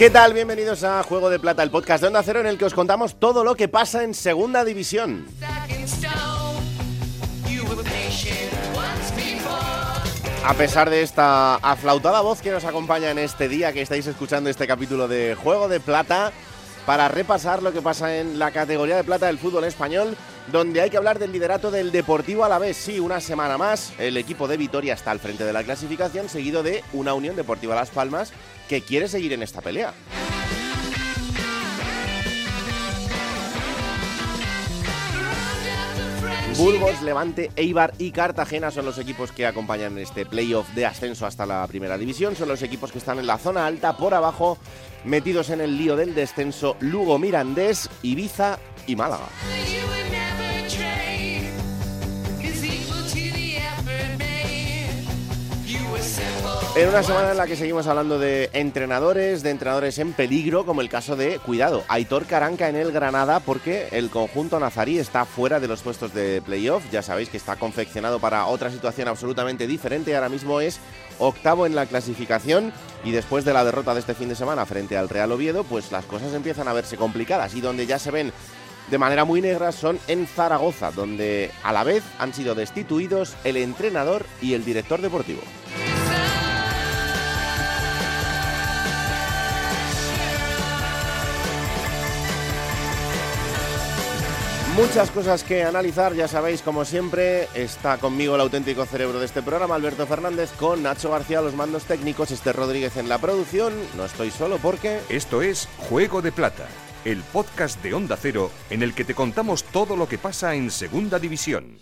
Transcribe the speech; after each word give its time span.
¿Qué 0.00 0.08
tal? 0.08 0.32
Bienvenidos 0.32 0.82
a 0.82 1.02
Juego 1.02 1.28
de 1.28 1.38
Plata, 1.38 1.62
el 1.62 1.70
podcast 1.70 2.00
de 2.00 2.06
Onda 2.06 2.22
Cero 2.22 2.40
en 2.40 2.46
el 2.46 2.56
que 2.56 2.64
os 2.64 2.72
contamos 2.72 3.20
todo 3.20 3.44
lo 3.44 3.54
que 3.54 3.68
pasa 3.68 4.02
en 4.02 4.14
Segunda 4.14 4.64
División. 4.64 5.26
A 10.42 10.54
pesar 10.54 10.88
de 10.88 11.02
esta 11.02 11.56
aflautada 11.56 12.22
voz 12.22 12.40
que 12.40 12.50
nos 12.50 12.64
acompaña 12.64 13.10
en 13.10 13.18
este 13.18 13.46
día 13.46 13.74
que 13.74 13.82
estáis 13.82 14.06
escuchando 14.06 14.48
este 14.48 14.66
capítulo 14.66 15.06
de 15.06 15.34
Juego 15.34 15.68
de 15.68 15.80
Plata, 15.80 16.32
para 16.86 17.08
repasar 17.08 17.62
lo 17.62 17.72
que 17.72 17.82
pasa 17.82 18.16
en 18.16 18.38
la 18.38 18.50
categoría 18.50 18.96
de 18.96 19.04
plata 19.04 19.26
del 19.26 19.38
fútbol 19.38 19.64
español, 19.64 20.16
donde 20.50 20.80
hay 20.80 20.90
que 20.90 20.96
hablar 20.96 21.18
del 21.18 21.32
liderato 21.32 21.70
del 21.70 21.92
Deportivo 21.92 22.44
a 22.44 22.48
la 22.48 22.58
vez. 22.58 22.76
Sí, 22.76 22.98
una 23.00 23.20
semana 23.20 23.58
más, 23.58 23.92
el 23.98 24.16
equipo 24.16 24.48
de 24.48 24.56
Vitoria 24.56 24.94
está 24.94 25.10
al 25.10 25.20
frente 25.20 25.44
de 25.44 25.52
la 25.52 25.62
clasificación, 25.62 26.28
seguido 26.28 26.62
de 26.62 26.82
una 26.92 27.14
Unión 27.14 27.36
Deportiva 27.36 27.74
Las 27.74 27.90
Palmas 27.90 28.32
que 28.68 28.82
quiere 28.82 29.08
seguir 29.08 29.32
en 29.32 29.42
esta 29.42 29.60
pelea. 29.60 29.94
Burgos, 36.56 37.00
Levante, 37.00 37.50
Eibar 37.56 37.94
y 37.96 38.10
Cartagena 38.10 38.70
son 38.70 38.84
los 38.84 38.98
equipos 38.98 39.32
que 39.32 39.46
acompañan 39.46 39.96
este 39.96 40.26
playoff 40.26 40.68
de 40.74 40.84
ascenso 40.84 41.24
hasta 41.24 41.46
la 41.46 41.66
primera 41.66 41.96
división. 41.96 42.36
Son 42.36 42.48
los 42.48 42.62
equipos 42.62 42.92
que 42.92 42.98
están 42.98 43.18
en 43.18 43.26
la 43.26 43.38
zona 43.38 43.64
alta, 43.64 43.96
por 43.96 44.12
abajo, 44.12 44.58
metidos 45.04 45.50
en 45.50 45.60
el 45.60 45.76
lío 45.76 45.96
del 45.96 46.14
descenso, 46.14 46.76
Lugo, 46.80 47.18
Mirandés, 47.18 47.88
Ibiza 48.02 48.58
y 48.86 48.96
Málaga. 48.96 49.28
En 56.76 56.88
una 56.88 57.02
semana 57.02 57.32
en 57.32 57.36
la 57.36 57.48
que 57.48 57.56
seguimos 57.56 57.88
hablando 57.88 58.20
de 58.20 58.48
entrenadores, 58.52 59.42
de 59.42 59.50
entrenadores 59.50 59.98
en 59.98 60.12
peligro, 60.12 60.64
como 60.64 60.82
el 60.82 60.88
caso 60.88 61.16
de, 61.16 61.40
cuidado, 61.40 61.82
Aitor 61.88 62.26
Caranca 62.26 62.68
en 62.68 62.76
el 62.76 62.92
Granada, 62.92 63.40
porque 63.40 63.88
el 63.90 64.08
conjunto 64.08 64.60
nazarí 64.60 64.98
está 64.98 65.24
fuera 65.24 65.58
de 65.58 65.66
los 65.66 65.82
puestos 65.82 66.14
de 66.14 66.40
playoff. 66.40 66.84
Ya 66.92 67.02
sabéis 67.02 67.28
que 67.28 67.38
está 67.38 67.56
confeccionado 67.56 68.20
para 68.20 68.46
otra 68.46 68.70
situación 68.70 69.08
absolutamente 69.08 69.66
diferente. 69.66 70.14
Ahora 70.14 70.28
mismo 70.28 70.60
es 70.60 70.78
octavo 71.18 71.66
en 71.66 71.74
la 71.74 71.86
clasificación 71.86 72.72
y 73.02 73.10
después 73.10 73.44
de 73.44 73.52
la 73.52 73.64
derrota 73.64 73.92
de 73.92 74.00
este 74.00 74.14
fin 74.14 74.28
de 74.28 74.36
semana 74.36 74.64
frente 74.64 74.96
al 74.96 75.08
Real 75.08 75.32
Oviedo, 75.32 75.64
pues 75.64 75.90
las 75.90 76.04
cosas 76.04 76.32
empiezan 76.34 76.68
a 76.68 76.72
verse 76.72 76.96
complicadas 76.96 77.52
y 77.56 77.60
donde 77.60 77.86
ya 77.86 77.98
se 77.98 78.12
ven 78.12 78.32
de 78.92 78.98
manera 78.98 79.24
muy 79.24 79.40
negra 79.40 79.72
son 79.72 79.98
en 80.06 80.26
Zaragoza, 80.28 80.92
donde 80.92 81.50
a 81.64 81.72
la 81.72 81.82
vez 81.82 82.04
han 82.20 82.32
sido 82.32 82.54
destituidos 82.54 83.34
el 83.42 83.56
entrenador 83.56 84.24
y 84.40 84.54
el 84.54 84.64
director 84.64 85.00
deportivo. 85.00 85.42
Muchas 94.80 95.10
cosas 95.10 95.44
que 95.44 95.62
analizar, 95.62 96.14
ya 96.14 96.26
sabéis, 96.26 96.62
como 96.62 96.86
siempre, 96.86 97.48
está 97.54 97.98
conmigo 97.98 98.34
el 98.34 98.40
auténtico 98.40 98.86
cerebro 98.86 99.20
de 99.20 99.26
este 99.26 99.42
programa, 99.42 99.74
Alberto 99.74 100.06
Fernández, 100.06 100.50
con 100.58 100.82
Nacho 100.82 101.10
García 101.10 101.42
los 101.42 101.54
mandos 101.54 101.84
técnicos, 101.84 102.30
Esther 102.30 102.56
Rodríguez 102.56 102.96
en 102.96 103.10
la 103.10 103.18
producción. 103.18 103.74
No 103.94 104.06
estoy 104.06 104.30
solo 104.30 104.56
porque... 104.56 105.00
Esto 105.10 105.42
es 105.42 105.68
Juego 105.76 106.22
de 106.22 106.32
Plata, 106.32 106.66
el 107.04 107.22
podcast 107.24 107.82
de 107.82 107.92
Onda 107.92 108.16
Cero 108.16 108.50
en 108.70 108.82
el 108.82 108.94
que 108.94 109.04
te 109.04 109.14
contamos 109.14 109.64
todo 109.64 109.96
lo 109.96 110.08
que 110.08 110.16
pasa 110.16 110.54
en 110.54 110.70
Segunda 110.70 111.18
División. 111.18 111.78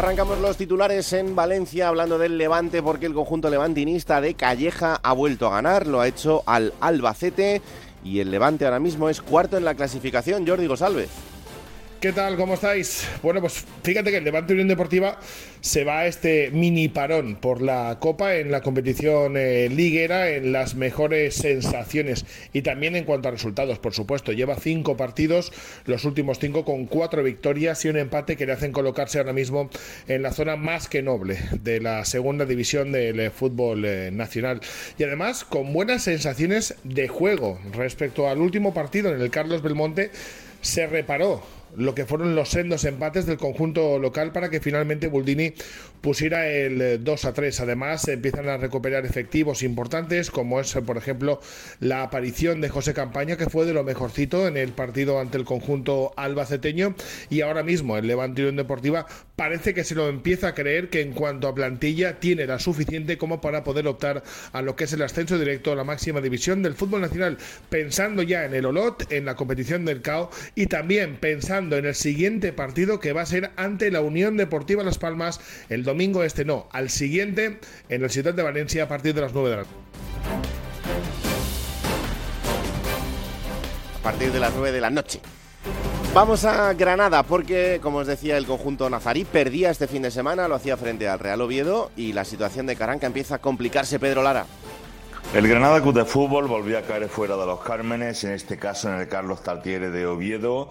Arrancamos 0.00 0.38
los 0.38 0.56
titulares 0.56 1.12
en 1.12 1.36
Valencia 1.36 1.88
hablando 1.88 2.16
del 2.16 2.38
Levante 2.38 2.82
porque 2.82 3.04
el 3.04 3.12
conjunto 3.12 3.50
levantinista 3.50 4.22
de 4.22 4.32
Calleja 4.32 4.98
ha 5.02 5.12
vuelto 5.12 5.46
a 5.46 5.50
ganar, 5.50 5.86
lo 5.86 6.00
ha 6.00 6.08
hecho 6.08 6.42
al 6.46 6.72
Albacete 6.80 7.60
y 8.02 8.20
el 8.20 8.30
Levante 8.30 8.64
ahora 8.64 8.78
mismo 8.78 9.10
es 9.10 9.20
cuarto 9.20 9.58
en 9.58 9.66
la 9.66 9.74
clasificación, 9.74 10.48
Jordi 10.48 10.66
González. 10.66 11.10
¿Qué 12.00 12.12
tal? 12.12 12.38
¿Cómo 12.38 12.54
estáis? 12.54 13.06
Bueno, 13.22 13.42
pues 13.42 13.62
fíjate 13.82 14.10
que 14.10 14.16
el 14.16 14.24
Levante 14.24 14.54
Unión 14.54 14.68
Deportiva 14.68 15.20
se 15.60 15.84
va 15.84 15.98
a 15.98 16.06
este 16.06 16.50
mini 16.50 16.88
parón 16.88 17.36
por 17.36 17.60
la 17.60 17.98
Copa 18.00 18.36
en 18.36 18.50
la 18.50 18.62
competición 18.62 19.36
eh, 19.36 19.68
liguera 19.68 20.30
en 20.30 20.50
las 20.50 20.76
mejores 20.76 21.34
sensaciones 21.34 22.24
y 22.54 22.62
también 22.62 22.96
en 22.96 23.04
cuanto 23.04 23.28
a 23.28 23.32
resultados, 23.32 23.78
por 23.78 23.92
supuesto. 23.92 24.32
Lleva 24.32 24.56
cinco 24.56 24.96
partidos, 24.96 25.52
los 25.84 26.06
últimos 26.06 26.38
cinco 26.38 26.64
con 26.64 26.86
cuatro 26.86 27.22
victorias 27.22 27.84
y 27.84 27.90
un 27.90 27.98
empate 27.98 28.38
que 28.38 28.46
le 28.46 28.52
hacen 28.52 28.72
colocarse 28.72 29.18
ahora 29.18 29.34
mismo 29.34 29.68
en 30.08 30.22
la 30.22 30.32
zona 30.32 30.56
más 30.56 30.88
que 30.88 31.02
noble 31.02 31.38
de 31.60 31.82
la 31.82 32.06
segunda 32.06 32.46
división 32.46 32.92
del 32.92 33.20
eh, 33.20 33.30
fútbol 33.30 33.84
eh, 33.84 34.08
nacional. 34.10 34.62
Y 34.96 35.04
además 35.04 35.44
con 35.44 35.74
buenas 35.74 36.04
sensaciones 36.04 36.76
de 36.82 37.08
juego 37.08 37.60
respecto 37.72 38.26
al 38.26 38.38
último 38.38 38.72
partido 38.72 39.14
en 39.14 39.20
el 39.20 39.28
Carlos 39.28 39.60
Belmonte 39.60 40.10
se 40.62 40.86
reparó 40.86 41.59
lo 41.76 41.94
que 41.94 42.06
fueron 42.06 42.34
los 42.34 42.50
sendos 42.50 42.84
empates 42.84 43.26
del 43.26 43.36
conjunto 43.36 43.98
local 43.98 44.32
para 44.32 44.50
que 44.50 44.60
finalmente 44.60 45.08
Buldini 45.08 45.54
pusiera 46.00 46.48
el 46.48 47.02
2 47.04 47.24
eh, 47.24 47.28
a 47.28 47.32
3. 47.32 47.60
Además, 47.60 48.08
empiezan 48.08 48.48
a 48.48 48.56
recuperar 48.56 49.04
efectivos 49.06 49.62
importantes, 49.62 50.30
como 50.30 50.60
es, 50.60 50.72
por 50.86 50.96
ejemplo, 50.96 51.40
la 51.80 52.02
aparición 52.02 52.60
de 52.60 52.68
José 52.68 52.94
Campaña, 52.94 53.36
que 53.36 53.48
fue 53.48 53.66
de 53.66 53.72
lo 53.72 53.84
mejorcito 53.84 54.48
en 54.48 54.56
el 54.56 54.72
partido 54.72 55.20
ante 55.20 55.38
el 55.38 55.44
conjunto 55.44 56.12
albaceteño. 56.16 56.94
Y 57.28 57.42
ahora 57.42 57.62
mismo 57.62 57.96
el 57.96 58.06
Levante 58.06 58.42
Unión 58.42 58.56
Deportiva 58.56 59.06
parece 59.36 59.74
que 59.74 59.84
se 59.84 59.94
lo 59.94 60.08
empieza 60.08 60.48
a 60.48 60.54
creer 60.54 60.90
que 60.90 61.00
en 61.00 61.12
cuanto 61.12 61.48
a 61.48 61.54
plantilla 61.54 62.20
tiene 62.20 62.46
la 62.46 62.58
suficiente 62.58 63.18
como 63.18 63.40
para 63.40 63.64
poder 63.64 63.86
optar 63.86 64.22
a 64.52 64.62
lo 64.62 64.76
que 64.76 64.84
es 64.84 64.92
el 64.92 65.02
ascenso 65.02 65.38
directo 65.38 65.72
a 65.72 65.76
la 65.76 65.84
máxima 65.84 66.20
división 66.20 66.62
del 66.62 66.74
fútbol 66.74 67.00
nacional, 67.00 67.38
pensando 67.68 68.22
ya 68.22 68.44
en 68.44 68.54
el 68.54 68.66
Olot, 68.66 69.10
en 69.10 69.24
la 69.24 69.36
competición 69.36 69.84
del 69.84 70.02
CAO 70.02 70.30
y 70.54 70.66
también 70.66 71.16
pensando 71.16 71.59
en 71.60 71.84
el 71.84 71.94
siguiente 71.94 72.52
partido 72.52 73.00
que 73.00 73.12
va 73.12 73.22
a 73.22 73.26
ser 73.26 73.50
ante 73.56 73.90
la 73.90 74.00
Unión 74.00 74.36
Deportiva 74.36 74.82
Las 74.82 74.98
Palmas 74.98 75.40
el 75.68 75.84
domingo 75.84 76.24
este 76.24 76.44
no, 76.44 76.68
al 76.72 76.88
siguiente 76.88 77.60
en 77.88 78.02
el 78.02 78.10
Ciudad 78.10 78.32
de 78.32 78.42
Valencia 78.42 78.84
a 78.84 78.88
partir 78.88 79.14
de 79.14 79.20
las 79.20 79.34
9 79.34 79.50
de 79.50 79.56
la 79.56 79.62
noche. 79.62 79.74
A 83.94 84.02
partir 84.02 84.32
de 84.32 84.40
las 84.40 84.52
9 84.54 84.72
de 84.72 84.80
la 84.80 84.90
noche. 84.90 85.20
Vamos 86.14 86.44
a 86.44 86.72
Granada 86.72 87.22
porque, 87.22 87.78
como 87.82 87.98
os 87.98 88.06
decía, 88.06 88.38
el 88.38 88.46
conjunto 88.46 88.88
nazarí 88.88 89.24
perdía 89.24 89.70
este 89.70 89.86
fin 89.86 90.02
de 90.02 90.10
semana, 90.10 90.48
lo 90.48 90.54
hacía 90.54 90.76
frente 90.76 91.08
al 91.08 91.18
Real 91.18 91.42
Oviedo 91.42 91.90
y 91.94 92.14
la 92.14 92.24
situación 92.24 92.66
de 92.66 92.74
Caranca 92.74 93.06
empieza 93.06 93.36
a 93.36 93.38
complicarse, 93.38 94.00
Pedro 94.00 94.22
Lara. 94.22 94.46
El 95.34 95.46
Granada 95.46 95.80
Club 95.80 95.94
de 95.94 96.04
Fútbol 96.04 96.48
volvió 96.48 96.78
a 96.78 96.82
caer 96.82 97.08
fuera 97.08 97.36
de 97.36 97.46
los 97.46 97.60
Cármenes, 97.60 98.24
en 98.24 98.32
este 98.32 98.58
caso 98.58 98.88
en 98.88 98.96
el 98.98 99.06
Carlos 99.06 99.44
Tartiere 99.44 99.90
de 99.90 100.04
Oviedo 100.04 100.70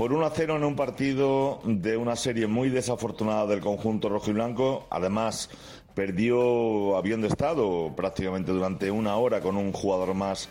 por 0.00 0.14
1 0.14 0.24
a 0.24 0.30
0 0.30 0.56
en 0.56 0.64
un 0.64 0.76
partido 0.76 1.60
de 1.62 1.98
una 1.98 2.16
serie 2.16 2.46
muy 2.46 2.70
desafortunada 2.70 3.44
del 3.44 3.60
conjunto 3.60 4.08
rojo 4.08 4.30
y 4.30 4.32
blanco. 4.32 4.86
Además, 4.88 5.50
perdió 5.94 6.96
avión 6.96 7.20
de 7.20 7.28
estado 7.28 7.92
prácticamente 7.94 8.50
durante 8.50 8.90
una 8.90 9.16
hora 9.16 9.42
con 9.42 9.58
un 9.58 9.74
jugador 9.74 10.14
más 10.14 10.48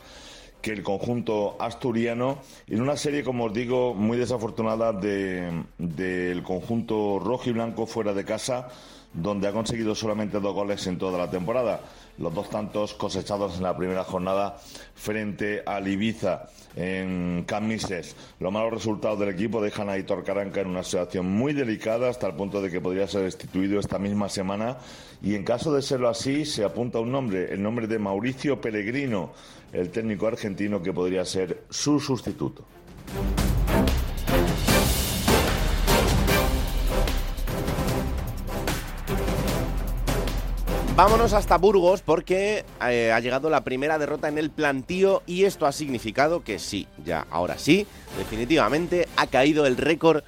que 0.61 0.71
el 0.71 0.83
conjunto 0.83 1.57
asturiano 1.59 2.37
en 2.67 2.79
una 2.79 2.95
serie, 2.95 3.23
como 3.23 3.45
os 3.45 3.53
digo, 3.53 3.95
muy 3.95 4.19
desafortunada 4.19 4.93
del 4.93 6.43
conjunto 6.43 7.17
rojo 7.17 7.49
y 7.49 7.53
blanco 7.53 7.87
fuera 7.87 8.13
de 8.13 8.25
casa, 8.25 8.67
donde 9.13 9.47
ha 9.47 9.51
conseguido 9.51 9.95
solamente 9.95 10.39
dos 10.39 10.53
goles 10.53 10.85
en 10.87 10.97
toda 10.97 11.17
la 11.17 11.29
temporada. 11.29 11.81
Los 12.17 12.33
dos 12.33 12.49
tantos 12.49 12.93
cosechados 12.93 13.57
en 13.57 13.63
la 13.63 13.77
primera 13.77 14.03
jornada 14.03 14.57
frente 14.93 15.63
al 15.65 15.87
Ibiza 15.87 16.49
en 16.75 17.43
Camises. 17.47 18.15
Los 18.39 18.51
malos 18.51 18.73
resultados 18.73 19.19
del 19.19 19.29
equipo 19.29 19.61
dejan 19.61 19.89
a 19.89 19.97
Hitor 19.97 20.23
Caranca 20.23 20.61
en 20.61 20.67
una 20.67 20.83
situación 20.83 21.25
muy 21.25 21.53
delicada 21.53 22.09
hasta 22.09 22.27
el 22.27 22.35
punto 22.35 22.61
de 22.61 22.69
que 22.69 22.81
podría 22.81 23.07
ser 23.07 23.23
destituido 23.23 23.79
esta 23.79 23.99
misma 23.99 24.29
semana 24.29 24.77
y 25.21 25.35
en 25.35 25.43
caso 25.43 25.73
de 25.73 25.81
serlo 25.81 26.09
así 26.09 26.45
se 26.45 26.63
apunta 26.63 26.99
un 26.99 27.11
nombre, 27.11 27.53
el 27.53 27.63
nombre 27.63 27.87
de 27.87 27.99
Mauricio 27.99 28.61
Pellegrino, 28.61 29.31
el 29.73 29.89
técnico 29.89 30.27
argentino 30.27 30.81
que 30.81 30.93
podría 30.93 31.25
ser 31.25 31.63
su 31.69 31.99
sustituto. 31.99 32.65
Vámonos 40.99 41.31
hasta 41.31 41.57
Burgos 41.57 42.01
porque 42.01 42.65
eh, 42.85 43.13
ha 43.13 43.21
llegado 43.21 43.49
la 43.49 43.63
primera 43.63 43.97
derrota 43.97 44.27
en 44.27 44.37
el 44.37 44.49
plantío 44.49 45.23
y 45.25 45.45
esto 45.45 45.65
ha 45.65 45.71
significado 45.71 46.43
que 46.43 46.59
sí, 46.59 46.89
ya 47.05 47.25
ahora 47.31 47.57
sí, 47.57 47.87
definitivamente 48.17 49.07
ha 49.15 49.27
caído 49.27 49.65
el 49.65 49.77
récord 49.77 50.23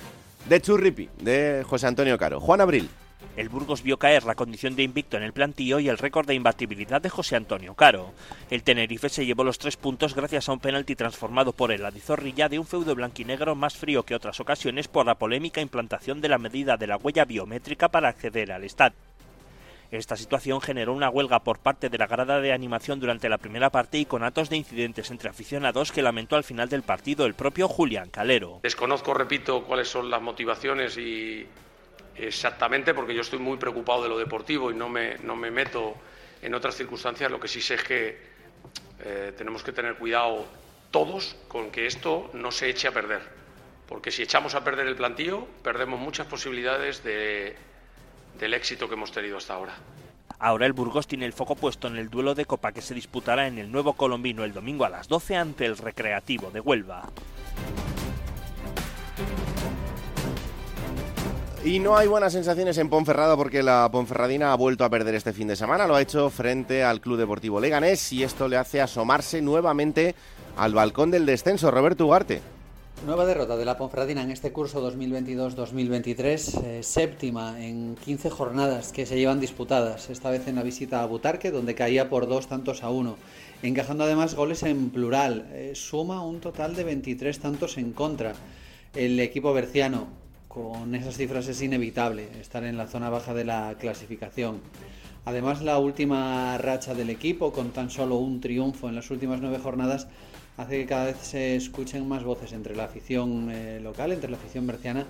de 0.47 0.62
Churripi 0.62 1.09
de 1.19 1.65
José 1.68 1.88
Antonio 1.88 2.18
Caro. 2.18 2.39
Juan 2.39 2.62
Abril. 2.62 2.89
El 3.35 3.50
Burgos 3.50 3.83
vio 3.83 4.00
caer 4.00 4.23
la 4.23 4.35
condición 4.35 4.77
de 4.77 4.83
invicto 4.83 5.18
en 5.18 5.23
el 5.23 5.33
plantío 5.33 5.81
y 5.81 5.89
el 5.89 5.97
récord 5.97 6.25
de 6.25 6.35
imbatibilidad 6.35 7.01
de 7.01 7.09
José 7.09 7.35
Antonio 7.35 7.74
Caro. 7.74 8.13
El 8.50 8.63
Tenerife 8.63 9.09
se 9.09 9.25
llevó 9.25 9.44
los 9.44 9.59
tres 9.59 9.75
puntos 9.75 10.15
gracias 10.15 10.47
a 10.47 10.53
un 10.53 10.62
penalti 10.62 10.95
transformado 10.95 11.51
por 11.51 11.74
el 11.74 11.85
Adizorrilla 11.85 12.47
de 12.47 12.59
un 12.59 12.65
feudo 12.65 12.95
blanquinegro 12.95 13.56
más 13.56 13.75
frío 13.75 14.03
que 14.03 14.15
otras 14.15 14.39
ocasiones 14.39 14.88
por 14.88 15.06
la 15.06 15.15
polémica 15.15 15.59
implantación 15.59 16.21
de 16.21 16.29
la 16.29 16.38
medida 16.38 16.77
de 16.77 16.88
la 16.88 16.95
huella 16.95 17.25
biométrica 17.25 17.89
para 17.89 18.07
acceder 18.07 18.53
al 18.53 18.63
estadio. 18.63 19.10
Esta 19.91 20.15
situación 20.15 20.61
generó 20.61 20.93
una 20.93 21.09
huelga 21.09 21.43
por 21.43 21.59
parte 21.59 21.89
de 21.89 21.97
la 21.97 22.07
grada 22.07 22.39
de 22.39 22.53
animación 22.53 23.01
durante 23.01 23.27
la 23.27 23.38
primera 23.38 23.69
parte 23.69 23.97
y 23.97 24.05
con 24.05 24.23
actos 24.23 24.49
de 24.49 24.55
incidentes 24.55 25.11
entre 25.11 25.29
aficionados 25.29 25.91
que 25.91 26.01
lamentó 26.01 26.38
al 26.38 26.45
final 26.45 26.69
del 26.69 26.81
partido 26.81 27.25
el 27.25 27.33
propio 27.33 27.67
Julián 27.67 28.09
Calero. 28.09 28.61
Desconozco, 28.63 29.13
repito, 29.13 29.65
cuáles 29.65 29.89
son 29.89 30.09
las 30.09 30.21
motivaciones 30.21 30.97
y 30.97 31.45
exactamente 32.15 32.93
porque 32.93 33.13
yo 33.13 33.19
estoy 33.19 33.39
muy 33.39 33.57
preocupado 33.57 34.03
de 34.03 34.07
lo 34.07 34.17
deportivo 34.17 34.71
y 34.71 34.75
no 34.75 34.88
me, 34.88 35.17
no 35.17 35.35
me 35.35 35.51
meto 35.51 35.95
en 36.41 36.53
otras 36.53 36.75
circunstancias. 36.75 37.29
Lo 37.29 37.41
que 37.41 37.49
sí 37.49 37.59
sé 37.59 37.73
es 37.73 37.83
que 37.83 38.17
eh, 39.03 39.33
tenemos 39.38 39.61
que 39.61 39.73
tener 39.73 39.95
cuidado 39.95 40.45
todos 40.89 41.35
con 41.49 41.69
que 41.69 41.85
esto 41.85 42.29
no 42.31 42.51
se 42.51 42.69
eche 42.69 42.88
a 42.88 42.93
perder. 42.93 43.23
Porque 43.89 44.09
si 44.09 44.23
echamos 44.23 44.55
a 44.55 44.63
perder 44.63 44.88
el 44.88 44.95
plantío, 44.95 45.45
perdemos 45.61 45.99
muchas 45.99 46.27
posibilidades 46.27 47.03
de 47.03 47.57
del 48.41 48.55
éxito 48.55 48.89
que 48.89 48.95
hemos 48.95 49.11
tenido 49.11 49.38
hasta 49.38 49.53
ahora. 49.53 49.75
Ahora 50.39 50.65
el 50.65 50.73
Burgos 50.73 51.07
tiene 51.07 51.27
el 51.27 51.33
foco 51.33 51.55
puesto 51.55 51.88
en 51.88 51.95
el 51.95 52.09
duelo 52.09 52.33
de 52.33 52.45
Copa 52.45 52.71
que 52.71 52.81
se 52.81 52.95
disputará 52.95 53.47
en 53.47 53.59
el 53.59 53.71
Nuevo 53.71 53.93
Colombino 53.93 54.43
el 54.43 54.53
domingo 54.53 54.83
a 54.83 54.89
las 54.89 55.07
12 55.07 55.35
ante 55.35 55.65
el 55.67 55.77
Recreativo 55.77 56.49
de 56.49 56.59
Huelva. 56.59 57.03
Y 61.63 61.77
no 61.77 61.95
hay 61.95 62.07
buenas 62.07 62.33
sensaciones 62.33 62.79
en 62.79 62.89
Ponferrada 62.89 63.38
porque 63.38 63.61
la 63.61 63.88
Ponferradina 63.91 64.51
ha 64.51 64.55
vuelto 64.55 64.83
a 64.83 64.89
perder 64.89 65.13
este 65.13 65.31
fin 65.31 65.47
de 65.47 65.55
semana. 65.55 65.85
Lo 65.85 65.93
ha 65.93 66.01
hecho 66.01 66.31
frente 66.31 66.83
al 66.83 67.01
Club 67.01 67.19
Deportivo 67.19 67.61
Leganés 67.61 68.11
y 68.11 68.23
esto 68.23 68.47
le 68.47 68.57
hace 68.57 68.81
asomarse 68.81 69.43
nuevamente 69.43 70.15
al 70.57 70.73
balcón 70.73 71.11
del 71.11 71.27
descenso. 71.27 71.69
Roberto 71.69 72.07
Ugarte. 72.07 72.41
Nueva 73.06 73.25
derrota 73.25 73.57
de 73.57 73.65
la 73.65 73.77
Ponferradina 73.77 74.21
en 74.21 74.30
este 74.30 74.51
curso 74.51 74.80
2022-2023, 74.92 76.63
eh, 76.63 76.83
séptima 76.83 77.59
en 77.59 77.95
15 77.95 78.30
jornadas 78.30 78.92
que 78.92 79.07
se 79.07 79.18
llevan 79.18 79.39
disputadas, 79.39 80.12
esta 80.12 80.30
vez 80.30 80.48
en 80.48 80.53
la 80.53 80.62
visita 80.62 81.01
a 81.01 81.07
Butarque, 81.07 81.50
donde 81.50 81.74
caía 81.74 82.09
por 82.09 82.27
dos 82.27 82.45
tantos 82.45 82.83
a 82.83 82.92
uno, 82.92 83.18
encajando 83.63 84.03
además 84.03 84.36
goles 84.36 84.62
en 84.62 84.92
plural, 84.92 85.50
eh, 85.51 85.71
suma 85.74 86.24
un 86.24 86.42
total 86.42 86.75
de 86.75 86.83
23 86.83 87.39
tantos 87.39 87.80
en 87.80 87.92
contra. 87.92 88.33
El 88.94 89.19
equipo 89.19 89.51
berciano, 89.51 90.07
con 90.48 90.94
esas 90.94 91.18
cifras 91.18 91.48
es 91.48 91.59
inevitable 91.63 92.30
estar 92.39 92.63
en 92.65 92.77
la 92.77 92.86
zona 92.86 93.09
baja 93.09 93.33
de 93.33 93.45
la 93.45 93.74
clasificación. 93.80 94.59
Además, 95.25 95.63
la 95.63 95.80
última 95.80 96.56
racha 96.59 96.94
del 96.94 97.09
equipo, 97.09 97.51
con 97.51 97.71
tan 97.71 97.89
solo 97.89 98.18
un 98.18 98.42
triunfo 98.42 98.89
en 98.89 98.95
las 98.95 99.09
últimas 99.09 99.42
nueve 99.42 99.57
jornadas, 99.57 100.07
hace 100.57 100.80
que 100.80 100.86
cada 100.86 101.06
vez 101.06 101.18
se 101.21 101.56
escuchen 101.56 102.07
más 102.07 102.24
voces 102.24 102.53
entre 102.53 102.75
la 102.75 102.86
afición 102.86 103.50
eh, 103.51 103.80
local, 103.81 104.12
entre 104.12 104.30
la 104.30 104.38
afición 104.38 104.68
berciana, 104.68 105.07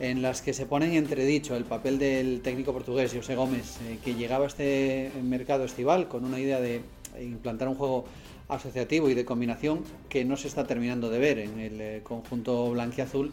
en 0.00 0.22
las 0.22 0.42
que 0.42 0.52
se 0.52 0.66
pone 0.66 0.86
en 0.86 0.94
entredicho 0.94 1.56
el 1.56 1.64
papel 1.64 1.98
del 1.98 2.40
técnico 2.42 2.72
portugués 2.72 3.12
José 3.14 3.34
Gómez, 3.34 3.78
eh, 3.82 3.98
que 4.04 4.14
llegaba 4.14 4.44
a 4.44 4.48
este 4.48 5.12
mercado 5.22 5.64
estival 5.64 6.08
con 6.08 6.24
una 6.24 6.40
idea 6.40 6.60
de 6.60 6.82
implantar 7.20 7.68
un 7.68 7.74
juego 7.74 8.06
asociativo 8.48 9.08
y 9.08 9.14
de 9.14 9.24
combinación 9.24 9.84
que 10.08 10.24
no 10.24 10.36
se 10.36 10.48
está 10.48 10.66
terminando 10.66 11.10
de 11.10 11.18
ver 11.18 11.38
en 11.38 11.58
el 11.60 11.80
eh, 11.80 12.00
conjunto 12.02 12.70
blanquiazul, 12.70 13.32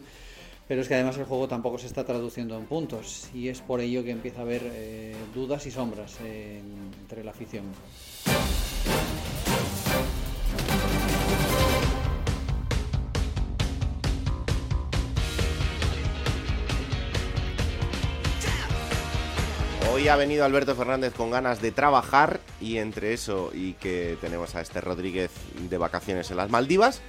pero 0.68 0.82
es 0.82 0.88
que 0.88 0.94
además 0.94 1.18
el 1.18 1.24
juego 1.24 1.48
tampoco 1.48 1.78
se 1.78 1.88
está 1.88 2.04
traduciendo 2.04 2.56
en 2.56 2.64
puntos 2.64 3.28
y 3.34 3.48
es 3.48 3.60
por 3.60 3.80
ello 3.80 4.04
que 4.04 4.12
empieza 4.12 4.38
a 4.38 4.42
haber 4.42 4.62
dudas 5.34 5.66
y 5.66 5.72
sombras 5.72 6.18
entre 6.20 7.24
la 7.24 7.32
afición. 7.32 7.64
Hoy 20.00 20.08
ha 20.08 20.16
venido 20.16 20.46
Alberto 20.46 20.74
Fernández 20.74 21.12
con 21.12 21.30
ganas 21.30 21.60
de 21.60 21.72
trabajar 21.72 22.40
y 22.58 22.78
entre 22.78 23.12
eso 23.12 23.50
y 23.52 23.74
que 23.74 24.16
tenemos 24.22 24.54
a 24.54 24.62
este 24.62 24.80
Rodríguez 24.80 25.30
de 25.68 25.76
vacaciones 25.76 26.30
en 26.30 26.38
las 26.38 26.48
Maldivas, 26.48 27.02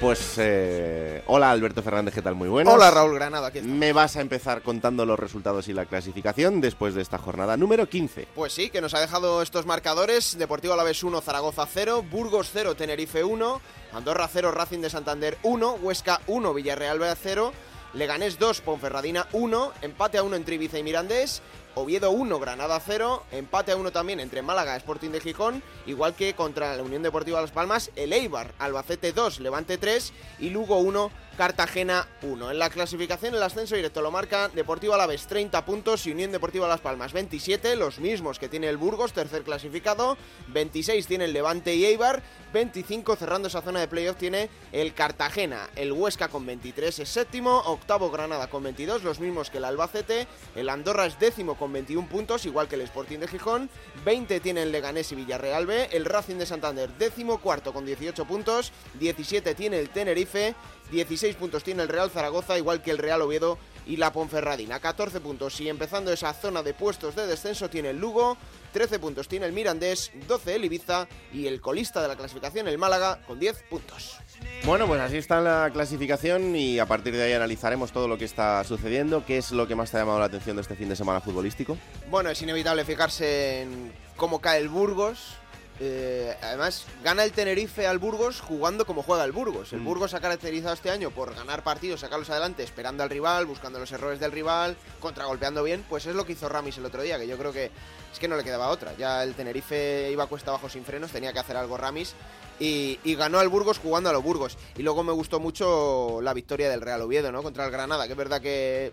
pues 0.00 0.34
eh, 0.36 1.24
hola 1.26 1.50
Alberto 1.50 1.82
Fernández, 1.82 2.14
¿qué 2.14 2.22
tal? 2.22 2.36
Muy 2.36 2.48
bueno. 2.48 2.70
Hola 2.70 2.92
Raúl 2.92 3.16
Granada, 3.16 3.48
aquí 3.48 3.60
Me 3.60 3.92
vas 3.92 4.14
a 4.14 4.20
empezar 4.20 4.62
contando 4.62 5.04
los 5.04 5.18
resultados 5.18 5.66
y 5.66 5.72
la 5.72 5.86
clasificación 5.86 6.60
después 6.60 6.94
de 6.94 7.02
esta 7.02 7.18
jornada 7.18 7.56
número 7.56 7.88
15. 7.88 8.28
Pues 8.36 8.52
sí, 8.52 8.70
que 8.70 8.80
nos 8.80 8.94
ha 8.94 9.00
dejado 9.00 9.42
estos 9.42 9.66
marcadores, 9.66 10.38
Deportivo 10.38 10.74
Alavés 10.74 11.02
1, 11.02 11.20
Zaragoza 11.20 11.66
0, 11.66 12.04
Burgos 12.08 12.50
0, 12.52 12.76
Tenerife 12.76 13.24
1, 13.24 13.60
Andorra 13.94 14.28
0, 14.32 14.52
Racing 14.52 14.78
de 14.78 14.90
Santander 14.90 15.38
1, 15.42 15.78
Huesca 15.82 16.20
1, 16.28 16.54
Villarreal 16.54 17.00
0, 17.20 17.52
Leganés 17.94 18.38
2, 18.38 18.60
Ponferradina 18.60 19.26
1, 19.32 19.72
empate 19.82 20.18
a 20.18 20.22
1 20.22 20.36
entre 20.36 20.54
Ibiza 20.54 20.78
y 20.78 20.84
Mirandés 20.84 21.42
Oviedo 21.74 22.10
1, 22.10 22.38
Granada 22.40 22.80
0, 22.84 23.24
empate 23.30 23.72
a 23.72 23.76
1 23.76 23.92
también 23.92 24.20
entre 24.20 24.42
Málaga, 24.42 24.76
Sporting 24.76 25.10
de 25.10 25.20
Gijón, 25.20 25.62
igual 25.86 26.14
que 26.14 26.34
contra 26.34 26.76
la 26.76 26.82
Unión 26.82 27.02
Deportiva 27.02 27.40
Las 27.40 27.50
Palmas, 27.50 27.90
el 27.96 28.12
Eibar, 28.12 28.52
Albacete 28.58 29.12
2, 29.12 29.40
Levante 29.40 29.78
3 29.78 30.12
y 30.40 30.50
Lugo 30.50 30.78
1, 30.78 31.10
Cartagena 31.38 32.08
1. 32.22 32.50
En 32.50 32.58
la 32.58 32.68
clasificación 32.68 33.32
el 33.32 33.42
ascenso 33.44 33.76
directo 33.76 34.02
lo 34.02 34.10
marca 34.10 34.48
Deportivo 34.48 34.94
Alavés 34.94 35.28
30 35.28 35.64
puntos 35.64 36.04
y 36.04 36.10
Unión 36.10 36.32
Deportiva 36.32 36.66
Las 36.66 36.80
Palmas 36.80 37.12
27, 37.12 37.76
los 37.76 38.00
mismos 38.00 38.40
que 38.40 38.48
tiene 38.48 38.68
el 38.68 38.76
Burgos, 38.76 39.12
tercer 39.12 39.44
clasificado, 39.44 40.18
26 40.48 41.06
tiene 41.06 41.26
el 41.26 41.32
Levante 41.32 41.76
y 41.76 41.84
Eibar, 41.84 42.24
25 42.52 43.14
cerrando 43.14 43.46
esa 43.46 43.62
zona 43.62 43.78
de 43.78 43.86
playoff 43.86 44.16
tiene 44.16 44.50
el 44.72 44.94
Cartagena, 44.94 45.70
el 45.76 45.92
Huesca 45.92 46.26
con 46.26 46.44
23 46.44 46.98
es 46.98 47.08
séptimo, 47.08 47.58
octavo 47.66 48.10
Granada 48.10 48.50
con 48.50 48.64
22, 48.64 49.04
los 49.04 49.20
mismos 49.20 49.48
que 49.48 49.58
el 49.58 49.64
Albacete, 49.64 50.26
el 50.56 50.68
Andorra 50.68 51.06
es 51.06 51.20
décimo 51.20 51.56
con 51.56 51.72
21 51.72 52.08
puntos, 52.08 52.46
igual 52.46 52.66
que 52.66 52.74
el 52.74 52.80
Sporting 52.80 53.18
de 53.20 53.28
Gijón, 53.28 53.70
20 54.04 54.40
tiene 54.40 54.64
el 54.64 54.72
Leganés 54.72 55.12
y 55.12 55.14
Villarreal 55.14 55.66
B, 55.66 55.90
el 55.92 56.04
Racing 56.04 56.36
de 56.36 56.46
Santander 56.46 56.90
décimo 56.98 57.38
cuarto 57.38 57.72
con 57.72 57.86
18 57.86 58.24
puntos, 58.24 58.72
17 58.98 59.54
tiene 59.54 59.78
el 59.78 59.90
Tenerife, 59.90 60.56
16 60.90 61.36
puntos 61.36 61.64
tiene 61.64 61.82
el 61.82 61.88
Real 61.88 62.10
Zaragoza, 62.10 62.56
igual 62.56 62.82
que 62.82 62.90
el 62.90 62.98
Real 62.98 63.22
Oviedo 63.22 63.58
y 63.86 63.96
la 63.96 64.12
Ponferradina. 64.12 64.80
14 64.80 65.20
puntos 65.20 65.60
y 65.60 65.68
empezando 65.68 66.12
esa 66.12 66.32
zona 66.34 66.62
de 66.62 66.74
puestos 66.74 67.14
de 67.14 67.26
descenso 67.26 67.70
tiene 67.70 67.90
el 67.90 67.98
Lugo, 67.98 68.36
13 68.72 68.98
puntos 68.98 69.28
tiene 69.28 69.46
el 69.46 69.52
Mirandés, 69.52 70.12
12 70.26 70.56
el 70.56 70.64
Ibiza 70.64 71.08
y 71.32 71.46
el 71.46 71.60
colista 71.60 72.02
de 72.02 72.08
la 72.08 72.16
clasificación, 72.16 72.68
el 72.68 72.78
Málaga, 72.78 73.20
con 73.26 73.38
10 73.38 73.64
puntos. 73.70 74.16
Bueno, 74.64 74.86
pues 74.86 75.00
así 75.00 75.16
está 75.16 75.40
la 75.40 75.70
clasificación 75.72 76.54
y 76.54 76.78
a 76.78 76.86
partir 76.86 77.14
de 77.14 77.22
ahí 77.22 77.32
analizaremos 77.32 77.92
todo 77.92 78.08
lo 78.08 78.18
que 78.18 78.24
está 78.24 78.62
sucediendo. 78.64 79.24
¿Qué 79.24 79.38
es 79.38 79.52
lo 79.52 79.66
que 79.66 79.74
más 79.74 79.90
te 79.90 79.96
ha 79.96 80.00
llamado 80.00 80.18
la 80.18 80.26
atención 80.26 80.56
de 80.56 80.62
este 80.62 80.76
fin 80.76 80.88
de 80.88 80.96
semana 80.96 81.20
futbolístico? 81.20 81.78
Bueno, 82.10 82.30
es 82.30 82.40
inevitable 82.42 82.84
fijarse 82.84 83.62
en 83.62 83.92
cómo 84.16 84.40
cae 84.40 84.60
el 84.60 84.68
Burgos, 84.68 85.36
eh, 85.80 86.36
además, 86.42 86.84
gana 87.04 87.22
el 87.22 87.32
Tenerife 87.32 87.86
al 87.86 87.98
Burgos 87.98 88.40
jugando 88.40 88.84
como 88.84 89.02
juega 89.02 89.24
el 89.24 89.32
Burgos. 89.32 89.72
El 89.72 89.80
mm. 89.80 89.84
Burgos 89.84 90.14
ha 90.14 90.20
caracterizado 90.20 90.74
este 90.74 90.90
año 90.90 91.10
por 91.10 91.34
ganar 91.34 91.62
partidos, 91.62 92.00
sacarlos 92.00 92.30
adelante, 92.30 92.64
esperando 92.64 93.02
al 93.02 93.10
rival, 93.10 93.46
buscando 93.46 93.78
los 93.78 93.92
errores 93.92 94.18
del 94.18 94.32
rival, 94.32 94.76
contragolpeando 95.00 95.62
bien. 95.62 95.84
Pues 95.88 96.06
es 96.06 96.16
lo 96.16 96.26
que 96.26 96.32
hizo 96.32 96.48
Ramis 96.48 96.78
el 96.78 96.86
otro 96.86 97.02
día, 97.02 97.18
que 97.18 97.28
yo 97.28 97.38
creo 97.38 97.52
que 97.52 97.70
es 98.12 98.18
que 98.18 98.26
no 98.26 98.36
le 98.36 98.44
quedaba 98.44 98.68
otra. 98.68 98.94
Ya 98.96 99.22
el 99.22 99.34
Tenerife 99.34 100.10
iba 100.10 100.24
a 100.24 100.26
cuesta 100.26 100.50
abajo 100.50 100.68
sin 100.68 100.84
frenos, 100.84 101.12
tenía 101.12 101.32
que 101.32 101.38
hacer 101.38 101.56
algo 101.56 101.76
Ramis. 101.76 102.14
Y, 102.60 102.98
y, 103.04 103.14
ganó 103.14 103.38
al 103.38 103.48
Burgos 103.48 103.78
jugando 103.78 104.10
a 104.10 104.12
los 104.12 104.24
Burgos. 104.24 104.58
Y 104.76 104.82
luego 104.82 105.04
me 105.04 105.12
gustó 105.12 105.38
mucho 105.38 106.18
la 106.22 106.34
victoria 106.34 106.68
del 106.68 106.80
Real 106.80 107.00
Oviedo, 107.02 107.30
¿no? 107.30 107.44
Contra 107.44 107.64
el 107.64 107.70
Granada, 107.70 108.06
que 108.06 108.14
es 108.14 108.18
verdad 108.18 108.40
que 108.40 108.92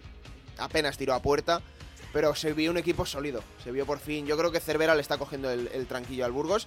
apenas 0.59 0.99
tiró 0.99 1.15
a 1.15 1.21
puerta 1.23 1.63
pero 2.15 2.33
se 2.33 2.53
vio 2.53 2.71
un 2.71 2.77
equipo 2.77 3.05
sólido. 3.05 3.43
Se 3.61 3.73
vio 3.73 3.85
por 3.85 3.99
fin. 3.99 4.25
Yo 4.25 4.37
creo 4.37 4.49
que 4.49 4.61
Cervera 4.61 4.95
le 4.95 5.01
está 5.01 5.17
cogiendo 5.17 5.51
el, 5.51 5.85
tranquillo 5.85 6.23
al 6.23 6.31
Burgos. 6.31 6.65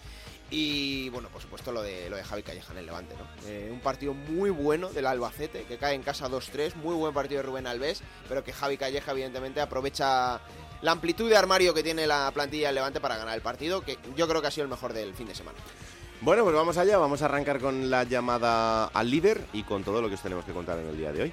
Y 0.51 1.09
bueno, 1.09 1.31
por 1.31 1.41
supuesto 1.41 1.73
lo 1.73 1.81
de, 1.81 2.11
lo 2.11 2.17
de 2.17 2.23
Javi 2.23 2.43
Calleja 2.43 2.71
en 2.73 2.81
el 2.81 2.85
Levante, 2.85 3.15
¿no? 3.17 3.49
Eh, 3.49 3.71
un 3.73 3.81
partido 3.81 4.13
muy 4.13 4.51
bueno 4.51 4.91
del 4.91 5.07
Albacete, 5.07 5.65
que 5.65 5.79
cae 5.79 5.95
en 5.95 6.03
casa 6.03 6.29
2-3, 6.29 6.75
muy 6.75 6.95
buen 6.95 7.15
partido 7.15 7.41
de 7.41 7.47
Rubén 7.47 7.67
Alves, 7.67 8.03
pero 8.29 8.45
que 8.45 8.53
Javi 8.53 8.77
Calleja 8.77 9.13
evidentemente 9.13 9.63
aprovecha 9.63 10.39
la 10.83 10.93
amplitud 10.93 11.31
de 11.31 11.39
armario 11.39 11.73
que 11.73 11.83
tiene 11.83 12.07
la 12.07 12.31
plantilla 12.35 12.67
del 12.67 12.75
Levante 12.75 13.01
para 13.01 13.17
ganar 13.17 13.35
el 13.35 13.41
partido, 13.41 13.81
que 13.81 13.97
yo 14.17 14.29
creo 14.29 14.43
que 14.43 14.49
ha 14.49 14.51
sido 14.51 14.65
el 14.65 14.71
mejor 14.71 14.93
del 14.93 15.15
fin 15.15 15.29
de 15.29 15.35
semana. 15.35 15.57
Bueno, 16.21 16.45
pues 16.45 16.55
vamos 16.55 16.77
allá, 16.77 16.99
vamos 16.99 17.23
a 17.23 17.25
arrancar 17.25 17.59
con 17.59 17.89
la 17.89 18.05
llamada 18.05 18.85
al 18.85 19.11
líder 19.11 19.47
y 19.55 19.63
con 19.63 19.83
todo 19.83 20.03
lo 20.03 20.11
que 20.11 20.17
os 20.17 20.23
tenemos 20.23 20.45
que 20.45 20.53
contar 20.53 20.79
en 20.79 20.89
el 20.89 20.99
día 20.99 21.11
de 21.11 21.23
hoy. 21.23 21.33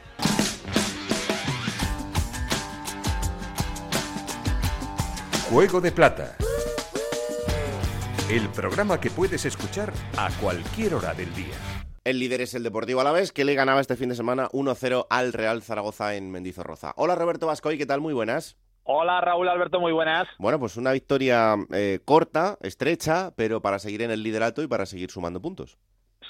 Juego 5.56 5.80
de 5.80 5.94
Plata. 5.94 6.36
El 8.30 8.50
programa 8.50 9.00
que 9.00 9.10
puedes 9.10 9.46
escuchar 9.46 9.94
a 10.18 10.30
cualquier 10.42 10.96
hora 10.96 11.14
del 11.14 11.34
día. 11.34 11.56
El 12.04 12.20
líder 12.20 12.42
es 12.42 12.56
el 12.56 12.64
Deportivo 12.64 13.00
Alavés, 13.00 13.32
que 13.32 13.46
le 13.46 13.56
ganaba 13.56 13.80
este 13.80 13.96
fin 13.96 14.10
de 14.10 14.16
semana 14.16 14.50
1-0 14.50 15.08
al 15.10 15.32
Real 15.32 15.62
Zaragoza 15.62 16.16
en 16.16 16.30
Mendizorroza. 16.30 16.92
Hola 16.98 17.16
Roberto 17.16 17.48
Vascoy, 17.48 17.78
¿qué 17.78 17.86
tal? 17.86 18.02
Muy 18.02 18.14
buenas. 18.14 18.58
Hola 18.84 19.22
Raúl 19.22 19.48
Alberto, 19.48 19.80
muy 19.80 19.94
buenas. 19.94 20.28
Bueno, 20.40 20.60
pues 20.60 20.76
una 20.76 20.92
victoria 20.92 21.56
eh, 21.72 22.02
corta, 22.04 22.58
estrecha, 22.60 23.32
pero 23.38 23.62
para 23.62 23.80
seguir 23.80 24.02
en 24.02 24.12
el 24.12 24.24
liderato 24.24 24.62
y 24.62 24.68
para 24.68 24.86
seguir 24.86 25.10
sumando 25.10 25.42
puntos. 25.42 25.78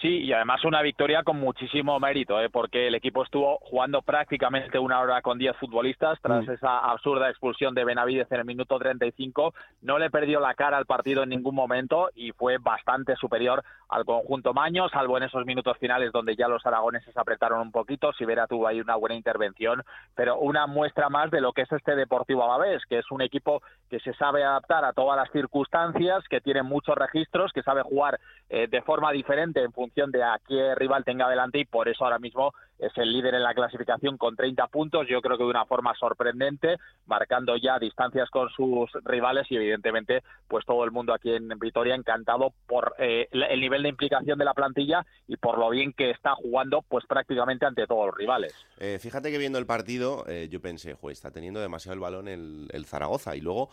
Sí, 0.05 0.19
y 0.19 0.33
además 0.33 0.63
una 0.65 0.83
victoria 0.83 1.23
con 1.23 1.39
muchísimo 1.39 1.99
mérito, 1.99 2.39
¿eh? 2.39 2.51
porque 2.51 2.85
el 2.85 2.93
equipo 2.93 3.23
estuvo 3.23 3.57
jugando 3.63 4.03
prácticamente 4.03 4.77
una 4.77 4.99
hora 4.99 5.23
con 5.23 5.39
10 5.39 5.57
futbolistas 5.57 6.19
tras 6.21 6.47
esa 6.47 6.77
absurda 6.77 7.27
expulsión 7.27 7.73
de 7.73 7.85
Benavides 7.85 8.31
en 8.31 8.41
el 8.41 8.45
minuto 8.45 8.77
35. 8.77 9.55
No 9.81 9.97
le 9.97 10.11
perdió 10.11 10.39
la 10.39 10.53
cara 10.53 10.77
al 10.77 10.85
partido 10.85 11.23
en 11.23 11.29
ningún 11.29 11.55
momento 11.55 12.11
y 12.13 12.33
fue 12.33 12.59
bastante 12.59 13.15
superior 13.15 13.63
al 13.89 14.05
conjunto 14.05 14.53
Maño, 14.53 14.89
salvo 14.89 15.17
en 15.17 15.23
esos 15.23 15.43
minutos 15.43 15.75
finales 15.79 16.11
donde 16.11 16.35
ya 16.35 16.47
los 16.47 16.63
aragoneses 16.67 17.17
apretaron 17.17 17.61
un 17.61 17.71
poquito. 17.71 18.13
Sivera 18.13 18.45
tuvo 18.45 18.67
ahí 18.67 18.81
una 18.81 18.97
buena 18.97 19.15
intervención, 19.15 19.81
pero 20.13 20.37
una 20.37 20.67
muestra 20.67 21.09
más 21.09 21.31
de 21.31 21.41
lo 21.41 21.51
que 21.51 21.63
es 21.63 21.71
este 21.71 21.95
Deportivo 21.95 22.43
Alavés, 22.43 22.83
que 22.87 22.99
es 22.99 23.09
un 23.09 23.23
equipo 23.23 23.63
que 23.89 23.99
se 24.01 24.13
sabe 24.13 24.43
adaptar 24.43 24.85
a 24.85 24.93
todas 24.93 25.17
las 25.17 25.31
circunstancias, 25.31 26.23
que 26.29 26.41
tiene 26.41 26.61
muchos 26.61 26.95
registros, 26.95 27.51
que 27.53 27.63
sabe 27.63 27.81
jugar 27.81 28.19
eh, 28.49 28.67
de 28.67 28.81
forma 28.83 29.11
diferente 29.11 29.63
en 29.63 29.71
función 29.71 29.94
de 29.95 30.23
a 30.23 30.39
qué 30.45 30.75
rival 30.75 31.05
tenga 31.05 31.29
delante 31.29 31.59
y 31.59 31.65
por 31.65 31.87
eso 31.87 32.03
ahora 32.03 32.19
mismo 32.19 32.53
es 32.79 32.91
el 32.97 33.11
líder 33.11 33.35
en 33.35 33.43
la 33.43 33.53
clasificación 33.53 34.17
con 34.17 34.35
30 34.35 34.67
puntos, 34.67 35.07
yo 35.09 35.21
creo 35.21 35.37
que 35.37 35.43
de 35.43 35.49
una 35.49 35.65
forma 35.65 35.93
sorprendente, 35.95 36.77
marcando 37.05 37.55
ya 37.57 37.79
distancias 37.79 38.29
con 38.29 38.49
sus 38.49 38.91
rivales 39.03 39.45
y 39.49 39.55
evidentemente 39.55 40.23
pues 40.47 40.65
todo 40.65 40.83
el 40.83 40.91
mundo 40.91 41.13
aquí 41.13 41.31
en 41.31 41.47
Vitoria 41.59 41.95
encantado 41.95 42.53
por 42.67 42.95
eh, 42.99 43.27
el 43.31 43.59
nivel 43.61 43.83
de 43.83 43.89
implicación 43.89 44.37
de 44.37 44.45
la 44.45 44.53
plantilla 44.53 45.05
y 45.27 45.37
por 45.37 45.57
lo 45.57 45.69
bien 45.69 45.93
que 45.93 46.11
está 46.11 46.35
jugando 46.35 46.81
pues 46.81 47.05
prácticamente 47.05 47.65
ante 47.65 47.87
todos 47.87 48.07
los 48.07 48.15
rivales. 48.15 48.53
Eh, 48.77 48.99
fíjate 48.99 49.31
que 49.31 49.37
viendo 49.37 49.59
el 49.59 49.65
partido 49.65 50.25
eh, 50.27 50.49
yo 50.49 50.61
pensé, 50.61 50.93
juez, 50.93 51.17
está 51.17 51.31
teniendo 51.31 51.59
demasiado 51.59 51.93
el 51.93 51.99
balón 51.99 52.27
el, 52.27 52.67
el 52.71 52.85
Zaragoza 52.85 53.35
y 53.35 53.41
luego 53.41 53.69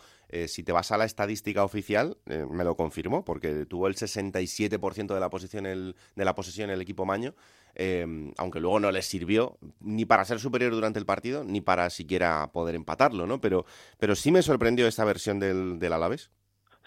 si 0.46 0.62
te 0.62 0.72
vas 0.72 0.90
a 0.92 0.96
la 0.96 1.04
estadística 1.04 1.62
oficial 1.62 2.16
me 2.24 2.64
lo 2.64 2.74
confirmó 2.74 3.22
porque 3.22 3.66
tuvo 3.66 3.86
el 3.86 3.96
67% 3.96 5.12
de 5.12 5.20
la 5.20 5.28
posición 5.28 5.66
el, 5.66 5.94
de 6.16 6.24
la 6.24 6.34
posesión 6.34 6.70
el 6.70 6.80
equipo 6.80 7.04
Maño 7.04 7.34
Em, 7.74 8.32
aunque 8.36 8.60
luego 8.60 8.80
no 8.80 8.90
les 8.90 9.06
sirvió 9.06 9.58
ni 9.80 10.04
para 10.04 10.24
ser 10.24 10.38
superior 10.40 10.72
durante 10.72 10.98
el 10.98 11.06
partido, 11.06 11.42
ni 11.44 11.60
para 11.60 11.88
siquiera 11.90 12.50
poder 12.52 12.74
empatarlo, 12.74 13.26
¿no? 13.26 13.40
Pero, 13.40 13.64
pero 13.98 14.14
sí 14.14 14.30
me 14.30 14.42
sorprendió 14.42 14.86
esta 14.86 15.04
versión 15.04 15.38
del, 15.38 15.78
del 15.78 15.92
Alavés. 15.92 16.30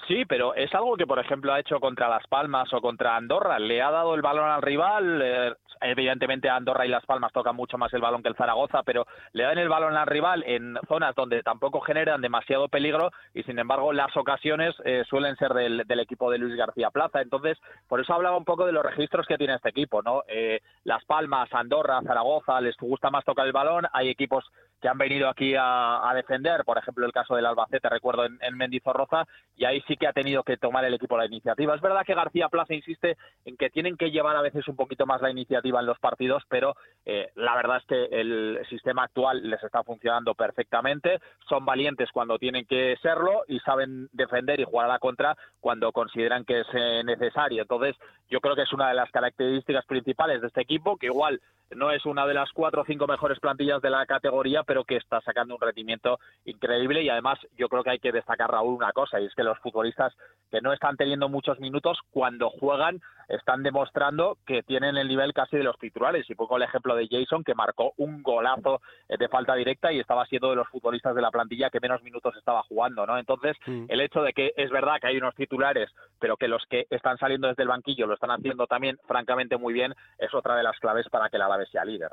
Sí, 0.08 0.24
pero 0.26 0.54
es 0.54 0.74
algo 0.76 0.96
que, 0.98 1.08
por 1.08 1.18
ejemplo, 1.18 1.52
ha 1.52 1.60
hecho 1.60 1.80
contra 1.80 2.08
Las 2.08 2.28
Palmas 2.28 2.72
o 2.74 2.82
contra 2.82 3.16
Andorra. 3.16 3.58
Le 3.58 3.82
ha 3.82 3.90
dado 3.90 4.14
el 4.14 4.22
balón 4.22 4.48
al 4.50 4.62
rival. 4.62 5.22
Eh, 5.24 5.54
evidentemente, 5.82 6.48
Andorra 6.48 6.86
y 6.86 6.90
Las 6.90 7.06
Palmas 7.08 7.34
tocan 7.34 7.56
mucho 7.56 7.80
más 7.80 7.92
el 7.94 8.02
balón 8.02 8.22
que 8.22 8.30
el 8.30 8.36
Zaragoza, 8.36 8.84
pero 8.84 9.08
le 9.34 9.44
dan 9.44 9.58
el 9.58 9.68
balón 9.68 9.96
al 9.98 10.06
rival 10.06 10.44
en 10.46 10.78
zonas 10.88 11.16
donde 11.16 11.42
tampoco 11.42 11.82
generan 11.82 12.22
demasiado 12.22 12.68
peligro 12.68 13.12
y, 13.34 13.42
sin 13.44 13.58
embargo, 13.58 13.94
las 13.94 14.16
ocasiones 14.16 14.76
eh, 14.86 15.04
suelen 15.10 15.36
ser 15.38 15.54
del, 15.54 16.00
equipo 16.00 16.30
de 16.30 16.38
Luis 16.38 16.56
García 16.56 16.92
Plaza. 16.92 17.22
Entonces, 17.22 17.58
por 17.88 18.00
eso 18.00 18.14
hablaba 18.14 18.38
un 18.38 18.46
poco 18.46 18.68
de 18.68 18.74
los 18.74 18.86
registros 18.86 19.26
que 19.26 19.38
tiene 19.38 19.56
este 19.56 19.70
equipo, 19.70 20.04
¿no? 20.04 20.22
Eh, 20.28 20.62
Las 20.84 21.04
Palmas, 21.06 21.52
Andorra, 21.52 22.02
Zaragoza, 22.04 22.62
les 22.62 22.78
gusta 22.78 23.10
más 23.10 23.26
tocar 23.26 23.48
el 23.48 23.54
balón. 23.54 23.88
Hay 23.92 24.10
equipos 24.10 24.46
que 24.82 24.88
han 24.88 24.98
venido 24.98 25.29
aquí 25.29 25.55
a, 25.58 26.12
defender, 26.15 26.63
por 26.63 26.77
ejemplo, 26.77 27.05
el 27.05 27.12
caso 27.12 27.36
del 27.36 27.46
Albacete, 27.46 27.89
recuerdo, 27.89 28.25
en, 28.25 28.38
en 28.41 28.55
Mendizorroza, 28.58 29.25
y 29.55 29.65
ahí 29.65 29.82
sí 29.88 29.98
que 29.98 30.08
ha 30.08 30.13
tenido 30.13 30.44
que 30.44 30.58
tomar 30.58 30.86
el 30.86 30.94
equipo 30.94 31.17
la 31.17 31.25
iniciativa. 31.25 31.75
Es 31.75 31.82
verdad 31.82 32.05
que 32.05 32.13
García 32.13 32.50
Plaza 32.50 32.74
insiste 32.74 33.17
en 33.46 33.58
que 33.58 33.70
tienen 33.70 33.98
que 33.98 34.12
llevar 34.12 34.36
a 34.36 34.41
veces 34.41 34.67
un 34.67 34.75
poquito 34.75 35.05
más 35.05 35.22
la 35.22 35.32
iniciativa 35.32 35.79
en 35.79 35.86
los 35.86 36.00
partidos, 36.00 36.44
pero 36.50 36.75
eh, 37.05 37.32
la 37.36 37.55
verdad 37.55 37.77
es 37.77 37.86
que 37.86 38.05
el 38.12 38.60
sistema 38.70 39.03
actual 39.03 39.50
les 39.50 39.63
está 39.63 39.84
funcionando 39.84 40.36
perfectamente. 40.36 41.20
Son 41.48 41.65
valientes 41.65 42.10
cuando 42.12 42.38
tienen 42.38 42.65
que 42.65 42.98
serlo 43.01 43.44
y 43.48 43.60
saben 43.60 44.10
defender 44.12 44.60
y 44.60 44.65
jugar 44.65 44.86
a 44.86 44.94
la 44.94 45.00
contra 45.00 45.36
cuando 45.60 45.91
consideran 45.91 46.46
que 46.46 46.62
es 46.62 46.67
eh, 46.74 47.03
necesario. 47.03 47.62
Entonces, 47.62 47.96
yo 48.29 48.39
creo 48.39 48.55
que 48.55 48.63
es 48.63 48.74
una 48.74 48.89
de 48.89 48.96
las 48.96 49.12
características 49.12 49.86
principales 49.86 50.41
de 50.41 50.48
este 50.48 50.62
equipo, 50.62 50.98
que 50.98 51.08
igual 51.08 51.41
no 51.75 51.91
es 51.91 52.05
una 52.05 52.25
de 52.25 52.34
las 52.34 52.51
cuatro 52.51 52.82
o 52.82 52.86
cinco 52.86 53.08
mejores 53.08 53.39
plantillas 53.39 53.82
de 53.82 53.89
la 53.89 54.05
categoría, 54.05 54.63
pero 54.66 54.84
que 54.84 54.98
está 54.98 55.22
sacando 55.22 55.56
un 55.56 55.62
rendimiento 55.62 56.20
increíble 56.46 57.04
y 57.04 57.10
además 57.10 57.40
yo 57.58 57.70
creo 57.70 57.84
que 57.84 57.92
hay 57.92 58.00
que 58.00 58.12
destacar, 58.12 58.52
Raúl, 58.52 58.76
una 58.76 58.92
cosa, 58.92 59.20
y 59.20 59.26
es 59.26 59.34
que 59.36 59.44
los 59.44 59.60
futbolistas 59.60 60.14
que 60.52 60.62
no 60.62 60.74
están 60.74 60.98
teniendo 60.98 61.30
muchos 61.30 61.60
minutos, 61.60 62.00
cuando 62.12 62.50
juegan, 62.50 63.02
están 63.28 63.64
demostrando 63.64 64.38
que 64.46 64.64
tienen 64.64 64.98
el 64.98 65.08
nivel 65.08 65.34
casi 65.34 65.58
de 65.58 65.64
los 65.64 65.78
titulares. 65.80 66.30
Y 66.30 66.36
pongo 66.36 66.58
el 66.58 66.64
ejemplo 66.64 66.96
de 66.96 67.08
Jason, 67.10 67.44
que 67.44 67.56
marcó 67.56 67.94
un 67.98 68.22
golazo 68.24 68.82
eh, 69.10 69.18
de 69.18 69.28
falta 69.28 69.56
directa 69.56 69.92
y 69.92 70.00
estaba 70.00 70.26
siendo 70.26 70.50
de 70.50 70.56
los 70.56 70.68
futbolistas 70.70 71.16
de 71.16 71.22
la 71.22 71.32
plantilla 71.32 71.70
que 71.70 71.80
menos 71.80 72.02
minutos 72.04 72.36
estaba 72.38 72.64
jugando, 72.64 73.06
¿no? 73.06 73.18
Entonces, 73.18 73.56
mm. 73.66 73.86
el 73.90 74.02
hecho 74.02 74.22
de 74.22 74.34
que 74.34 74.54
es 74.56 74.70
verdad 74.70 75.00
que 75.02 75.08
hay 75.08 75.18
unos 75.18 75.36
titulares, 75.36 75.90
pero 76.20 76.38
que 76.38 76.48
los 76.48 76.64
que 76.70 76.88
están 76.90 77.18
saliendo 77.18 77.48
desde 77.48 77.64
el 77.64 77.70
banquillo 77.70 78.08
lo 78.08 78.14
están 78.14 78.32
haciendo 78.32 78.68
también 78.68 78.98
francamente 79.08 79.58
muy 79.58 79.74
bien, 79.74 79.94
es 80.18 80.34
otra 80.34 80.56
de 80.56 80.64
las 80.64 80.80
claves 80.80 81.08
para 81.10 81.30
que 81.30 81.38
la 81.38 81.46
Alavés 81.46 81.70
sea 81.70 81.86
líder. 81.86 82.12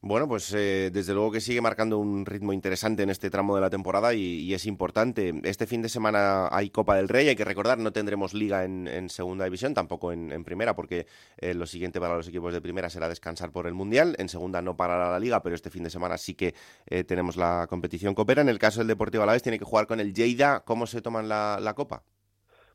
Bueno, 0.00 0.28
pues 0.28 0.52
eh, 0.52 0.90
desde 0.92 1.14
luego 1.14 1.32
que 1.32 1.40
sigue 1.40 1.60
marcando 1.60 1.98
un 1.98 2.26
ritmo 2.26 2.52
interesante 2.52 3.02
en 3.02 3.10
este 3.10 3.30
tramo 3.30 3.54
de 3.54 3.60
la 3.60 3.70
temporada 3.70 4.12
y, 4.14 4.52
es 4.52 4.66
importante. 4.66 5.32
Este 5.44 5.66
fin 5.66 5.82
de 5.82 5.88
semana 5.88 6.48
hay 6.52 6.70
Copa 6.70 6.96
del 6.96 7.08
Rey, 7.08 7.28
hay 7.28 7.36
que 7.36 7.44
recordar, 7.44 7.78
no 7.78 7.92
tendremos 7.92 8.34
liga 8.34 8.64
en, 8.64 9.08
segunda 9.08 9.44
división, 9.44 9.74
tampoco 9.74 10.12
en, 10.12 10.44
primera, 10.44 10.76
porque 10.76 11.06
eh, 11.38 11.54
lo 11.54 11.66
siguiente 11.66 12.00
para 12.00 12.16
los 12.16 12.28
equipos 12.28 12.52
de 12.52 12.60
primera 12.60 12.90
será 12.90 13.08
descansar 13.08 13.50
por 13.50 13.66
el 13.66 13.74
Mundial. 13.74 14.14
En 14.18 14.28
segunda 14.28 14.60
no 14.62 14.76
parará 14.76 15.10
la 15.10 15.18
liga, 15.18 15.42
pero 15.42 15.54
este 15.54 15.70
fin 15.70 15.82
de 15.82 15.90
semana 15.90 16.18
sí 16.18 16.34
que 16.34 16.54
eh, 16.86 17.04
tenemos 17.04 17.36
la 17.36 17.66
competición 17.68 18.14
copera. 18.14 18.42
En 18.42 18.48
el 18.48 18.58
caso 18.58 18.80
del 18.80 18.88
Deportivo 18.88 19.22
Alavés 19.22 19.42
tiene 19.42 19.58
que 19.58 19.64
jugar 19.64 19.86
con 19.86 20.00
el 20.00 20.12
Lleida. 20.12 20.60
¿Cómo 20.60 20.86
se 20.86 21.02
toman 21.02 21.28
la 21.28 21.74
Copa? 21.74 22.04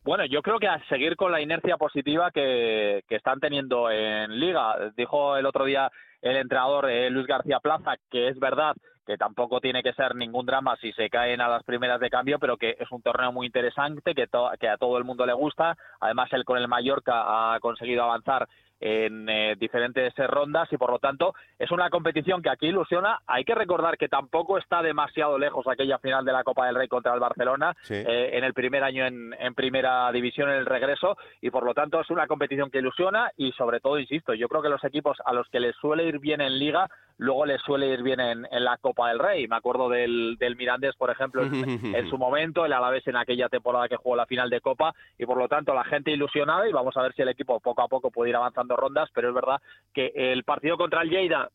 Bueno, 0.04 0.26
yo 0.26 0.42
creo 0.42 0.60
que 0.60 0.68
a 0.68 0.82
seguir 0.88 1.16
con 1.16 1.32
la 1.32 1.42
inercia 1.42 1.78
positiva 1.78 2.32
que, 2.32 3.04
están 3.10 3.40
teniendo 3.40 3.92
en 3.92 4.40
Liga. 4.40 4.92
Dijo 4.96 5.36
el 5.36 5.46
otro 5.46 5.66
día 5.66 5.92
el 6.22 6.38
entrenador 6.38 6.90
eh, 6.90 7.10
Luis 7.10 7.28
García 7.28 7.60
Plaza 7.60 7.96
que 8.10 8.28
es 8.28 8.40
verdad 8.40 8.76
que 9.10 9.18
tampoco 9.18 9.60
tiene 9.60 9.82
que 9.82 9.94
ser 9.94 10.16
ningún 10.16 10.46
drama 10.46 10.78
si 10.80 10.92
se 10.94 11.10
caen 11.10 11.42
a 11.42 11.48
las 11.48 11.64
primeras 11.64 12.00
de 12.00 12.12
cambio, 12.12 12.38
pero 12.38 12.58
que 12.58 12.76
es 12.80 12.92
un 12.92 13.02
torneo 13.02 13.32
muy 13.32 13.48
interesante, 13.48 14.14
que, 14.14 14.28
que 14.60 14.70
a 14.70 14.78
todo 14.78 15.00
el 15.00 15.04
mundo 15.04 15.26
le 15.26 15.34
gusta. 15.34 15.76
Además, 16.00 16.32
él 16.32 16.46
con 16.46 16.60
el 16.60 16.68
Mallorca 16.68 17.56
ha 17.56 17.60
conseguido 17.60 18.04
avanzar 18.04 18.48
en 18.80 19.28
eh, 19.30 19.56
diferentes 19.60 20.14
rondas 20.28 20.72
y 20.72 20.78
por 20.78 20.92
lo 20.92 21.00
tanto 21.00 21.34
es 21.58 21.72
una 21.72 21.90
competición 21.90 22.42
que 22.42 22.50
aquí 22.50 22.68
ilusiona. 22.68 23.20
Hay 23.28 23.44
que 23.44 23.56
recordar 23.56 23.98
que 23.98 24.08
tampoco 24.08 24.58
está 24.58 24.82
demasiado 24.82 25.38
lejos 25.38 25.68
aquella 25.68 26.00
final 26.00 26.26
de 26.26 26.32
la 26.32 26.44
Copa 26.44 26.66
del 26.66 26.76
Rey 26.76 26.88
contra 26.88 27.14
el 27.14 27.20
Barcelona 27.20 27.76
eh, 27.90 28.32
en 28.34 28.44
el 28.44 28.54
primer 28.54 28.84
año 28.84 29.06
en, 29.06 29.34
en, 29.40 29.54
primera 29.54 30.12
división 30.12 30.50
en 30.50 30.56
el 30.56 30.66
regreso 30.66 31.18
y 31.42 31.50
por 31.50 31.64
lo 31.64 31.74
tanto 31.74 32.00
es 32.00 32.10
una 32.10 32.28
competición 32.28 32.70
que 32.70 32.80
ilusiona 32.80 33.32
y 33.38 33.52
sobre 33.54 33.80
todo, 33.80 34.00
insisto, 34.00 34.34
yo 34.34 34.48
creo 34.48 34.62
que 34.62 34.70
los 34.70 34.84
equipos 34.84 35.18
a 35.26 35.34
los 35.34 35.48
que 35.50 35.60
les 35.60 35.76
suele 35.76 36.06
ir 36.06 36.20
bien 36.20 36.42
en 36.42 36.58
liga 36.58 36.90
luego 37.20 37.46
les 37.46 37.62
suele 37.62 37.88
ir 37.88 38.02
bien 38.02 38.20
en, 38.20 38.48
la 38.50 38.78
Copa 38.78 39.10
del 39.10 39.20
Rey. 39.20 39.48
Me 39.48 39.58
acuerdo 39.58 39.90
del, 39.90 40.38
del 40.40 40.56
Mirandés, 40.56 40.96
por 40.96 41.12
ejemplo, 41.12 41.44
en, 41.44 42.10
su 42.10 42.18
momento, 42.18 42.66
el 42.66 42.74
Alavés 42.74 43.06
en 43.08 43.18
aquella 43.18 43.50
temporada 43.50 43.88
que 43.88 43.98
jugó 43.98 44.16
la 44.16 44.26
final 44.26 44.50
de 44.50 44.62
Copa, 44.62 44.96
y 45.18 45.26
por 45.26 45.38
lo 45.38 45.48
tanto 45.48 45.74
la 45.74 45.84
gente 45.84 46.12
ilusionada, 46.12 46.68
y 46.68 46.72
vamos 46.72 46.96
a 46.98 47.02
ver 47.04 47.14
si 47.14 47.22
el 47.22 47.30
equipo 47.30 47.60
poco 47.60 47.82
a 47.82 47.88
poco 47.88 48.10
puede 48.10 48.32
ir 48.32 48.36
avanzando 48.36 48.69
rondas, 48.76 49.10
pero 49.14 49.30
es 49.30 49.36
verdad 49.36 49.62
que 49.94 50.12
el 50.16 50.44
partido 50.44 50.78
contra 50.78 51.02
el 51.02 51.10
Lleida 51.10 51.50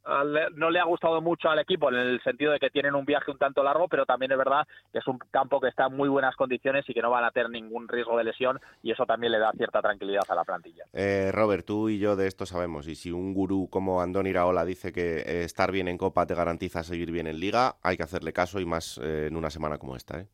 no 0.54 0.70
le 0.70 0.80
ha 0.80 0.84
gustado 0.84 1.20
mucho 1.20 1.48
al 1.48 1.58
equipo 1.58 1.88
en 1.88 1.96
el 1.96 2.22
sentido 2.22 2.52
de 2.52 2.58
que 2.58 2.70
tienen 2.70 2.94
un 2.94 3.04
viaje 3.04 3.30
un 3.30 3.38
tanto 3.38 3.62
largo, 3.62 3.88
pero 3.88 4.06
también 4.06 4.32
es 4.32 4.38
verdad 4.38 4.66
que 4.92 4.98
es 4.98 5.06
un 5.06 5.18
campo 5.30 5.60
que 5.60 5.68
está 5.68 5.86
en 5.86 5.96
muy 5.96 6.08
buenas 6.08 6.36
condiciones 6.36 6.84
y 6.88 6.94
que 6.94 7.02
no 7.02 7.10
van 7.10 7.24
a 7.24 7.30
tener 7.30 7.50
ningún 7.50 7.88
riesgo 7.88 8.16
de 8.18 8.24
lesión, 8.24 8.60
y 8.82 8.90
eso 8.90 9.06
también 9.06 9.32
le 9.32 9.38
da 9.38 9.52
cierta 9.52 9.80
tranquilidad 9.80 10.24
a 10.28 10.34
la 10.34 10.44
plantilla. 10.44 10.84
Eh, 10.92 11.30
Robert, 11.32 11.64
tú 11.64 11.88
y 11.88 11.98
yo 11.98 12.16
de 12.16 12.26
esto 12.26 12.46
sabemos, 12.46 12.88
y 12.88 12.94
si 12.94 13.12
un 13.12 13.34
gurú 13.34 13.68
como 13.70 14.00
Andón 14.00 14.26
Iraola 14.26 14.64
dice 14.64 14.92
que 14.92 15.18
es 15.18 15.46
estar 15.46 15.70
bien 15.70 15.88
en 15.88 15.98
Copa 15.98 16.26
te 16.26 16.34
garantiza 16.34 16.82
seguir 16.82 17.10
bien 17.10 17.26
en 17.26 17.38
Liga, 17.38 17.76
hay 17.82 17.96
que 17.96 18.02
hacerle 18.02 18.32
caso 18.32 18.60
y 18.60 18.66
más 18.66 18.98
eh, 19.02 19.26
en 19.28 19.36
una 19.36 19.50
semana 19.50 19.78
como 19.78 19.96
esta. 19.96 20.20
¿eh? 20.20 20.26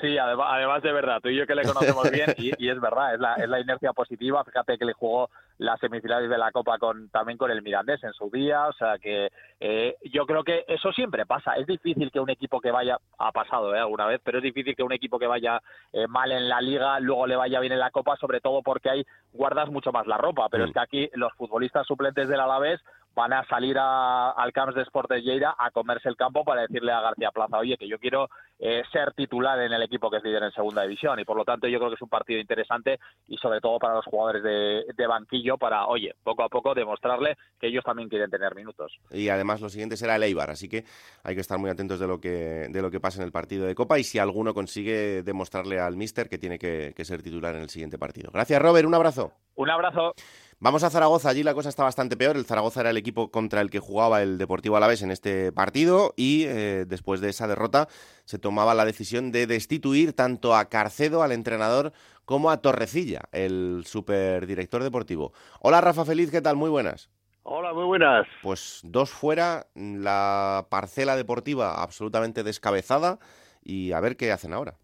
Sí, 0.00 0.16
además, 0.16 0.82
de 0.82 0.92
verdad, 0.92 1.20
tú 1.22 1.28
y 1.28 1.36
yo 1.36 1.46
que 1.46 1.54
le 1.54 1.64
conocemos 1.64 2.10
bien, 2.10 2.34
y, 2.38 2.68
es 2.68 2.80
verdad, 2.80 3.14
es 3.14 3.20
la, 3.20 3.34
es 3.34 3.48
la 3.48 3.60
inercia 3.60 3.92
positiva. 3.92 4.44
Fíjate 4.44 4.78
que 4.78 4.84
le 4.84 4.94
jugó 4.94 5.28
las 5.58 5.78
semifinales 5.80 6.30
de 6.30 6.38
la 6.38 6.50
Copa 6.50 6.78
con 6.78 7.08
también 7.10 7.36
con 7.36 7.50
el 7.50 7.62
Mirandés 7.62 8.02
en 8.04 8.12
su 8.12 8.30
día, 8.30 8.68
o 8.68 8.72
sea 8.72 8.98
que 8.98 9.30
eh, 9.60 9.96
yo 10.12 10.26
creo 10.26 10.44
que 10.44 10.64
eso 10.68 10.92
siempre 10.92 11.26
pasa. 11.26 11.54
Es 11.54 11.66
difícil 11.66 12.10
que 12.10 12.20
un 12.20 12.30
equipo 12.30 12.60
que 12.60 12.70
vaya, 12.70 12.98
ha 13.18 13.32
pasado 13.32 13.74
¿eh? 13.74 13.78
alguna 13.78 14.06
vez, 14.06 14.20
pero 14.24 14.38
es 14.38 14.44
difícil 14.44 14.74
que 14.74 14.82
un 14.82 14.92
equipo 14.92 15.18
que 15.18 15.26
vaya 15.26 15.60
eh, 15.92 16.06
mal 16.06 16.32
en 16.32 16.48
la 16.48 16.60
Liga 16.60 16.98
luego 17.00 17.26
le 17.26 17.36
vaya 17.36 17.60
bien 17.60 17.72
en 17.72 17.78
la 17.78 17.90
Copa, 17.90 18.16
sobre 18.16 18.40
todo 18.40 18.62
porque 18.62 18.90
ahí 18.90 19.06
guardas 19.32 19.70
mucho 19.70 19.92
más 19.92 20.06
la 20.06 20.18
ropa. 20.18 20.48
Pero 20.50 20.64
es 20.64 20.70
mm. 20.70 20.72
que 20.72 20.80
aquí 20.80 21.10
los 21.14 21.32
futbolistas 21.34 21.86
suplentes 21.86 22.28
del 22.28 22.40
Alavés 22.40 22.80
van 23.16 23.32
a 23.32 23.44
salir 23.46 23.76
al 23.78 24.52
Camps 24.52 24.74
de 24.74 24.82
Sport 24.82 25.10
de 25.10 25.22
Lleida 25.22 25.56
a 25.58 25.70
comerse 25.70 26.08
el 26.08 26.16
campo 26.16 26.44
para 26.44 26.60
decirle 26.60 26.92
a 26.92 27.00
García 27.00 27.30
Plaza, 27.30 27.56
oye, 27.56 27.78
que 27.78 27.88
yo 27.88 27.98
quiero 27.98 28.28
eh, 28.58 28.82
ser 28.92 29.14
titular 29.14 29.58
en 29.60 29.72
el 29.72 29.82
equipo 29.82 30.10
que 30.10 30.18
es 30.18 30.22
líder 30.22 30.42
en 30.42 30.52
segunda 30.52 30.82
división. 30.82 31.18
Y 31.18 31.24
por 31.24 31.36
lo 31.36 31.44
tanto 31.44 31.66
yo 31.66 31.78
creo 31.78 31.88
que 31.88 31.94
es 31.94 32.02
un 32.02 32.10
partido 32.10 32.38
interesante 32.38 33.00
y 33.26 33.38
sobre 33.38 33.60
todo 33.60 33.78
para 33.78 33.94
los 33.94 34.04
jugadores 34.04 34.42
de, 34.42 35.06
banquillo 35.06 35.56
para, 35.56 35.86
oye, 35.86 36.14
poco 36.22 36.42
a 36.42 36.48
poco 36.48 36.74
demostrarle 36.74 37.36
que 37.58 37.68
ellos 37.68 37.84
también 37.84 38.08
quieren 38.08 38.30
tener 38.30 38.54
minutos. 38.54 38.98
Y 39.10 39.30
además 39.30 39.62
lo 39.62 39.70
siguiente 39.70 39.96
será 39.96 40.16
el 40.16 40.22
Eibar, 40.24 40.50
así 40.50 40.68
que 40.68 40.84
hay 41.24 41.34
que 41.34 41.40
estar 41.40 41.58
muy 41.58 41.70
atentos 41.70 41.98
de 41.98 42.06
lo 42.06 42.20
que, 42.20 42.66
de 42.68 42.82
lo 42.82 42.90
que 42.90 43.00
pasa 43.00 43.20
en 43.20 43.26
el 43.26 43.32
partido 43.32 43.66
de 43.66 43.74
Copa 43.74 43.98
y 43.98 44.04
si 44.04 44.18
alguno 44.18 44.52
consigue 44.52 45.22
demostrarle 45.22 45.80
al 45.80 45.96
Mister 45.96 46.28
que 46.28 46.38
tiene 46.38 46.58
que 46.58 47.04
ser 47.04 47.22
titular 47.22 47.54
en 47.54 47.62
el 47.62 47.70
siguiente 47.70 47.98
partido. 47.98 48.30
Gracias, 48.30 48.60
Robert. 48.60 48.86
Un 48.86 48.94
abrazo. 48.94 49.32
Un 49.56 49.70
abrazo. 49.70 50.12
Vamos 50.58 50.82
a 50.84 50.88
Zaragoza, 50.88 51.28
allí 51.28 51.42
la 51.42 51.52
cosa 51.52 51.68
está 51.68 51.82
bastante 51.82 52.16
peor. 52.16 52.34
El 52.34 52.46
Zaragoza 52.46 52.80
era 52.80 52.88
el 52.88 52.96
equipo 52.96 53.30
contra 53.30 53.60
el 53.60 53.68
que 53.68 53.78
jugaba 53.78 54.22
el 54.22 54.38
Deportivo 54.38 54.78
Alavés 54.78 55.02
en 55.02 55.10
este 55.10 55.52
partido 55.52 56.14
y 56.16 56.44
eh, 56.44 56.86
después 56.88 57.20
de 57.20 57.28
esa 57.28 57.46
derrota 57.46 57.88
se 58.24 58.38
tomaba 58.38 58.72
la 58.72 58.86
decisión 58.86 59.32
de 59.32 59.46
destituir 59.46 60.14
tanto 60.14 60.56
a 60.56 60.70
Carcedo, 60.70 61.22
al 61.22 61.32
entrenador, 61.32 61.92
como 62.24 62.50
a 62.50 62.62
Torrecilla, 62.62 63.24
el 63.32 63.82
superdirector 63.84 64.82
deportivo. 64.82 65.34
Hola 65.60 65.82
Rafa 65.82 66.06
Feliz, 66.06 66.30
¿qué 66.30 66.40
tal? 66.40 66.56
Muy 66.56 66.70
buenas. 66.70 67.10
Hola, 67.42 67.74
muy 67.74 67.84
buenas. 67.84 68.26
Pues 68.42 68.80
dos 68.82 69.10
fuera, 69.10 69.66
la 69.74 70.66
parcela 70.70 71.16
deportiva 71.16 71.82
absolutamente 71.82 72.42
descabezada 72.42 73.18
y 73.62 73.92
a 73.92 74.00
ver 74.00 74.16
qué 74.16 74.32
hacen 74.32 74.54
ahora. 74.54 74.78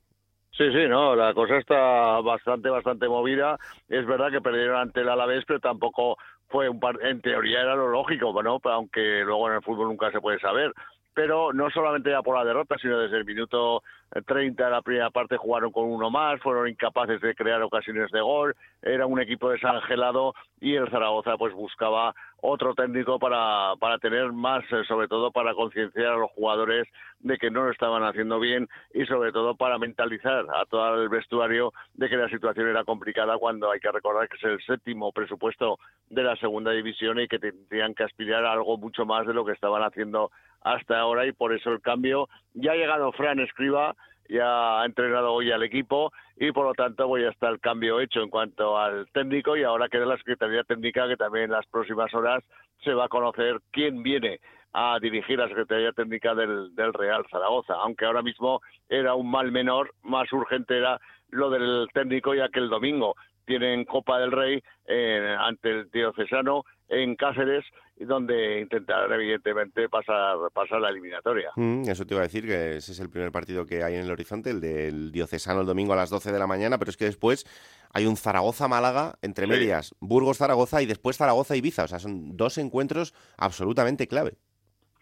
Sí, 0.57 0.71
sí, 0.71 0.87
no, 0.87 1.17
la 1.17 1.33
cosa 1.33 1.57
está 1.57 2.21
bastante, 2.21 2.69
bastante 2.69 3.09
movida. 3.09 3.59
Es 3.89 4.05
verdad 4.07 4.31
que 4.31 4.43
perdieron 4.43 4.77
ante 4.77 5.01
el 5.01 5.09
Alavés, 5.09 5.45
pero 5.47 5.61
tampoco 5.61 6.19
fue 6.49 6.69
un 6.69 6.79
par... 6.79 6.99
en 7.03 7.23
teoría 7.23 7.63
era 7.63 7.75
lo 7.75 7.89
lógico, 7.89 8.43
¿no? 8.43 8.61
Aunque 8.65 9.23
luego 9.25 9.49
en 9.49 9.57
el 9.57 9.63
fútbol 9.63 9.89
nunca 9.89 10.11
se 10.13 10.21
puede 10.21 10.39
saber. 10.41 10.73
Pero 11.15 11.53
no 11.55 11.71
solamente 11.71 12.11
ya 12.11 12.23
por 12.23 12.37
la 12.37 12.45
derrota, 12.45 12.77
sino 12.79 12.99
desde 12.99 13.17
el 13.17 13.25
minuto 13.25 13.83
30 14.21 14.65
de 14.65 14.71
la 14.71 14.83
primera 14.83 15.11
parte 15.11 15.37
jugaron 15.37 15.73
con 15.73 15.85
uno 15.85 16.11
más, 16.11 16.41
fueron 16.41 16.69
incapaces 16.69 17.21
de 17.21 17.35
crear 17.35 17.63
ocasiones 17.63 18.11
de 18.11 18.21
gol, 18.21 18.55
era 18.83 19.07
un 19.07 19.21
equipo 19.21 19.51
desangelado 19.51 20.35
y 20.61 20.75
el 20.75 20.91
Zaragoza 20.91 21.37
pues 21.39 21.55
buscaba 21.55 22.15
otro 22.43 22.75
técnico 22.75 23.19
para, 23.19 23.75
para 23.79 23.99
tener 23.99 24.33
más, 24.33 24.65
eh, 24.73 24.83
sobre 24.87 25.09
todo 25.09 25.31
para 25.31 25.55
concienciar 25.55 26.13
a 26.13 26.17
los 26.17 26.31
jugadores 26.33 26.87
de 27.21 27.39
que 27.39 27.51
no 27.51 27.63
lo 27.65 27.71
estaban 27.71 28.03
haciendo 28.03 28.41
bien 28.41 28.69
y 28.93 29.07
sobre 29.07 29.33
todo 29.33 29.55
para 29.55 29.79
mentalizar 29.79 30.45
a 30.55 30.67
todo 30.67 31.01
el 31.01 31.09
vestuario 31.09 31.73
de 31.95 32.09
que 32.09 32.17
la 32.17 32.29
situación 32.29 32.69
era 32.69 32.85
complicada 32.85 33.39
cuando 33.39 33.71
hay 33.71 33.81
que 33.81 33.93
recordar 33.93 34.29
que 34.29 34.37
es 34.37 34.45
el 34.45 34.61
séptimo 34.63 35.13
presupuesto 35.13 35.79
de 36.11 36.23
la 36.23 36.37
segunda 36.37 36.73
división 36.73 37.21
y 37.21 37.29
que 37.29 37.39
tendrían 37.39 37.95
que 37.95 38.05
aspirar 38.05 38.45
a 38.45 38.53
algo 38.53 38.77
mucho 38.77 39.07
más 39.07 39.27
de 39.27 39.35
lo 39.35 39.45
que 39.45 39.53
estaban 39.53 39.83
haciendo 39.83 40.31
hasta 40.63 40.99
ahora 40.99 41.27
y 41.27 41.33
por 41.33 41.53
eso 41.53 41.71
el 41.71 41.81
cambio. 41.81 42.29
Ya 42.55 42.73
ha 42.73 42.77
llegado 42.77 43.13
Fran 43.13 43.41
Escriba, 43.41 43.95
ya 44.29 44.81
ha 44.81 44.87
entrenado 44.87 45.33
hoy 45.33 45.51
al 45.51 45.63
equipo 45.63 46.13
y 46.37 46.53
por 46.53 46.67
lo 46.67 46.75
tanto 46.75 47.07
voy 47.07 47.25
a 47.25 47.31
estar 47.31 47.53
el 47.53 47.61
cambio 47.61 48.01
hecho 48.01 48.23
en 48.23 48.31
cuanto 48.31 48.79
al 48.79 49.07
técnico 49.13 49.57
y 49.57 49.63
ahora 49.63 49.89
queda 49.89 50.07
la 50.07 50.17
Secretaría 50.17 50.65
Técnica 50.65 51.09
que 51.09 51.17
también 51.17 51.47
en 51.47 51.53
las 51.53 51.67
próximas 51.67 52.13
horas 52.15 52.43
se 52.83 52.95
va 52.95 53.05
a 53.07 53.09
conocer 53.09 53.61
quién 53.71 54.03
viene 54.03 54.41
a 54.73 54.99
dirigir 55.01 55.39
la 55.39 55.49
Secretaría 55.49 55.93
Técnica 55.93 56.35
del, 56.35 56.75
del 56.75 56.95
Real 56.95 57.27
Zaragoza, 57.31 57.75
aunque 57.75 58.07
ahora 58.07 58.23
mismo 58.23 58.61
era 58.89 59.15
un 59.15 59.31
mal 59.31 59.53
menor, 59.53 59.93
más 60.03 60.33
urgente 60.33 60.79
era 60.79 60.99
lo 61.29 61.51
del 61.51 61.89
técnico 61.93 62.35
ya 62.35 62.49
que 62.49 62.61
el 62.61 62.71
domingo 62.71 63.15
tienen 63.45 63.85
Copa 63.85 64.19
del 64.19 64.33
Rey 64.33 64.63
eh, 64.87 65.37
ante 65.39 65.71
el 65.71 65.91
diocesano 65.91 66.65
en 66.93 67.17
Cáceres, 67.17 67.65
donde 67.97 68.61
intentarán 68.61 69.11
evidentemente 69.13 69.89
pasar, 69.89 70.37
pasar 70.53 70.81
la 70.81 70.91
eliminatoria. 70.91 71.51
Mm, 71.57 71.89
eso 71.89 72.05
te 72.07 72.15
iba 72.15 72.21
a 72.21 72.27
decir, 72.27 72.47
que 72.47 72.77
ese 72.77 72.93
es 72.93 73.01
el 73.01 73.09
primer 73.09 73.33
partido 73.33 73.65
que 73.65 73.83
hay 73.83 73.95
en 73.95 74.03
el 74.03 74.11
horizonte, 74.11 74.51
el 74.51 74.61
del 74.61 75.11
diocesano 75.11 75.63
el 75.63 75.67
domingo 75.67 75.95
a 75.95 75.97
las 75.97 76.11
12 76.11 76.31
de 76.31 76.39
la 76.39 76.47
mañana, 76.47 76.79
pero 76.79 76.91
es 76.91 76.97
que 76.97 77.07
después 77.07 77.47
hay 77.95 78.07
un 78.07 78.17
Zaragoza-Málaga, 78.17 79.15
entre 79.23 79.47
medias, 79.47 79.95
Burgos-Zaragoza 80.01 80.83
y 80.83 80.87
después 80.87 81.17
Zaragoza-Ibiza, 81.17 81.85
o 81.85 81.89
sea, 81.89 81.99
son 81.99 82.37
dos 82.37 82.59
encuentros 82.59 83.15
absolutamente 83.39 84.07
clave. 84.07 84.33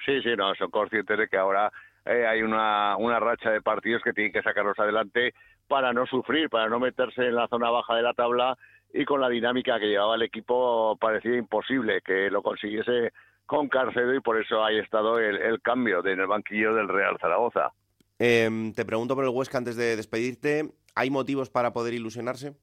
Sí, 0.07 0.23
sí, 0.23 0.31
no, 0.37 0.55
son 0.55 0.71
conscientes 0.71 1.19
de 1.19 1.29
que 1.29 1.37
ahora 1.37 1.73
eh, 2.07 2.27
hay 2.27 2.43
una, 2.43 2.97
una 2.97 3.19
racha 3.19 3.51
de 3.51 3.61
partidos 3.61 4.03
que 4.03 4.13
tienen 4.13 4.33
que 4.33 4.43
sacarlos 4.43 4.79
adelante 4.79 5.35
para 5.71 5.93
no 5.93 6.05
sufrir, 6.05 6.51
para 6.51 6.69
no 6.69 6.81
meterse 6.81 7.29
en 7.29 7.37
la 7.37 7.47
zona 7.47 7.71
baja 7.71 7.95
de 7.95 8.03
la 8.03 8.13
tabla 8.13 8.59
y 8.93 9.05
con 9.05 9.21
la 9.21 9.29
dinámica 9.29 9.79
que 9.79 9.87
llevaba 9.87 10.17
el 10.17 10.23
equipo 10.23 10.99
parecía 11.01 11.37
imposible 11.37 12.03
que 12.05 12.29
lo 12.29 12.43
consiguiese 12.43 13.13
con 13.47 13.69
Carcedo 13.69 14.13
y 14.13 14.21
por 14.21 14.41
eso 14.43 14.65
ha 14.65 14.73
estado 14.73 15.21
el, 15.21 15.63
cambio 15.63 16.05
en 16.05 16.19
el 16.19 16.27
banquillo 16.27 16.75
del 16.75 16.89
Real 16.89 17.17
Zaragoza. 17.21 17.73
Em, 18.19 18.73
te 18.73 18.85
pregunto 18.85 19.15
por 19.15 19.23
el 19.23 19.31
Huesca 19.31 19.59
antes 19.59 19.77
de 19.77 19.95
despedirte, 19.95 20.73
¿hay 20.97 21.09
motivos 21.09 21.51
para 21.51 21.73
poder 21.73 21.95
ilusionarse? 21.95 22.57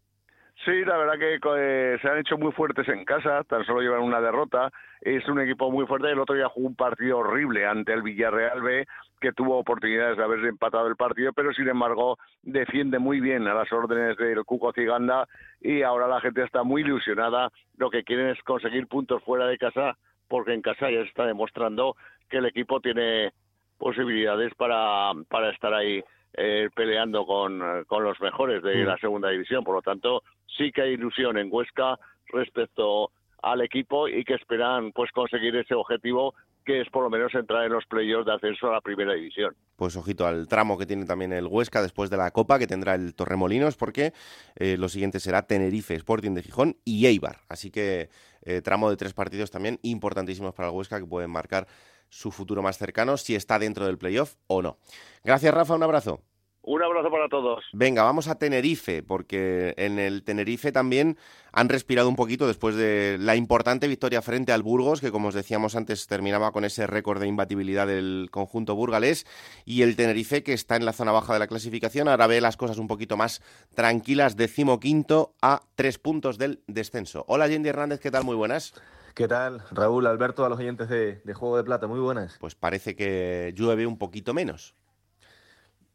Sí, 0.67 0.83
la 0.83 0.97
verdad 0.97 1.17
que 1.17 1.39
eh, 1.59 1.97
se 2.01 2.09
han 2.09 2.17
hecho 2.17 2.37
muy 2.37 2.51
fuertes 2.51 2.85
en 2.89 3.05
casa, 3.05 3.41
tan 3.45 3.65
solo 3.65 3.79
llevan 3.79 4.01
una 4.01 4.19
derrota. 4.19 4.69
Es 4.99 5.25
un 5.29 5.39
equipo 5.39 5.71
muy 5.71 5.85
fuerte. 5.85 6.11
El 6.11 6.19
otro 6.19 6.35
día 6.35 6.49
jugó 6.49 6.67
un 6.67 6.75
partido 6.75 7.19
horrible 7.19 7.65
ante 7.65 7.93
el 7.93 8.01
Villarreal 8.01 8.61
B, 8.61 8.85
que 9.21 9.31
tuvo 9.31 9.59
oportunidades 9.59 10.17
de 10.17 10.25
haber 10.25 10.43
empatado 10.43 10.87
el 10.87 10.97
partido, 10.97 11.31
pero 11.31 11.53
sin 11.53 11.69
embargo 11.69 12.17
defiende 12.41 12.99
muy 12.99 13.21
bien 13.21 13.47
a 13.47 13.53
las 13.53 13.71
órdenes 13.71 14.17
del 14.17 14.43
Cuco 14.43 14.73
Ciganda 14.73 15.25
y 15.61 15.83
ahora 15.83 16.05
la 16.05 16.19
gente 16.19 16.43
está 16.43 16.63
muy 16.63 16.81
ilusionada. 16.81 17.49
Lo 17.77 17.89
que 17.89 18.03
quieren 18.03 18.27
es 18.27 18.43
conseguir 18.43 18.87
puntos 18.87 19.23
fuera 19.23 19.47
de 19.47 19.57
casa, 19.57 19.97
porque 20.27 20.53
en 20.53 20.61
casa 20.61 20.91
ya 20.91 21.01
se 21.03 21.07
está 21.07 21.25
demostrando 21.25 21.95
que 22.29 22.39
el 22.39 22.45
equipo 22.45 22.81
tiene 22.81 23.31
posibilidades 23.77 24.53
para, 24.55 25.13
para 25.29 25.49
estar 25.51 25.73
ahí 25.73 26.03
eh, 26.33 26.69
peleando 26.75 27.25
con, 27.25 27.85
con, 27.85 28.03
los 28.03 28.19
mejores 28.19 28.61
de 28.61 28.83
la 28.83 28.97
segunda 28.97 29.29
división. 29.29 29.63
Por 29.63 29.75
lo 29.75 29.81
tanto, 29.81 30.23
sí 30.55 30.71
que 30.71 30.81
hay 30.81 30.93
ilusión 30.93 31.37
en 31.37 31.49
Huesca 31.51 31.97
respecto 32.27 33.11
al 33.41 33.61
equipo 33.61 34.07
y 34.07 34.23
que 34.23 34.33
esperan 34.33 34.91
pues 34.91 35.11
conseguir 35.11 35.55
ese 35.55 35.75
objetivo 35.75 36.33
que 36.67 36.81
es 36.81 36.89
por 36.89 37.01
lo 37.01 37.09
menos 37.09 37.33
entrar 37.33 37.65
en 37.65 37.71
los 37.71 37.85
playoffs 37.85 38.25
de 38.25 38.33
ascenso 38.33 38.67
a 38.67 38.73
la 38.73 38.81
primera 38.81 39.13
división. 39.13 39.55
Pues 39.77 39.95
ojito 39.95 40.27
al 40.27 40.49
tramo 40.49 40.77
que 40.77 40.85
tiene 40.85 41.05
también 41.05 41.31
el 41.31 41.47
Huesca 41.47 41.81
después 41.81 42.09
de 42.09 42.17
la 42.17 42.29
Copa, 42.31 42.59
que 42.59 42.67
tendrá 42.67 42.95
el 42.95 43.15
Torremolinos, 43.15 43.77
porque 43.77 44.11
eh, 44.57 44.75
lo 44.75 44.89
siguiente 44.89 45.21
será 45.21 45.47
Tenerife, 45.47 45.95
Sporting 45.95 46.33
de 46.33 46.43
Gijón 46.43 46.75
y 46.83 47.05
Eibar. 47.05 47.37
Así 47.47 47.71
que 47.71 48.09
eh, 48.41 48.61
tramo 48.61 48.89
de 48.89 48.97
tres 48.97 49.13
partidos 49.13 49.49
también 49.49 49.79
importantísimos 49.81 50.53
para 50.53 50.67
el 50.67 50.75
Huesca 50.75 50.99
que 50.99 51.05
pueden 51.05 51.31
marcar 51.31 51.67
su 52.09 52.31
futuro 52.31 52.61
más 52.61 52.77
cercano, 52.77 53.15
si 53.15 53.35
está 53.35 53.59
dentro 53.59 53.85
del 53.85 53.97
playoff 53.97 54.35
o 54.47 54.61
no. 54.61 54.77
Gracias, 55.23 55.53
Rafa, 55.53 55.73
un 55.73 55.83
abrazo. 55.83 56.21
Un 56.69 56.83
abrazo 56.83 57.09
para 57.09 57.29
todos. 57.29 57.63
Venga, 57.71 58.03
vamos 58.03 58.27
a 58.27 58.35
Tenerife, 58.35 59.01
porque 59.01 59.73
en 59.77 59.99
el 59.99 60.23
Tenerife 60.23 60.73
también 60.73 61.17
han 61.53 61.69
respirado 61.69 62.09
un 62.09 62.17
poquito 62.17 62.45
después 62.45 62.75
de 62.75 63.15
la 63.21 63.37
importante 63.37 63.87
victoria 63.87 64.21
frente 64.21 64.51
al 64.51 64.63
Burgos, 64.63 64.99
que 64.99 65.09
como 65.09 65.29
os 65.29 65.33
decíamos 65.33 65.77
antes 65.77 66.07
terminaba 66.07 66.51
con 66.51 66.65
ese 66.65 66.85
récord 66.85 67.21
de 67.21 67.27
imbatibilidad 67.27 67.87
del 67.87 68.27
conjunto 68.31 68.75
burgalés, 68.75 69.25
y 69.63 69.83
el 69.83 69.95
Tenerife 69.95 70.43
que 70.43 70.51
está 70.51 70.75
en 70.75 70.83
la 70.83 70.91
zona 70.91 71.13
baja 71.13 71.31
de 71.31 71.39
la 71.39 71.47
clasificación, 71.47 72.09
ahora 72.09 72.27
ve 72.27 72.41
las 72.41 72.57
cosas 72.57 72.79
un 72.79 72.89
poquito 72.89 73.15
más 73.15 73.41
tranquilas, 73.73 74.35
decimoquinto 74.35 75.35
a 75.41 75.61
tres 75.75 75.97
puntos 75.97 76.37
del 76.37 76.63
descenso. 76.67 77.23
Hola 77.29 77.47
Yendi 77.47 77.69
Hernández, 77.69 78.01
¿qué 78.01 78.11
tal? 78.11 78.25
Muy 78.25 78.35
buenas. 78.35 78.73
¿Qué 79.15 79.29
tal? 79.29 79.63
Raúl, 79.71 80.05
Alberto, 80.05 80.43
a 80.43 80.49
los 80.49 80.59
oyentes 80.59 80.89
de, 80.89 81.21
de 81.23 81.33
Juego 81.33 81.55
de 81.55 81.63
Plata, 81.63 81.87
muy 81.87 82.01
buenas. 82.01 82.35
Pues 82.41 82.55
parece 82.55 82.97
que 82.97 83.53
llueve 83.55 83.87
un 83.87 83.97
poquito 83.97 84.33
menos. 84.33 84.75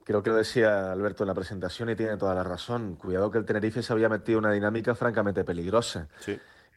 Creo 0.04 0.22
que 0.22 0.30
lo 0.30 0.36
decía 0.36 0.90
Alberto 0.90 1.22
en 1.22 1.28
la 1.28 1.34
presentación 1.34 1.90
y 1.90 1.96
tiene 1.96 2.16
toda 2.16 2.34
la 2.34 2.42
razón. 2.42 2.96
Cuidado 2.96 3.30
que 3.30 3.38
el 3.38 3.44
Tenerife 3.44 3.82
se 3.82 3.92
había 3.92 4.08
metido 4.08 4.38
en 4.38 4.46
una 4.46 4.54
dinámica 4.54 4.94
francamente 4.94 5.44
peligrosa. 5.44 6.08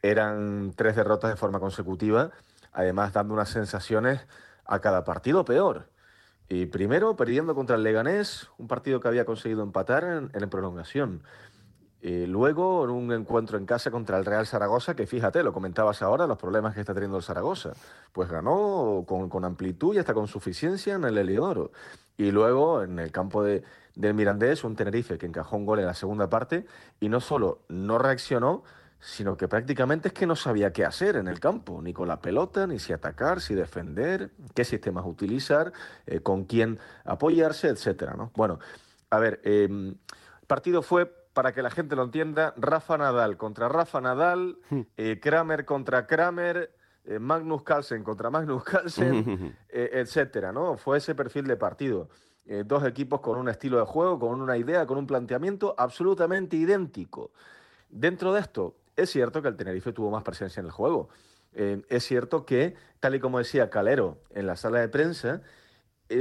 Eran 0.02 0.72
tres 0.76 0.94
derrotas 0.94 1.30
de 1.30 1.36
forma 1.36 1.58
consecutiva, 1.58 2.30
además 2.72 3.12
dando 3.12 3.34
unas 3.34 3.48
sensaciones 3.48 4.20
a 4.64 4.80
cada 4.80 5.04
partido 5.04 5.44
peor. 5.44 5.88
Y 6.48 6.66
primero 6.66 7.16
perdiendo 7.16 7.56
contra 7.56 7.74
el 7.74 7.82
Leganés, 7.82 8.48
un 8.58 8.68
partido 8.68 9.00
que 9.00 9.08
había 9.08 9.24
conseguido 9.24 9.64
empatar 9.64 10.04
en, 10.04 10.30
en 10.32 10.48
prolongación. 10.48 11.22
Eh, 12.08 12.24
luego, 12.28 12.84
en 12.84 12.90
un 12.90 13.12
encuentro 13.12 13.58
en 13.58 13.66
casa 13.66 13.90
contra 13.90 14.16
el 14.16 14.24
Real 14.24 14.46
Zaragoza, 14.46 14.94
que 14.94 15.08
fíjate, 15.08 15.42
lo 15.42 15.52
comentabas 15.52 16.02
ahora, 16.02 16.28
los 16.28 16.38
problemas 16.38 16.72
que 16.72 16.78
está 16.78 16.94
teniendo 16.94 17.16
el 17.16 17.24
Zaragoza. 17.24 17.72
Pues 18.12 18.30
ganó 18.30 19.04
con, 19.04 19.44
amplitud 19.44 19.92
y 19.92 19.98
hasta 19.98 20.14
con 20.14 20.28
suficiencia 20.28 20.94
en 20.94 21.02
el 21.02 21.18
Heliodoro. 21.18 21.72
Y 22.16 22.30
luego, 22.30 22.84
en 22.84 23.00
el 23.00 23.10
campo 23.10 23.42
de, 23.42 23.64
del 23.96 24.14
Mirandés, 24.14 24.62
un 24.62 24.76
Tenerife 24.76 25.18
que 25.18 25.26
encajó 25.26 25.56
un 25.56 25.66
gol 25.66 25.80
en 25.80 25.86
la 25.86 25.94
segunda 25.94 26.30
parte 26.30 26.64
y 27.00 27.08
no 27.08 27.18
solo 27.18 27.62
no 27.68 27.98
reaccionó, 27.98 28.62
sino 29.00 29.36
que 29.36 29.48
prácticamente 29.48 30.06
es 30.06 30.14
que 30.14 30.28
no 30.28 30.36
sabía 30.36 30.72
qué 30.72 30.84
hacer 30.84 31.16
en 31.16 31.26
el 31.26 31.40
campo, 31.40 31.82
ni 31.82 31.92
con 31.92 32.06
la 32.06 32.20
pelota, 32.20 32.68
ni 32.68 32.78
si 32.78 32.92
atacar, 32.92 33.40
si 33.40 33.56
defender, 33.56 34.30
qué 34.54 34.62
sistemas 34.62 35.06
utilizar, 35.06 35.72
eh, 36.06 36.20
con 36.20 36.44
quién 36.44 36.78
apoyarse, 37.04 37.66
etcétera. 37.66 38.14
¿no? 38.16 38.30
Bueno, 38.36 38.60
a 39.10 39.18
ver, 39.18 39.40
el 39.42 39.64
em, 39.64 39.94
partido 40.46 40.82
fue 40.82 41.25
para 41.36 41.52
que 41.52 41.60
la 41.60 41.68
gente 41.68 41.96
lo 41.96 42.04
entienda, 42.04 42.54
Rafa 42.56 42.96
Nadal 42.96 43.36
contra 43.36 43.68
Rafa 43.68 44.00
Nadal, 44.00 44.56
hmm. 44.70 44.80
eh, 44.96 45.20
Kramer 45.20 45.66
contra 45.66 46.06
Kramer, 46.06 46.74
eh, 47.04 47.18
Magnus 47.18 47.62
Carlsen 47.62 48.02
contra 48.02 48.30
Magnus 48.30 48.64
Carlsen, 48.64 49.54
eh, 49.68 49.90
etcétera, 49.92 50.50
¿no? 50.50 50.78
Fue 50.78 50.96
ese 50.96 51.14
perfil 51.14 51.46
de 51.46 51.58
partido. 51.58 52.08
dos 52.64 52.84
equipos 52.86 53.20
con 53.20 53.36
un 53.36 53.50
estilo 53.50 53.76
de 53.76 53.84
juego, 53.84 54.18
con 54.18 54.40
una 54.40 54.56
idea, 54.56 54.86
con 54.86 54.96
un 54.96 55.06
planteamiento 55.06 55.74
absolutamente 55.76 56.56
idéntico. 56.56 57.32
Dentro 57.90 58.32
de 58.32 58.40
esto, 58.40 58.76
es 58.96 59.10
cierto 59.10 59.42
que 59.42 59.48
el 59.48 59.56
Tenerife 59.56 59.92
tuvo 59.92 60.10
más 60.10 60.22
presencia 60.22 60.60
en 60.60 60.66
el 60.66 60.72
juego. 60.72 61.10
es 61.52 62.02
cierto 62.02 62.46
que, 62.46 62.76
tal 62.98 63.14
y 63.14 63.20
como 63.20 63.38
decía 63.38 63.68
Calero 63.68 64.22
en 64.30 64.46
la 64.46 64.56
sala 64.56 64.80
de 64.80 64.88
prensa, 64.88 65.42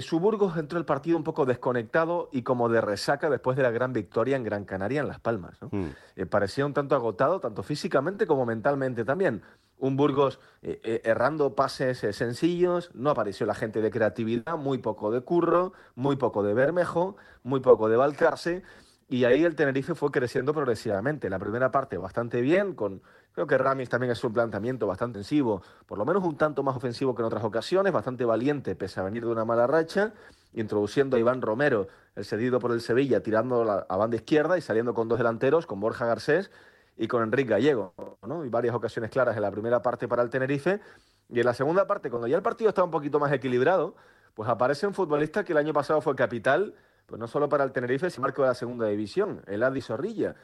su 0.01 0.19
Burgos 0.19 0.57
entró 0.57 0.79
el 0.79 0.85
partido 0.85 1.17
un 1.17 1.23
poco 1.23 1.45
desconectado 1.45 2.29
y 2.31 2.41
como 2.41 2.69
de 2.69 2.81
resaca 2.81 3.29
después 3.29 3.55
de 3.57 3.63
la 3.63 3.71
gran 3.71 3.93
victoria 3.93 4.35
en 4.35 4.43
Gran 4.43 4.65
Canaria 4.65 5.01
en 5.01 5.07
Las 5.07 5.19
Palmas. 5.19 5.57
Mm. 5.71 5.85
Eh, 6.15 6.25
parecía 6.25 6.65
un 6.65 6.73
tanto 6.73 6.95
agotado, 6.95 7.39
tanto 7.39 7.63
físicamente 7.63 8.25
como 8.25 8.45
mentalmente 8.45 9.05
también. 9.05 9.41
Un 9.77 9.97
Burgos 9.97 10.39
eh, 10.61 11.01
errando 11.03 11.55
pases 11.55 11.99
sencillos, 12.15 12.91
no 12.93 13.09
apareció 13.09 13.45
la 13.45 13.55
gente 13.55 13.81
de 13.81 13.91
creatividad, 13.91 14.57
muy 14.57 14.77
poco 14.77 15.11
de 15.11 15.21
curro, 15.21 15.73
muy 15.95 16.15
poco 16.15 16.43
de 16.43 16.53
bermejo, 16.53 17.17
muy 17.43 17.59
poco 17.59 17.89
de 17.89 17.97
balcarse. 17.97 18.63
Y 19.07 19.25
ahí 19.25 19.43
el 19.43 19.55
Tenerife 19.55 19.93
fue 19.93 20.09
creciendo 20.11 20.53
progresivamente. 20.53 21.29
La 21.29 21.37
primera 21.37 21.71
parte 21.71 21.97
bastante 21.97 22.41
bien, 22.41 22.73
con 22.73 23.01
Creo 23.35 23.47
que 23.47 23.57
Ramis 23.57 23.89
también 23.89 24.13
es 24.13 24.23
un 24.23 24.31
planteamiento 24.31 24.87
bastante 24.87 25.19
ofensivo, 25.19 25.61
por 25.85 25.97
lo 25.97 26.05
menos 26.05 26.23
un 26.23 26.37
tanto 26.37 26.63
más 26.63 26.73
ofensivo 26.77 27.13
que 27.13 27.21
en 27.21 27.25
otras 27.25 27.43
ocasiones, 27.43 27.91
bastante 27.91 28.23
valiente 28.23 28.77
pese 28.77 29.01
a 29.01 29.03
venir 29.03 29.25
de 29.25 29.31
una 29.31 29.43
mala 29.43 29.67
racha, 29.67 30.13
introduciendo 30.53 31.17
a 31.17 31.19
Iván 31.19 31.41
Romero, 31.41 31.89
el 32.15 32.23
cedido 32.23 32.59
por 32.59 32.71
el 32.71 32.79
Sevilla, 32.79 33.21
tirando 33.21 33.85
a 33.89 33.97
banda 33.97 34.15
izquierda 34.15 34.57
y 34.57 34.61
saliendo 34.61 34.93
con 34.93 35.09
dos 35.09 35.17
delanteros, 35.17 35.65
con 35.65 35.81
Borja 35.81 36.05
Garcés 36.05 36.49
y 36.95 37.09
con 37.09 37.23
Enrique 37.23 37.49
Gallego. 37.49 37.93
¿no? 38.25 38.45
Y 38.45 38.49
varias 38.49 38.73
ocasiones 38.73 39.11
claras 39.11 39.35
en 39.35 39.41
la 39.41 39.51
primera 39.51 39.81
parte 39.81 40.07
para 40.07 40.23
el 40.23 40.29
Tenerife. 40.29 40.79
Y 41.27 41.41
en 41.41 41.45
la 41.45 41.53
segunda 41.53 41.85
parte, 41.87 42.09
cuando 42.09 42.27
ya 42.27 42.37
el 42.37 42.41
partido 42.41 42.69
estaba 42.69 42.85
un 42.85 42.91
poquito 42.91 43.19
más 43.19 43.33
equilibrado, 43.33 43.97
pues 44.33 44.47
aparece 44.47 44.87
un 44.87 44.93
futbolista 44.93 45.43
que 45.43 45.51
el 45.51 45.57
año 45.57 45.73
pasado 45.73 45.99
fue 45.99 46.15
capital, 46.15 46.73
pues 47.05 47.19
no 47.19 47.27
solo 47.27 47.49
para 47.49 47.65
el 47.65 47.73
Tenerife, 47.73 48.09
sino 48.09 48.21
marco 48.21 48.43
de 48.43 48.47
la 48.47 48.53
segunda 48.53 48.87
división, 48.87 49.41
el 49.47 49.61
Adi 49.61 49.81
Zorrilla 49.81 50.35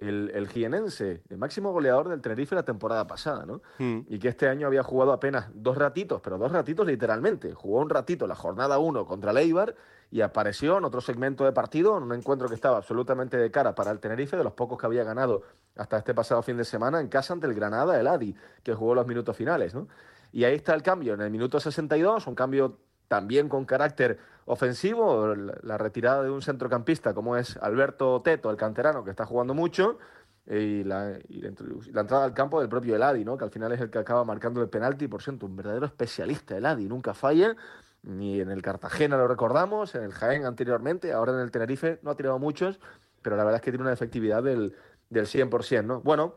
el, 0.00 0.30
el 0.34 0.48
jienense, 0.48 1.22
el 1.28 1.38
máximo 1.38 1.72
goleador 1.72 2.08
del 2.08 2.20
Tenerife 2.20 2.54
la 2.54 2.64
temporada 2.64 3.06
pasada, 3.06 3.44
¿no? 3.44 3.60
Hmm. 3.78 4.00
Y 4.08 4.18
que 4.18 4.28
este 4.28 4.48
año 4.48 4.66
había 4.66 4.82
jugado 4.82 5.12
apenas 5.12 5.48
dos 5.54 5.76
ratitos, 5.76 6.20
pero 6.22 6.38
dos 6.38 6.50
ratitos 6.50 6.86
literalmente. 6.86 7.52
Jugó 7.52 7.80
un 7.80 7.90
ratito 7.90 8.26
la 8.26 8.34
jornada 8.34 8.78
1 8.78 9.04
contra 9.06 9.30
el 9.32 9.74
y 10.10 10.22
apareció 10.22 10.78
en 10.78 10.84
otro 10.84 11.00
segmento 11.00 11.44
de 11.44 11.52
partido, 11.52 11.96
en 11.96 12.02
un 12.04 12.14
encuentro 12.14 12.48
que 12.48 12.54
estaba 12.54 12.78
absolutamente 12.78 13.36
de 13.36 13.50
cara 13.50 13.74
para 13.74 13.90
el 13.90 14.00
Tenerife, 14.00 14.36
de 14.36 14.44
los 14.44 14.54
pocos 14.54 14.78
que 14.78 14.86
había 14.86 15.04
ganado 15.04 15.42
hasta 15.76 15.98
este 15.98 16.14
pasado 16.14 16.42
fin 16.42 16.56
de 16.56 16.64
semana 16.64 17.00
en 17.00 17.08
casa 17.08 17.32
ante 17.32 17.46
el 17.46 17.54
Granada, 17.54 17.98
el 18.00 18.06
Adi, 18.06 18.34
que 18.62 18.74
jugó 18.74 18.94
los 18.94 19.06
minutos 19.06 19.36
finales, 19.36 19.74
¿no? 19.74 19.86
Y 20.32 20.44
ahí 20.44 20.54
está 20.54 20.74
el 20.74 20.82
cambio, 20.82 21.14
en 21.14 21.20
el 21.20 21.30
minuto 21.30 21.60
62, 21.60 22.26
un 22.26 22.34
cambio 22.34 22.78
también 23.08 23.48
con 23.48 23.64
carácter 23.64 24.18
ofensivo, 24.50 25.34
la, 25.34 25.78
retirada 25.78 26.24
de 26.24 26.30
un 26.30 26.42
centrocampista 26.42 27.14
como 27.14 27.36
es 27.36 27.56
Alberto 27.58 28.20
Teto, 28.20 28.50
el 28.50 28.56
canterano, 28.56 29.04
que 29.04 29.10
está 29.10 29.24
jugando 29.24 29.54
mucho, 29.54 29.98
y 30.46 30.82
la, 30.82 31.18
entrada 31.28 32.24
al 32.24 32.34
campo 32.34 32.58
del 32.58 32.68
propio 32.68 32.96
Eladi, 32.96 33.24
¿no? 33.24 33.38
que 33.38 33.44
al 33.44 33.50
final 33.50 33.70
es 33.72 33.80
el 33.80 33.90
que 33.90 33.98
acaba 33.98 34.24
marcando 34.24 34.60
el 34.60 34.68
penalti, 34.68 35.06
por 35.06 35.22
cierto, 35.22 35.46
un 35.46 35.54
verdadero 35.54 35.86
especialista 35.86 36.56
Eladi, 36.56 36.88
nunca 36.88 37.14
falla, 37.14 37.56
ni 38.02 38.40
en 38.40 38.50
el 38.50 38.60
Cartagena 38.60 39.16
lo 39.16 39.28
recordamos, 39.28 39.94
en 39.94 40.02
el 40.02 40.12
Jaén 40.12 40.44
anteriormente, 40.44 41.12
ahora 41.12 41.32
en 41.32 41.40
el 41.40 41.52
Tenerife 41.52 42.00
no 42.02 42.10
ha 42.10 42.16
tirado 42.16 42.40
muchos, 42.40 42.80
pero 43.22 43.36
la 43.36 43.44
verdad 43.44 43.60
es 43.60 43.62
que 43.62 43.70
tiene 43.70 43.84
una 43.84 43.92
efectividad 43.92 44.42
del, 44.42 44.74
del 45.10 45.26
100%. 45.26 45.84
¿no? 45.84 46.00
Bueno, 46.00 46.34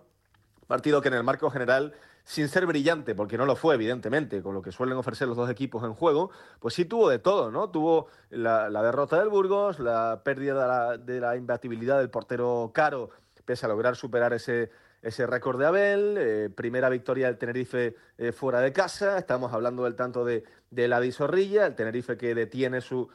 partido 0.67 1.01
que 1.01 1.09
en 1.09 1.15
el 1.15 1.23
marco 1.23 1.49
general 1.49 1.93
sin 2.23 2.47
ser 2.47 2.65
brillante, 2.65 3.15
porque 3.15 3.37
no 3.37 3.45
lo 3.45 3.55
fue, 3.55 3.75
evidentemente, 3.75 4.41
con 4.41 4.53
lo 4.53 4.61
que 4.61 4.71
suelen 4.71 4.97
ofrecer 4.97 5.27
los 5.27 5.35
dos 5.35 5.49
equipos 5.49 5.83
en 5.83 5.93
juego, 5.93 6.31
pues 6.59 6.73
sí 6.73 6.85
tuvo 6.85 7.09
de 7.09 7.19
todo, 7.19 7.51
¿no? 7.51 7.69
Tuvo 7.69 8.07
la, 8.29 8.69
derrota 8.69 9.19
del 9.19 9.29
Burgos, 9.29 9.79
la 9.79 10.21
pérdida 10.23 10.97
de 10.97 11.19
la, 11.19 11.35
imbatibilidad 11.35 11.97
del 11.99 12.09
portero 12.09 12.71
Caro, 12.73 13.09
pese 13.43 13.65
a 13.65 13.69
lograr 13.69 13.97
superar 13.97 14.31
ese, 14.31 14.71
ese 15.01 15.27
récord 15.27 15.59
de 15.59 15.65
Abel, 15.65 16.15
eh, 16.17 16.49
primera 16.49 16.87
victoria 16.87 17.27
del 17.27 17.37
Tenerife 17.37 17.95
eh, 18.17 18.31
fuera 18.31 18.61
de 18.61 18.71
casa, 18.71 19.17
estamos 19.17 19.51
hablando 19.51 19.83
del 19.83 19.95
tanto 19.95 20.23
de, 20.23 20.45
de 20.71 20.87
la 20.87 21.01
Zorrilla, 21.11 21.65
el 21.65 21.75
Tenerife 21.75 22.15
que 22.15 22.33
detiene 22.33 22.79
su, 22.79 23.09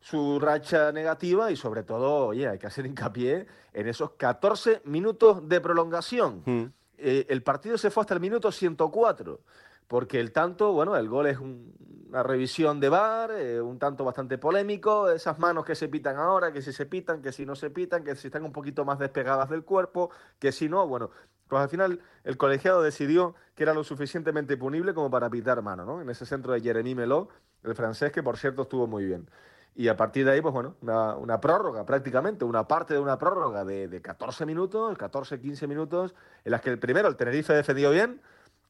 su 0.00 0.40
racha 0.40 0.90
negativa 0.90 1.50
y 1.50 1.56
sobre 1.56 1.82
todo, 1.82 2.28
oye, 2.28 2.48
hay 2.48 2.58
que 2.58 2.66
hacer 2.66 2.86
hincapié 2.86 3.46
en 3.74 3.88
esos 3.88 4.12
14 4.12 4.80
minutos 4.84 5.46
de 5.48 5.60
prolongación. 5.60 6.42
Mm. 6.46 6.64
Eh, 6.98 7.26
el 7.28 7.42
partido 7.42 7.78
se 7.78 7.90
fue 7.90 8.02
hasta 8.02 8.14
el 8.14 8.20
minuto 8.20 8.52
104, 8.52 9.40
porque 9.88 10.20
el 10.20 10.32
tanto, 10.32 10.72
bueno, 10.72 10.96
el 10.96 11.08
gol 11.08 11.26
es 11.26 11.38
una 11.38 12.22
revisión 12.22 12.80
de 12.80 12.88
VAR, 12.88 13.32
eh, 13.32 13.60
un 13.60 13.78
tanto 13.78 14.04
bastante 14.04 14.38
polémico, 14.38 15.10
esas 15.10 15.38
manos 15.38 15.64
que 15.64 15.74
se 15.74 15.88
pitan 15.88 16.16
ahora, 16.16 16.52
que 16.52 16.62
si 16.62 16.72
se 16.72 16.86
pitan, 16.86 17.20
que 17.22 17.32
si 17.32 17.44
no 17.44 17.54
se 17.56 17.70
pitan, 17.70 18.04
que 18.04 18.14
si 18.14 18.28
están 18.28 18.44
un 18.44 18.52
poquito 18.52 18.84
más 18.84 18.98
despegadas 18.98 19.50
del 19.50 19.64
cuerpo, 19.64 20.10
que 20.38 20.52
si 20.52 20.68
no, 20.68 20.86
bueno, 20.86 21.10
pues 21.48 21.62
al 21.62 21.68
final 21.68 22.00
el 22.24 22.36
colegiado 22.36 22.82
decidió 22.82 23.34
que 23.54 23.64
era 23.64 23.74
lo 23.74 23.84
suficientemente 23.84 24.56
punible 24.56 24.94
como 24.94 25.10
para 25.10 25.28
pitar 25.28 25.60
mano, 25.62 25.84
¿no? 25.84 26.00
En 26.00 26.08
ese 26.08 26.26
centro 26.26 26.52
de 26.52 26.60
Jeremy 26.60 26.94
Melot, 26.94 27.28
el 27.64 27.74
francés, 27.74 28.12
que 28.12 28.22
por 28.22 28.36
cierto 28.38 28.62
estuvo 28.62 28.86
muy 28.86 29.04
bien. 29.04 29.28
Y 29.76 29.88
a 29.88 29.96
partir 29.96 30.24
de 30.24 30.32
ahí, 30.32 30.40
pues 30.40 30.54
bueno, 30.54 30.76
una, 30.80 31.40
prórroga 31.40 31.84
prácticamente, 31.84 32.44
una 32.44 32.68
parte 32.68 32.94
de 32.94 33.00
una 33.00 33.18
prórroga 33.18 33.64
de, 33.64 33.88
de 33.88 34.00
14 34.00 34.46
minutos, 34.46 34.96
14, 34.96 35.40
15 35.40 35.66
minutos, 35.66 36.14
en 36.44 36.52
las 36.52 36.60
que 36.60 36.70
el 36.70 36.78
primero, 36.78 37.08
el 37.08 37.16
Tenerife 37.16 37.52
defendió 37.54 37.90
bien, 37.90 38.20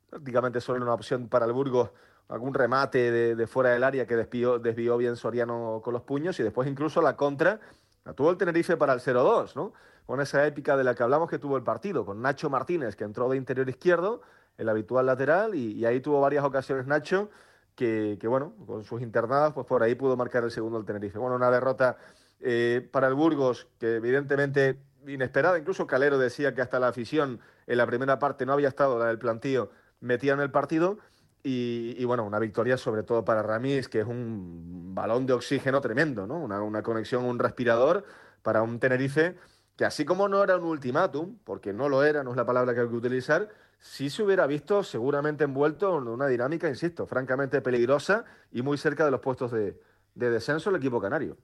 prácticamente 0.09 0.63
solo 0.63 0.83
una 0.83 0.95
opción 0.95 1.29
para 1.29 1.45
el 1.45 1.53
Burgos, 1.53 1.91
algún 2.29 2.55
remate 2.55 3.35
de, 3.35 3.47
fuera 3.47 3.71
del 3.71 3.85
área 3.85 4.07
que 4.07 4.17
desvió, 4.17 4.59
desvió 4.59 4.97
bien 4.97 5.17
Soriano 5.17 5.83
con 5.85 5.93
los 5.93 6.03
puños, 6.03 6.41
y 6.41 6.43
después 6.43 6.69
incluso 6.69 7.03
la 7.03 7.17
contra, 7.17 7.61
la 8.05 8.15
tuvo 8.15 8.31
el 8.31 8.39
Tenerife 8.39 8.77
para 8.79 8.95
el 8.95 9.01
0-2, 9.01 9.55
¿no? 9.55 9.73
Con 10.07 10.21
esa 10.21 10.47
épica 10.47 10.77
de 10.77 10.85
la 10.85 10.95
que 10.95 11.03
hablamos 11.03 11.29
que 11.29 11.39
tuvo 11.39 11.57
el 11.57 11.63
partido, 11.63 12.07
con 12.07 12.23
Nacho 12.23 12.49
Martínez, 12.49 12.97
que 12.97 13.05
entró 13.05 13.29
de 13.29 13.37
interior 13.37 13.69
izquierdo, 13.69 14.23
el 14.57 14.69
habitual 14.69 15.07
lateral, 15.07 15.55
y, 15.55 15.73
y 15.73 15.85
ahí 15.85 16.01
tuvo 16.01 16.21
varias 16.21 16.45
ocasiones 16.45 16.87
Nacho 16.87 17.31
que, 17.75 18.19
bueno, 18.25 18.55
con 18.67 18.85
sus 18.85 19.03
internadas, 19.03 19.53
pues 19.53 19.67
por 19.67 19.83
ahí 19.83 19.95
pudo 19.95 20.17
marcar 20.17 20.45
el 20.45 20.51
segundo 20.51 20.79
el 20.79 20.85
Tenerife. 20.85 21.19
Bueno, 21.19 21.37
una 21.37 21.51
derrota 21.51 21.97
eh, 22.41 22.89
para 22.93 23.09
el 23.09 23.15
Burgos 23.15 23.69
que 23.79 23.97
evidentemente 23.97 24.79
inesperada, 25.07 25.59
incluso 25.59 25.87
Calero 25.87 26.19
decía 26.19 26.55
que 26.55 26.63
hasta 26.63 26.79
la 26.79 26.89
afición 26.89 27.41
en 27.67 27.79
la 27.79 27.87
primera 27.87 28.19
parte 28.19 28.47
no 28.47 28.53
había 28.53 28.69
estado 28.69 28.99
la 28.99 29.07
del 29.07 29.19
plantío 29.19 29.71
metida 30.01 30.35
en 30.35 30.41
el 30.41 30.51
partido. 30.51 30.99
Y, 31.47 32.03
bueno, 32.07 32.25
una 32.25 32.39
victoria 32.39 32.79
sobre 32.79 33.03
todo 33.03 33.23
para 33.23 33.43
Ramis, 33.43 33.87
que 33.91 34.01
es 34.01 34.07
un 34.07 34.95
balón 34.95 35.27
de 35.27 35.35
oxígeno 35.35 35.83
tremendo, 35.83 36.27
¿no? 36.27 36.39
Una, 36.39 36.63
una 36.63 36.83
conexión, 36.83 37.23
un 37.27 37.39
respirador 37.39 38.07
para 38.43 38.63
un 38.63 38.79
Tenerife 38.79 39.37
que 39.77 39.85
así 39.85 40.05
como 40.05 40.29
no 40.29 40.43
era 40.43 40.57
un 40.57 40.65
ultimátum, 40.65 41.37
porque 41.45 41.73
no 41.73 41.89
lo 41.89 42.05
era, 42.05 42.23
no 42.23 42.31
es 42.31 42.37
la 42.37 42.47
palabra 42.47 42.75
que 42.75 42.81
hay 42.81 42.89
que 42.89 42.95
utilizar, 42.95 43.49
sí 43.81 44.09
se 44.09 44.23
hubiera 44.23 44.47
visto 44.47 44.83
seguramente 44.83 45.45
envuelto 45.45 45.99
en 45.99 46.09
una 46.09 46.27
dinámica, 46.27 46.69
insisto, 46.69 47.07
francamente 47.07 47.61
peligrosa 47.61 48.25
y 48.53 48.63
muy 48.63 48.79
cerca 48.79 49.05
de 49.05 49.11
los 49.11 49.21
puestos 49.21 49.53
de, 49.53 49.77
descenso 50.15 50.71
el 50.71 50.77
equipo 50.77 51.01
canario. 51.01 51.37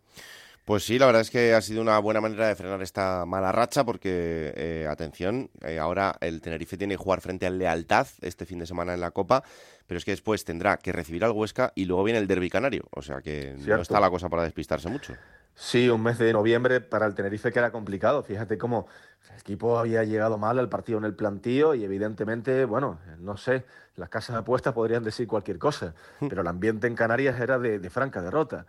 Pues 0.64 0.84
sí, 0.84 0.98
la 0.98 1.06
verdad 1.06 1.22
es 1.22 1.30
que 1.30 1.54
ha 1.54 1.60
sido 1.60 1.82
una 1.82 1.98
buena 1.98 2.20
manera 2.20 2.46
de 2.46 2.54
frenar 2.54 2.80
esta 2.82 3.24
mala 3.26 3.50
racha 3.50 3.84
porque, 3.84 4.52
eh, 4.56 4.86
atención, 4.88 5.50
eh, 5.62 5.78
ahora 5.78 6.16
el 6.20 6.40
Tenerife 6.40 6.76
tiene 6.76 6.94
que 6.94 7.02
jugar 7.02 7.20
frente 7.20 7.46
al 7.46 7.58
Lealtad 7.58 8.06
este 8.20 8.46
fin 8.46 8.58
de 8.58 8.66
semana 8.66 8.94
en 8.94 9.00
la 9.00 9.10
Copa, 9.10 9.42
pero 9.86 9.98
es 9.98 10.04
que 10.04 10.12
después 10.12 10.44
tendrá 10.44 10.76
que 10.76 10.92
recibir 10.92 11.24
al 11.24 11.32
Huesca 11.32 11.72
y 11.74 11.86
luego 11.86 12.04
viene 12.04 12.20
el 12.20 12.26
Derby 12.26 12.50
Canario, 12.50 12.84
o 12.90 13.02
sea 13.02 13.20
que 13.20 13.56
no 13.58 13.80
está 13.80 13.98
la 13.98 14.10
cosa 14.10 14.28
para 14.28 14.44
despistarse 14.44 14.88
mucho. 14.88 15.14
Sí, 15.54 15.90
un 15.90 16.02
mes 16.02 16.16
de 16.18 16.32
noviembre 16.32 16.80
para 16.80 17.06
el 17.06 17.14
Tenerife 17.14 17.52
que 17.52 17.58
era 17.58 17.70
complicado. 17.70 18.22
Fíjate 18.22 18.56
cómo 18.56 18.86
el 19.30 19.40
equipo 19.40 19.78
había 19.78 20.04
llegado 20.04 20.38
mal 20.38 20.58
al 20.58 20.68
partido 20.68 20.98
en 20.98 21.04
el 21.04 21.14
plantío 21.14 21.74
y 21.74 21.84
evidentemente, 21.84 22.64
bueno, 22.64 22.98
no 23.18 23.36
sé, 23.36 23.64
las 23.96 24.08
casas 24.08 24.34
de 24.34 24.40
apuestas 24.40 24.72
podrían 24.72 25.04
decir 25.04 25.26
cualquier 25.26 25.58
cosa, 25.58 25.94
hmm. 26.20 26.28
pero 26.28 26.40
el 26.40 26.48
ambiente 26.48 26.86
en 26.86 26.94
Canarias 26.94 27.38
era 27.38 27.58
de, 27.58 27.90
franca 27.90 28.22
derrota. 28.22 28.66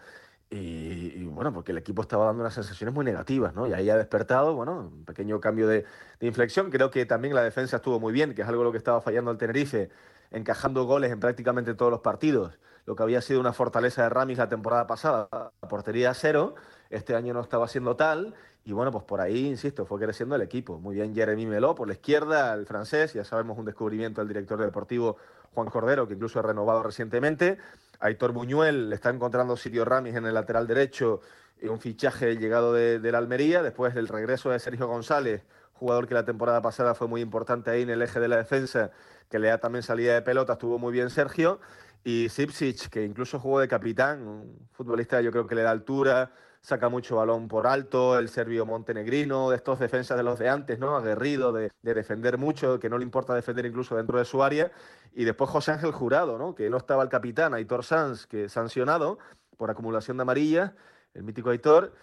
Y, 0.53 1.23
bueno, 1.27 1.53
porque 1.53 1.71
el 1.71 1.77
equipo 1.77 2.01
estaba 2.01 2.25
dando 2.25 2.41
unas 2.41 2.53
sensaciones 2.53 2.93
muy 2.93 3.05
negativas, 3.05 3.55
¿no? 3.55 3.67
Y 3.67 3.73
ahí 3.73 3.89
ha 3.89 3.95
despertado, 3.95 4.53
bueno, 4.53 4.91
un 4.93 5.05
pequeño 5.05 5.39
cambio 5.39 5.65
de, 5.65 5.85
inflexión. 6.19 6.69
Creo 6.69 6.91
que 6.91 7.05
también 7.05 7.33
la 7.33 7.41
defensa 7.41 7.77
estuvo 7.77 8.01
muy 8.01 8.11
bien, 8.11 8.35
que 8.35 8.41
es 8.41 8.47
algo 8.49 8.61
lo 8.65 8.71
que 8.73 8.77
estaba 8.77 8.99
fallando 8.99 9.31
el 9.31 9.37
Tenerife, 9.37 9.89
encajando 10.29 10.83
goles 10.83 11.09
en 11.11 11.21
prácticamente 11.21 11.73
todos 11.73 11.89
los 11.89 12.01
partidos. 12.01 12.59
Lo 12.85 12.97
que 12.97 13.03
había 13.03 13.21
sido 13.21 13.39
una 13.39 13.53
fortaleza 13.53 14.03
de 14.03 14.09
Ramis 14.09 14.39
la 14.39 14.49
temporada 14.49 14.87
pasada, 14.87 15.29
la 15.31 15.67
portería 15.69 16.13
cero, 16.13 16.55
este 16.89 17.15
año 17.15 17.33
no 17.33 17.39
estaba 17.39 17.69
siendo 17.69 17.95
tal. 17.95 18.35
Y 18.65 18.73
bueno, 18.73 18.91
pues 18.91 19.05
por 19.05 19.21
ahí, 19.21 19.47
insisto, 19.47 19.85
fue 19.85 19.99
creciendo 20.01 20.35
el 20.35 20.41
equipo. 20.41 20.79
Muy 20.79 20.95
bien 20.95 21.15
Jeremy 21.15 21.45
Meló 21.45 21.75
por 21.75 21.87
la 21.87 21.93
izquierda, 21.93 22.53
el 22.53 22.65
francés, 22.65 23.13
ya 23.13 23.23
sabemos 23.23 23.57
un 23.57 23.63
descubrimiento 23.65 24.19
del 24.19 24.27
director 24.27 24.59
deportivo 24.59 25.15
Juan 25.53 25.69
Cordero, 25.69 26.07
que 26.07 26.15
incluso 26.15 26.39
ha 26.39 26.43
renovado 26.43 26.83
recientemente. 26.83 27.57
Aitor 28.01 28.31
Buñuel 28.33 28.89
le 28.89 28.95
está 28.95 29.09
encontrando 29.09 29.55
Sirio 29.55 29.85
Ramis 29.85 30.15
en 30.15 30.25
el 30.25 30.33
lateral 30.33 30.67
derecho, 30.67 31.21
un 31.61 31.79
fichaje 31.79 32.35
llegado 32.37 32.73
de, 32.73 32.99
la 33.11 33.19
Almería, 33.19 33.61
después 33.61 33.93
del 33.93 34.07
regreso 34.07 34.49
de 34.49 34.59
Sergio 34.59 34.87
González, 34.87 35.43
jugador 35.73 36.07
que 36.07 36.15
la 36.15 36.25
temporada 36.25 36.61
pasada 36.61 36.95
fue 36.95 37.07
muy 37.07 37.21
importante 37.21 37.69
ahí 37.69 37.83
en 37.83 37.91
el 37.91 38.01
eje 38.01 38.19
de 38.19 38.27
la 38.27 38.37
defensa, 38.37 38.91
que 39.29 39.37
le 39.37 39.49
da 39.49 39.59
también 39.59 39.83
salida 39.83 40.15
de 40.15 40.23
pelota, 40.23 40.53
estuvo 40.53 40.79
muy 40.79 40.91
bien 40.91 41.11
Sergio, 41.11 41.59
y 42.03 42.29
Sipsic, 42.29 42.89
que 42.89 43.03
incluso 43.03 43.39
jugó 43.39 43.59
de 43.59 43.67
capitán, 43.67 44.27
un 44.27 44.67
futbolista 44.71 45.21
yo 45.21 45.31
creo 45.31 45.45
que 45.45 45.53
le 45.53 45.61
da 45.61 45.69
altura, 45.69 46.31
saca 46.61 46.89
mucho 46.89 47.17
balón 47.17 47.47
por 47.47 47.67
alto, 47.67 48.17
el 48.17 48.29
serbio 48.29 48.65
montenegrino, 48.65 49.49
de 49.49 49.55
estos 49.55 49.79
defensas 49.79 50.15
de 50.17 50.23
los 50.23 50.37
de 50.39 50.49
antes, 50.49 50.79
¿no? 50.79 50.95
Aguerrido, 50.95 51.51
de, 51.51 51.71
de, 51.81 51.93
defender 51.93 52.37
mucho, 52.37 52.79
que 52.79 52.89
no 52.89 52.97
le 52.97 53.03
importa 53.03 53.33
defender 53.33 53.65
incluso 53.65 53.95
dentro 53.95 54.19
de 54.19 54.25
su 54.25 54.43
área. 54.43 54.71
Y 55.13 55.23
después 55.23 55.49
José 55.49 55.71
Ángel 55.71 55.91
Jurado, 55.91 56.37
¿no? 56.37 56.53
Que 56.53 56.69
no 56.69 56.77
estaba 56.77 57.03
el 57.03 57.09
capitán, 57.09 57.53
Aitor 57.53 57.83
Sanz, 57.83 58.27
que 58.27 58.47
sancionado 58.47 59.17
por 59.57 59.71
acumulación 59.71 60.17
de 60.17 60.21
amarillas, 60.21 60.71
el 61.13 61.23
mítico 61.23 61.49
Aitor. 61.49 61.93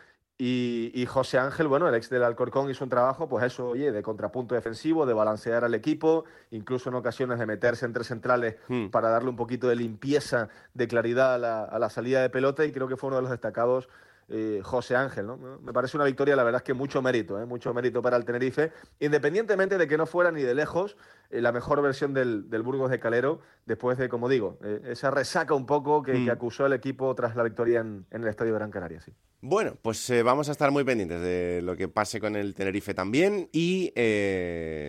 Y, 0.40 1.04
José 1.08 1.36
Ángel, 1.36 1.66
bueno, 1.66 1.88
el 1.88 1.94
ex 1.96 2.10
del 2.10 2.22
Alcorcón 2.22 2.70
hizo 2.70 2.84
un 2.84 2.90
trabajo, 2.90 3.28
pues 3.28 3.44
eso, 3.44 3.70
oye, 3.70 3.90
de 3.90 4.02
contrapunto 4.04 4.54
defensivo, 4.54 5.04
de 5.04 5.12
balancear 5.12 5.64
al 5.64 5.74
equipo, 5.74 6.26
incluso 6.52 6.90
en 6.90 6.94
ocasiones 6.94 7.40
de 7.40 7.46
meterse 7.46 7.84
entre 7.84 8.04
centrales 8.04 8.54
hmm. 8.68 8.90
para 8.90 9.08
darle 9.08 9.30
un 9.30 9.36
poquito 9.36 9.66
de 9.66 9.74
limpieza, 9.74 10.48
de 10.74 10.86
claridad 10.86 11.34
a 11.34 11.38
la, 11.38 11.64
a 11.64 11.78
la 11.80 11.90
salida 11.90 12.22
de 12.22 12.30
pelota 12.30 12.64
y 12.64 12.70
creo 12.70 12.86
que 12.86 12.96
fue 12.96 13.08
uno 13.08 13.16
de 13.16 13.22
los 13.22 13.32
destacados 13.32 13.88
eh, 14.30 14.60
José 14.62 14.94
Ángel. 14.94 15.26
¿no? 15.26 15.36
Me 15.36 15.72
parece 15.72 15.96
una 15.96 16.04
victoria, 16.04 16.36
la 16.36 16.44
verdad 16.44 16.60
es 16.60 16.64
que 16.64 16.74
mucho 16.74 17.00
mérito, 17.00 17.40
¿eh? 17.40 17.46
mucho 17.46 17.72
mérito 17.72 18.02
para 18.02 18.16
el 18.16 18.26
Tenerife, 18.26 18.72
independientemente 19.00 19.78
de 19.78 19.88
que 19.88 19.96
no 19.96 20.04
fuera 20.04 20.30
ni 20.30 20.42
de 20.42 20.54
lejos 20.54 20.98
eh, 21.30 21.40
la 21.40 21.50
mejor 21.50 21.80
versión 21.80 22.12
del, 22.12 22.44
Burgos 22.62 22.90
de 22.90 23.00
Calero, 23.00 23.40
después 23.64 23.96
de, 23.96 24.10
como 24.10 24.28
digo, 24.28 24.58
esa 24.84 25.10
resaca 25.10 25.54
un 25.54 25.64
poco 25.64 26.02
que, 26.02 26.12
mm. 26.12 26.30
acusó 26.30 26.66
el 26.66 26.74
equipo 26.74 27.14
tras 27.14 27.36
la 27.36 27.42
victoria 27.42 27.80
en, 27.80 28.04
en 28.10 28.22
el 28.22 28.28
Estadio 28.28 28.54
Gran 28.54 28.70
Canaria. 28.70 29.00
Sí. 29.00 29.12
Bueno, 29.40 29.76
pues 29.80 30.12
vamos 30.24 30.48
a 30.48 30.52
estar 30.52 30.72
muy 30.72 30.82
pendientes 30.82 31.20
de 31.20 31.60
lo 31.62 31.76
que 31.76 31.86
pase 31.86 32.18
con 32.18 32.34
el 32.34 32.54
Tenerife 32.54 32.92
también 32.92 33.48
y 33.52 33.92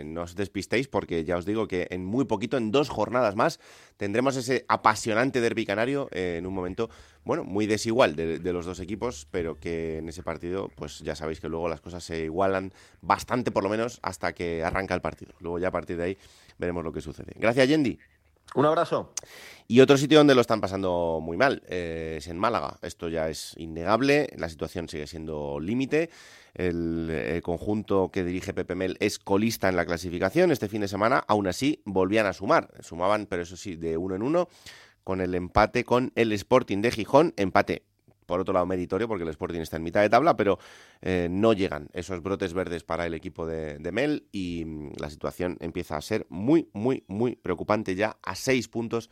no 0.06 0.24
os 0.24 0.36
despistéis 0.36 0.88
porque 0.88 1.24
ya 1.24 1.38
os 1.38 1.46
digo 1.46 1.68
que 1.68 1.88
en 1.92 2.04
muy 2.04 2.26
poquito, 2.26 2.58
en 2.58 2.72
dos 2.72 2.90
jornadas 2.90 3.36
más, 3.36 3.60
tendremos 3.96 4.36
ese 4.36 4.66
apasionante 4.68 5.40
derbi 5.40 5.68
canario 5.68 6.10
en 6.12 6.48
un 6.48 6.54
momento, 6.56 6.90
bueno, 7.24 7.44
muy 7.44 7.68
desigual 7.68 8.16
de, 8.16 8.40
de, 8.40 8.54
los 8.54 8.66
dos 8.66 8.80
equipos, 8.80 9.28
pero 9.30 9.60
que 9.60 9.98
en 9.98 10.10
ese 10.10 10.24
partido, 10.24 10.70
pues 10.76 11.00
ya 11.00 11.16
sabéis 11.16 11.40
que 11.40 11.50
luego 11.50 11.70
las 11.70 11.82
cosas 11.82 12.04
se 12.04 12.26
igualan 12.26 12.74
bastante 13.02 13.52
por 13.52 13.64
lo 13.64 13.70
menos 13.70 14.00
hasta 14.02 14.34
que 14.34 14.64
arranca 14.64 14.96
el 14.96 15.02
partido. 15.02 15.34
Luego 15.40 15.60
ya 15.60 15.68
a 15.68 15.72
partir 15.72 15.98
de 15.98 16.04
ahí 16.04 16.18
veremos 16.58 16.84
lo 16.84 16.92
que 16.92 17.02
sucede. 17.02 17.34
Gracias, 17.36 17.68
Yendi. 17.68 18.00
Un 18.56 18.66
abrazo. 18.66 19.14
Y 19.68 19.82
otro 19.82 19.98
sitio 19.98 20.18
donde 20.18 20.34
lo 20.34 20.42
están 20.42 20.60
pasando 20.60 21.20
muy 21.22 21.38
mal 21.38 21.62
eh, 21.68 22.16
es 22.18 22.28
en 22.28 22.40
Málaga. 22.40 22.78
Esto 22.82 23.08
ya 23.08 23.30
es 23.30 23.54
innegable, 23.58 24.28
la 24.36 24.50
situación 24.50 24.90
sigue 24.90 25.06
siendo 25.06 25.60
límite. 25.60 26.10
El, 26.56 27.42
conjunto 27.44 28.10
que 28.12 28.24
dirige 28.24 28.56
Pepe 28.56 28.74
Mel 28.74 28.98
es 29.00 29.20
colista 29.20 29.70
en 29.70 29.76
la 29.76 29.86
clasificación. 29.86 30.52
Este 30.52 30.68
fin 30.68 30.82
de 30.82 30.88
semana, 30.88 31.24
aún 31.28 31.48
así, 31.48 31.84
volvían 31.86 32.26
a 32.26 32.34
sumar. 32.34 32.72
Sumaban, 32.80 33.28
pero 33.28 33.44
eso 33.44 33.56
sí, 33.56 33.76
de 33.76 33.98
uno 33.98 34.16
en 34.16 34.24
uno, 34.24 34.50
con 35.04 35.22
el 35.22 35.36
empate 35.36 35.84
con 35.84 36.12
el 36.16 36.32
Sporting 36.32 36.82
de 36.82 36.92
Gijón. 36.92 37.34
Empate 37.38 37.84
por 38.30 38.40
otro 38.40 38.54
lado 38.54 38.68
meritorio 38.68 39.08
porque 39.08 39.24
el 39.24 39.30
Sporting 39.30 39.60
está 39.60 39.78
en 39.78 39.84
mitad 39.84 40.02
de 40.02 40.10
tabla, 40.10 40.36
pero 40.38 40.60
eh, 41.02 41.28
no 41.32 41.54
llegan 41.54 41.90
esos 41.94 42.22
brotes 42.22 42.54
verdes 42.54 42.84
para 42.84 43.08
el 43.08 43.16
equipo 43.16 43.48
de, 43.48 43.80
Mel 43.92 44.28
y 44.32 44.66
mm, 44.66 44.92
la 45.00 45.10
situación 45.10 45.58
empieza 45.62 45.98
a 45.98 46.02
ser 46.02 46.28
muy, 46.30 46.70
muy, 46.74 47.04
muy 47.08 47.36
preocupante 47.36 47.96
ya 47.96 48.18
a 48.22 48.36
seis 48.36 48.68
puntos 48.68 49.10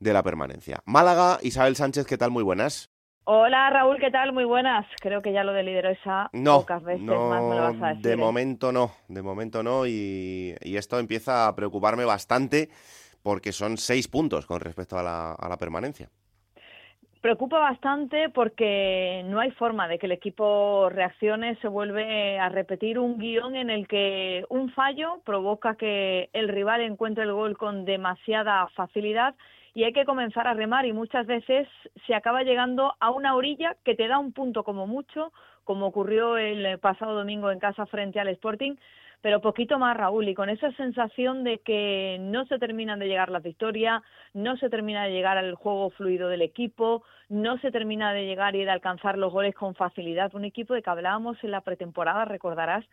de 0.00 0.12
la 0.12 0.22
permanencia. 0.22 0.82
Málaga, 0.84 1.38
Isabel 1.40 1.76
Sánchez, 1.76 2.06
¿qué 2.06 2.18
tal? 2.18 2.30
Muy 2.30 2.42
buenas. 2.42 2.90
Hola 3.24 3.68
Raúl, 3.68 3.98
¿qué 4.00 4.10
tal? 4.10 4.32
Muy 4.32 4.44
buenas. 4.44 4.86
Creo 5.00 5.20
que 5.20 5.32
ya 5.32 5.44
lo 5.44 5.52
de 5.52 5.62
liderosa 5.62 6.30
no, 6.32 6.60
pocas 6.60 6.82
veces 6.82 7.06
más 7.06 7.42
me 7.42 7.56
lo 7.56 7.62
vas 7.62 7.82
a 7.82 7.88
decir. 7.88 8.02
De 8.02 8.12
¿eh? 8.12 8.16
momento 8.16 8.72
no, 8.72 8.92
de 9.08 9.22
momento 9.22 9.62
no 9.62 9.86
y, 9.86 10.54
esto 10.62 10.98
empieza 10.98 11.46
a 11.46 11.54
preocuparme 11.54 12.06
bastante 12.06 12.70
porque 13.28 13.52
son 13.52 13.76
seis 13.76 14.08
puntos 14.08 14.46
con 14.46 14.58
respecto 14.58 14.98
a 14.98 15.02
la 15.02 15.56
permanencia. 15.58 16.08
Preocupa 17.20 17.58
bastante 17.58 18.30
porque 18.30 19.22
no 19.26 19.38
hay 19.38 19.50
forma 19.50 19.86
de 19.86 19.98
que 19.98 20.06
el 20.06 20.12
equipo 20.12 20.88
reaccione, 20.88 21.56
se 21.56 21.68
vuelve 21.68 22.38
a 22.38 22.48
repetir 22.48 22.98
un 22.98 23.18
guion 23.18 23.54
en 23.54 23.68
el 23.68 23.86
que 23.86 24.46
un 24.48 24.70
fallo 24.70 25.20
provoca 25.26 25.74
que 25.74 26.30
el 26.32 26.48
rival 26.48 26.80
encuentre 26.80 27.24
el 27.24 27.32
gol 27.34 27.58
con 27.58 27.84
demasiada 27.84 28.66
facilidad 28.68 29.34
y 29.74 29.84
hay 29.84 29.92
que 29.92 30.06
comenzar 30.06 30.46
a 30.46 30.54
remar 30.54 30.86
y 30.86 30.94
muchas 30.94 31.26
veces 31.26 31.68
se 32.06 32.14
acaba 32.14 32.44
llegando 32.44 32.94
a 32.98 33.10
una 33.10 33.34
orilla 33.34 33.76
que 33.84 33.94
te 33.94 34.08
da 34.08 34.18
un 34.18 34.32
punto 34.32 34.64
como 34.64 34.86
mucho, 34.86 35.34
como 35.64 35.84
ocurrió 35.84 36.38
el 36.38 36.78
pasado 36.78 37.14
domingo 37.14 37.50
en 37.50 37.58
casa 37.58 37.84
frente 37.84 38.20
al 38.20 38.28
Sporting, 38.28 38.76
pero 39.20 39.40
poquito 39.40 39.78
más, 39.78 39.96
Raúl, 39.96 40.28
y 40.28 40.34
con 40.34 40.48
esa 40.48 40.70
sensación 40.72 41.42
de 41.42 41.58
que 41.58 42.18
no 42.20 42.46
se 42.46 42.58
terminan 42.58 43.00
de 43.00 43.08
llegar 43.08 43.30
las 43.30 43.42
victorias, 43.42 44.02
no 44.32 44.56
se 44.56 44.70
termina 44.70 45.04
de 45.04 45.10
llegar 45.10 45.36
al 45.38 45.54
juego 45.56 45.90
fluido 45.90 46.28
del 46.28 46.42
equipo, 46.42 47.02
no 47.28 47.58
se 47.58 47.72
termina 47.72 48.12
de 48.12 48.26
llegar 48.26 48.54
y 48.54 48.64
de 48.64 48.70
alcanzar 48.70 49.18
los 49.18 49.32
goles 49.32 49.54
con 49.56 49.74
facilidad. 49.74 50.34
Un 50.34 50.44
equipo 50.44 50.72
de 50.72 50.82
que 50.82 50.90
hablábamos 50.90 51.42
en 51.42 51.50
la 51.50 51.62
pretemporada, 51.62 52.26
recordarás, 52.26 52.84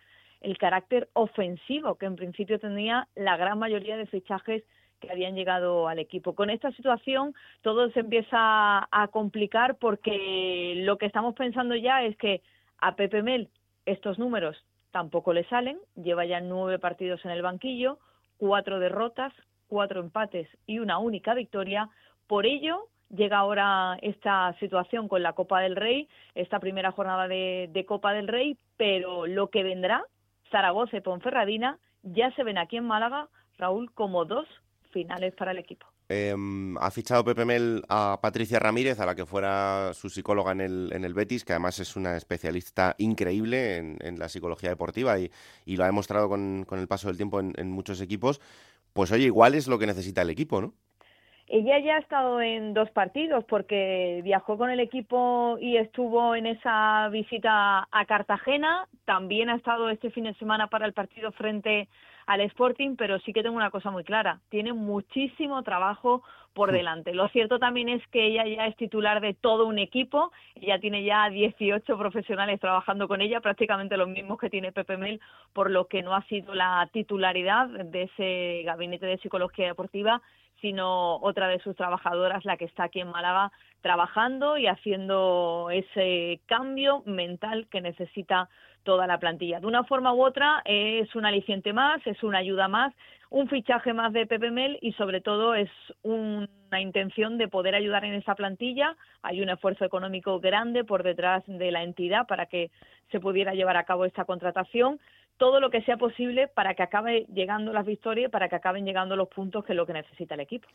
el 0.42 0.58
carácter 0.58 1.10
ofensivo 1.14 1.96
que 1.96 2.06
en 2.06 2.16
principio 2.16 2.60
tenía 2.60 3.08
la 3.16 3.38
gran 3.38 3.58
mayoría 3.60 3.98
de 3.98 4.06
fichajes 4.06 4.64
que 5.00 5.12
habían 5.12 5.36
llegado 5.36 5.88
al 5.88 6.00
equipo. 6.00 6.34
Con 6.34 6.50
esta 6.50 6.72
situación 6.72 7.34
todo 7.62 7.90
se 7.92 8.02
empieza 8.02 8.88
a 8.92 9.08
complicar 9.12 9.78
porque 9.78 10.74
lo 10.78 10.98
que 10.98 11.06
estamos 11.06 11.36
pensando 11.36 11.76
ya 11.76 12.04
es 12.04 12.16
que 12.18 12.42
a 12.80 12.96
Pepe 12.96 13.22
Mel 13.22 13.50
estos 13.86 14.20
números 14.20 14.58
tampoco 14.96 15.34
le 15.34 15.44
salen, 15.50 15.78
lleva 15.98 16.24
ya 16.24 16.40
nueve 16.40 16.80
partidos 16.80 17.26
en 17.26 17.32
el 17.32 17.42
banquillo, 17.42 18.00
cuatro 18.38 18.80
derrotas, 18.80 19.34
cuatro 19.68 20.00
empates 20.00 20.48
y 20.66 20.80
una 20.80 21.00
única 21.00 21.34
victoria. 21.34 21.90
Por 22.28 22.46
ello, 22.46 22.88
llega 23.10 23.40
ahora 23.40 23.98
esta 24.02 24.56
situación 24.58 25.10
con 25.10 25.22
la 25.22 25.34
Copa 25.34 25.60
del 25.60 25.76
Rey, 25.76 26.08
esta 26.34 26.62
primera 26.62 26.94
jornada 26.94 27.28
de, 27.28 27.86
Copa 27.86 28.14
del 28.14 28.30
Rey, 28.30 28.58
pero 28.78 29.28
lo 29.28 29.50
que 29.50 29.64
vendrá, 29.64 30.02
Zaragoza 30.50 30.96
y 30.96 31.02
Ponferradina, 31.02 31.78
ya 32.04 32.32
se 32.32 32.46
ven 32.46 32.58
aquí 32.58 32.78
en 32.78 32.86
Málaga, 32.86 33.28
Raúl, 33.58 33.92
como 33.92 34.24
dos 34.24 34.48
finales 34.92 35.36
para 35.36 35.52
el 35.52 35.58
equipo. 35.58 35.86
Em, 36.08 36.78
ha 36.78 36.92
fichado 36.92 37.26
Pepe 37.26 37.46
Mel 37.46 37.82
a 37.90 38.20
Patricia 38.22 38.60
Ramírez, 38.60 39.00
a 39.00 39.08
la 39.08 39.16
que 39.16 39.26
fuera 39.26 39.92
su 39.94 40.10
psicóloga 40.10 40.52
en 40.52 40.62
el, 40.62 40.90
en 40.94 41.04
el 41.04 41.16
Betis, 41.16 41.44
que 41.44 41.54
además 41.54 41.80
es 41.80 41.96
una 41.96 42.16
especialista 42.16 42.96
increíble 43.00 43.78
en, 43.78 44.20
la 44.20 44.30
psicología 44.30 44.70
deportiva 44.70 45.18
y, 45.20 45.32
lo 45.66 45.84
ha 45.84 45.88
demostrado 45.88 46.30
con, 46.30 46.66
el 46.72 46.88
paso 46.88 47.08
del 47.08 47.18
tiempo 47.18 47.40
en, 47.40 47.54
en, 47.58 47.72
muchos 47.72 48.02
equipos. 48.02 48.40
Pues 48.94 49.12
oye, 49.12 49.26
igual 49.26 49.56
es 49.56 49.68
lo 49.68 49.80
que 49.80 49.88
necesita 49.88 50.22
el 50.22 50.30
equipo, 50.30 50.62
¿no? 50.62 50.74
Ella 51.48 51.78
ya 51.80 51.96
ha 51.96 52.00
estado 52.00 52.42
en 52.42 52.74
dos 52.74 52.90
partidos 52.92 53.44
porque 53.46 54.22
viajó 54.24 54.58
con 54.58 54.72
el 54.72 54.80
equipo 54.80 55.58
y 55.60 55.78
estuvo 55.78 56.36
en 56.36 56.48
esa 56.48 57.08
visita 57.10 57.88
a 57.92 58.06
Cartagena. 58.06 58.88
También 59.06 59.50
ha 59.50 59.56
estado 59.56 59.90
este 59.90 60.10
fin 60.10 60.24
de 60.24 60.34
semana 60.36 60.68
para 60.68 60.88
el 60.88 60.94
partido 60.94 61.32
frente 61.32 61.88
al 62.28 62.42
Sporting, 62.42 62.96
pero 62.96 63.20
sí 63.20 63.34
que 63.34 63.44
tengo 63.44 63.56
una 63.56 63.72
cosa 63.72 63.92
muy 63.92 64.04
clara, 64.04 64.40
tiene 64.50 64.74
muchísimo 64.74 65.62
trabajo 65.64 66.24
por 66.54 66.72
delante. 66.72 67.14
Lo 67.14 67.28
cierto 67.28 67.60
también 67.60 67.90
es 67.90 68.02
que 68.08 68.28
ella 68.28 68.46
ya 68.48 68.66
es 68.66 68.78
titular 68.78 69.20
de 69.20 69.34
todo 69.34 69.66
un 69.66 69.78
equipo, 69.78 70.32
ella 70.56 70.80
tiene 70.80 71.04
ya 71.04 71.30
18 71.30 71.98
profesionales 71.98 72.62
trabajando 72.62 73.10
con 73.10 73.20
ella, 73.20 73.42
prácticamente 73.42 73.98
los 73.98 74.08
mismos 74.08 74.40
que 74.40 74.50
tiene 74.50 74.72
Pepe 74.72 74.96
Mel, 74.96 75.20
por 75.52 75.70
lo 75.70 75.88
que 75.88 76.02
no 76.02 76.16
ha 76.16 76.24
sido 76.24 76.54
la 76.54 76.90
titularidad 76.94 77.68
de 77.68 78.04
ese 78.04 78.64
gabinete 78.64 79.06
de 79.06 79.18
psicología 79.18 79.68
deportiva, 79.68 80.22
sino 80.62 81.18
otra 81.18 81.50
de 81.50 81.60
sus 81.60 81.76
trabajadoras, 81.76 82.46
la 82.46 82.56
que 82.56 82.66
está 82.66 82.86
aquí 82.86 83.02
en 83.02 83.12
Málaga, 83.12 83.52
trabajando 83.82 84.58
y 84.58 84.68
haciendo 84.68 85.70
ese 85.72 86.40
cambio 86.46 87.04
mental 87.06 87.68
que 87.70 87.82
necesita 87.82 88.50
toda 88.86 89.08
la 89.08 89.18
plantilla. 89.18 89.60
De 89.60 89.68
una 89.68 89.84
forma 89.84 90.14
u 90.14 90.24
otra 90.24 90.62
es 90.64 91.14
un 91.16 91.26
aliciente 91.26 91.74
más, 91.74 92.00
es 92.08 92.24
una 92.24 92.38
ayuda 92.38 92.70
más, 92.70 92.94
un 93.30 93.50
fichaje 93.50 93.92
más 93.92 94.14
de 94.14 94.26
Pepe 94.28 94.52
Mel 94.52 94.78
y 94.82 94.94
sobre 94.94 95.20
todo 95.20 95.56
es 95.56 95.70
una 96.04 96.80
intención 96.80 97.38
de 97.38 97.50
poder 97.50 97.76
ayudar 97.76 98.06
en 98.06 98.14
esa 98.14 98.36
plantilla. 98.36 98.96
Hay 99.24 99.42
un 99.42 99.50
esfuerzo 99.50 99.84
económico 99.84 100.40
grande 100.40 100.86
por 100.86 101.04
detrás 101.04 101.44
de 101.48 101.72
la 101.72 101.84
entidad 101.84 102.28
para 102.28 102.46
que 102.46 102.72
se 103.12 103.20
pudiera 103.20 103.54
llevar 103.54 103.76
a 103.76 103.84
cabo 103.84 104.06
esta 104.06 104.24
contratación. 104.24 105.00
Todo 105.38 105.60
lo 105.60 105.70
que 105.70 105.82
sea 105.82 105.98
posible 105.98 106.48
para 106.48 106.76
que 106.76 106.84
acabe 106.84 107.26
llegando 107.34 107.74
las 107.74 107.86
victorias, 107.86 108.32
para 108.32 108.48
que 108.48 108.56
acaben 108.56 108.86
llegando 108.86 109.18
los 109.18 109.28
puntos 109.28 109.66
que 109.66 109.74
es 109.74 109.78
lo 109.78 109.86
que 109.86 109.94
necesita 109.94 110.36
el 110.36 110.42
equipo. 110.42 110.70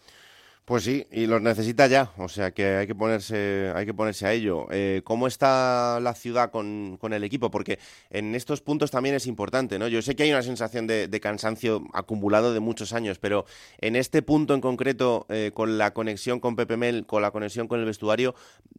Pues 0.70 0.84
sí, 0.84 1.04
y 1.10 1.26
los 1.26 1.42
necesita 1.42 1.88
ya, 1.88 2.12
o 2.16 2.28
sea 2.28 2.52
que 2.52 2.76
hay 2.76 2.86
que 2.86 2.94
ponerse, 2.94 3.72
hay 3.74 3.84
que 3.84 3.92
ponerse 3.92 4.24
a 4.24 4.32
ello. 4.32 4.68
Eh, 4.70 5.00
¿Cómo 5.02 5.26
está 5.26 5.98
la 5.98 6.14
ciudad 6.14 6.52
con, 6.52 6.96
el 7.10 7.24
equipo? 7.24 7.50
Porque 7.50 7.80
en 8.08 8.36
estos 8.36 8.60
puntos 8.60 8.92
también 8.92 9.16
es 9.16 9.26
importante, 9.26 9.80
¿no? 9.80 9.88
Yo 9.88 10.00
sé 10.00 10.14
que 10.14 10.22
hay 10.22 10.30
una 10.30 10.44
sensación 10.44 10.86
de, 10.86 11.20
cansancio 11.20 11.82
acumulado 11.92 12.54
de 12.54 12.60
muchos 12.60 12.92
años, 12.92 13.18
pero 13.18 13.46
en 13.78 13.96
este 13.96 14.22
punto 14.22 14.54
en 14.54 14.60
concreto, 14.60 15.26
eh, 15.28 15.50
con 15.52 15.76
la 15.76 15.92
conexión 15.92 16.38
con 16.38 16.54
Pepe 16.54 16.76
Mel, 16.76 17.04
con 17.04 17.20
la 17.20 17.32
conexión 17.32 17.66
con 17.66 17.80
el 17.80 17.86
vestuario, 17.86 18.36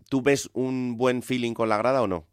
¿tú 0.08 0.22
ves 0.22 0.50
un 0.54 0.96
buen 0.96 1.22
feeling 1.22 1.54
con 1.54 1.68
la 1.68 1.76
grada 1.76 2.02
o 2.04 2.08
no? 2.08 2.31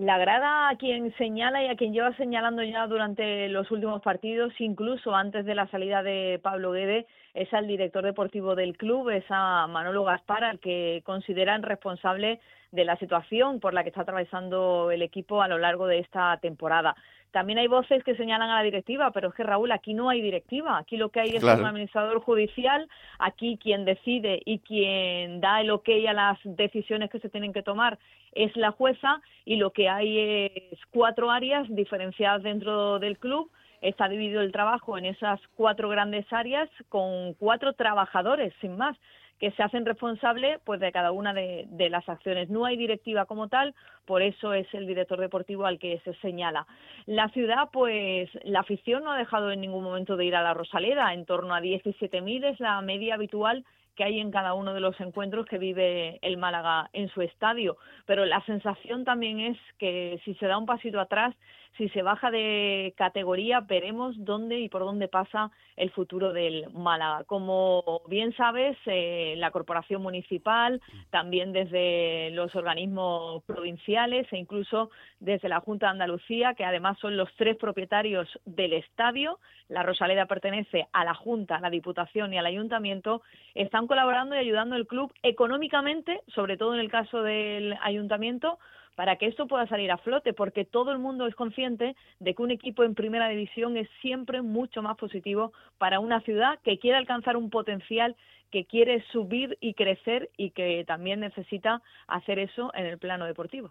La 0.00 0.16
grada 0.16 0.70
a 0.70 0.76
quien 0.76 1.14
señala 1.18 1.62
y 1.62 1.66
a 1.66 1.76
quien 1.76 1.92
lleva 1.92 2.16
señalando 2.16 2.62
ya 2.62 2.86
durante 2.86 3.50
los 3.50 3.70
últimos 3.70 4.00
partidos, 4.00 4.50
incluso 4.58 5.14
antes 5.14 5.44
de 5.44 5.54
la 5.54 5.66
salida 5.66 6.02
de 6.02 6.40
Pablo 6.42 6.72
Guede, 6.72 7.06
es 7.34 7.52
al 7.52 7.66
director 7.66 8.02
deportivo 8.02 8.54
del 8.54 8.78
club, 8.78 9.10
es 9.10 9.26
a 9.28 9.66
Manolo 9.66 10.04
Gaspar, 10.04 10.42
al 10.42 10.58
que 10.58 11.02
consideran 11.04 11.62
responsable 11.62 12.40
de 12.72 12.86
la 12.86 12.96
situación 12.96 13.60
por 13.60 13.74
la 13.74 13.82
que 13.82 13.90
está 13.90 14.00
atravesando 14.00 14.90
el 14.90 15.02
equipo 15.02 15.42
a 15.42 15.48
lo 15.48 15.58
largo 15.58 15.86
de 15.86 15.98
esta 15.98 16.34
temporada. 16.38 16.96
También 17.30 17.58
hay 17.58 17.68
voces 17.68 18.02
que 18.02 18.16
señalan 18.16 18.50
a 18.50 18.56
la 18.56 18.62
directiva, 18.62 19.10
pero 19.12 19.28
es 19.28 19.34
que 19.34 19.44
Raúl, 19.44 19.70
aquí 19.70 19.94
no 19.94 20.08
hay 20.08 20.20
directiva, 20.20 20.78
aquí 20.78 20.96
lo 20.96 21.10
que 21.10 21.20
hay 21.20 21.36
es 21.36 21.42
un 21.42 21.64
administrador 21.64 22.20
judicial, 22.20 22.88
aquí 23.18 23.58
quien 23.62 23.84
decide 23.84 24.42
y 24.44 24.58
quien 24.58 25.40
da 25.40 25.60
el 25.60 25.70
ok 25.70 25.88
a 26.08 26.12
las 26.12 26.38
decisiones 26.44 27.10
que 27.10 27.20
se 27.20 27.28
tienen 27.28 27.52
que 27.52 27.62
tomar 27.62 27.98
es 28.32 28.56
la 28.56 28.72
jueza 28.72 29.20
y 29.44 29.56
lo 29.56 29.70
que 29.70 29.88
hay 29.88 30.18
es 30.18 30.78
cuatro 30.90 31.30
áreas 31.30 31.66
diferenciadas 31.68 32.42
dentro 32.42 32.98
del 32.98 33.18
club. 33.18 33.50
Está 33.80 34.08
dividido 34.08 34.42
el 34.42 34.52
trabajo 34.52 34.98
en 34.98 35.06
esas 35.06 35.40
cuatro 35.56 35.88
grandes 35.88 36.30
áreas 36.32 36.68
con 36.88 37.34
cuatro 37.34 37.72
trabajadores, 37.72 38.52
sin 38.60 38.76
más 38.76 38.96
que 39.40 39.50
se 39.52 39.62
hacen 39.62 39.86
responsables 39.86 40.60
pues 40.64 40.78
de 40.80 40.92
cada 40.92 41.10
una 41.12 41.32
de, 41.32 41.66
las 41.90 42.08
acciones. 42.08 42.50
No 42.50 42.66
hay 42.66 42.76
directiva 42.76 43.24
como 43.24 43.48
tal, 43.48 43.74
por 44.04 44.22
eso 44.22 44.52
es 44.52 44.72
el 44.74 44.86
director 44.86 45.18
deportivo 45.18 45.64
al 45.66 45.78
que 45.78 45.98
se 46.04 46.14
señala. 46.16 46.66
La 47.06 47.28
ciudad, 47.30 47.70
pues 47.72 48.28
la 48.44 48.60
afición 48.60 49.02
no 49.02 49.12
ha 49.12 49.18
dejado 49.18 49.50
en 49.50 49.62
ningún 49.62 49.82
momento 49.82 50.16
de 50.16 50.26
ir 50.26 50.36
a 50.36 50.42
la 50.42 50.54
Rosaleda, 50.54 51.14
en 51.14 51.24
torno 51.24 51.54
a 51.54 51.60
17.000 51.60 52.44
es 52.44 52.60
la 52.60 52.80
media 52.82 53.14
habitual 53.14 53.64
que 53.96 54.04
hay 54.04 54.20
en 54.20 54.30
cada 54.30 54.54
uno 54.54 54.72
de 54.72 54.80
los 54.80 54.98
encuentros 55.00 55.46
que 55.46 55.58
vive 55.58 56.18
el 56.22 56.36
Málaga 56.36 56.88
en 56.92 57.08
su 57.08 57.22
estadio. 57.22 57.76
Pero 58.06 58.24
la 58.24 58.44
sensación 58.44 59.04
también 59.04 59.40
es 59.40 59.58
que 59.78 60.20
si 60.24 60.34
se 60.34 60.46
da 60.46 60.58
un 60.58 60.66
pasito 60.66 61.00
atrás, 61.00 61.34
si 61.76 61.88
se 61.90 62.02
baja 62.02 62.30
de 62.30 62.94
categoría, 62.96 63.60
veremos 63.60 64.14
dónde 64.18 64.58
y 64.60 64.68
por 64.68 64.82
dónde 64.82 65.08
pasa 65.08 65.50
el 65.76 65.90
futuro 65.90 66.32
del 66.32 66.70
Málaga. 66.72 67.24
Como 67.24 68.02
bien 68.08 68.34
sabes, 68.36 68.76
eh, 68.86 69.34
la 69.38 69.50
corporación 69.50 70.02
municipal, 70.02 70.80
también 71.10 71.52
desde 71.52 72.30
los 72.32 72.54
organismos 72.54 73.42
provinciales 73.44 74.26
e 74.32 74.38
incluso 74.38 74.90
desde 75.20 75.48
la 75.48 75.60
Junta 75.60 75.86
de 75.86 75.92
Andalucía, 75.92 76.54
que 76.54 76.64
además 76.64 76.98
son 76.98 77.16
los 77.16 77.32
tres 77.36 77.56
propietarios 77.56 78.28
del 78.44 78.74
estadio, 78.74 79.38
la 79.68 79.82
Rosaleda 79.82 80.26
pertenece 80.26 80.88
a 80.92 81.04
la 81.04 81.14
Junta, 81.14 81.56
a 81.56 81.60
la 81.60 81.70
Diputación 81.70 82.34
y 82.34 82.38
al 82.38 82.46
Ayuntamiento, 82.46 83.22
están 83.54 83.86
colaborando 83.86 84.34
y 84.34 84.38
ayudando 84.38 84.74
al 84.74 84.86
club 84.86 85.12
económicamente, 85.22 86.20
sobre 86.34 86.56
todo 86.56 86.74
en 86.74 86.80
el 86.80 86.90
caso 86.90 87.22
del 87.22 87.76
Ayuntamiento, 87.82 88.58
para 89.00 89.16
que 89.16 89.24
esto 89.24 89.46
pueda 89.46 89.66
salir 89.66 89.90
a 89.90 89.96
flote, 89.96 90.34
porque 90.34 90.66
todo 90.66 90.92
el 90.92 90.98
mundo 90.98 91.26
es 91.26 91.34
consciente 91.34 91.96
de 92.18 92.34
que 92.34 92.42
un 92.42 92.50
equipo 92.50 92.84
en 92.84 92.94
primera 92.94 93.30
división 93.30 93.78
es 93.78 93.88
siempre 94.02 94.42
mucho 94.42 94.82
más 94.82 94.98
positivo 94.98 95.54
para 95.78 96.00
una 96.00 96.20
ciudad 96.20 96.58
que 96.62 96.78
quiere 96.78 96.98
alcanzar 96.98 97.38
un 97.38 97.48
potencial, 97.48 98.14
que 98.50 98.66
quiere 98.66 99.02
subir 99.10 99.56
y 99.58 99.72
crecer 99.72 100.28
y 100.36 100.50
que 100.50 100.84
también 100.86 101.20
necesita 101.20 101.80
hacer 102.08 102.38
eso 102.38 102.72
en 102.74 102.84
el 102.84 102.98
plano 102.98 103.24
deportivo. 103.24 103.70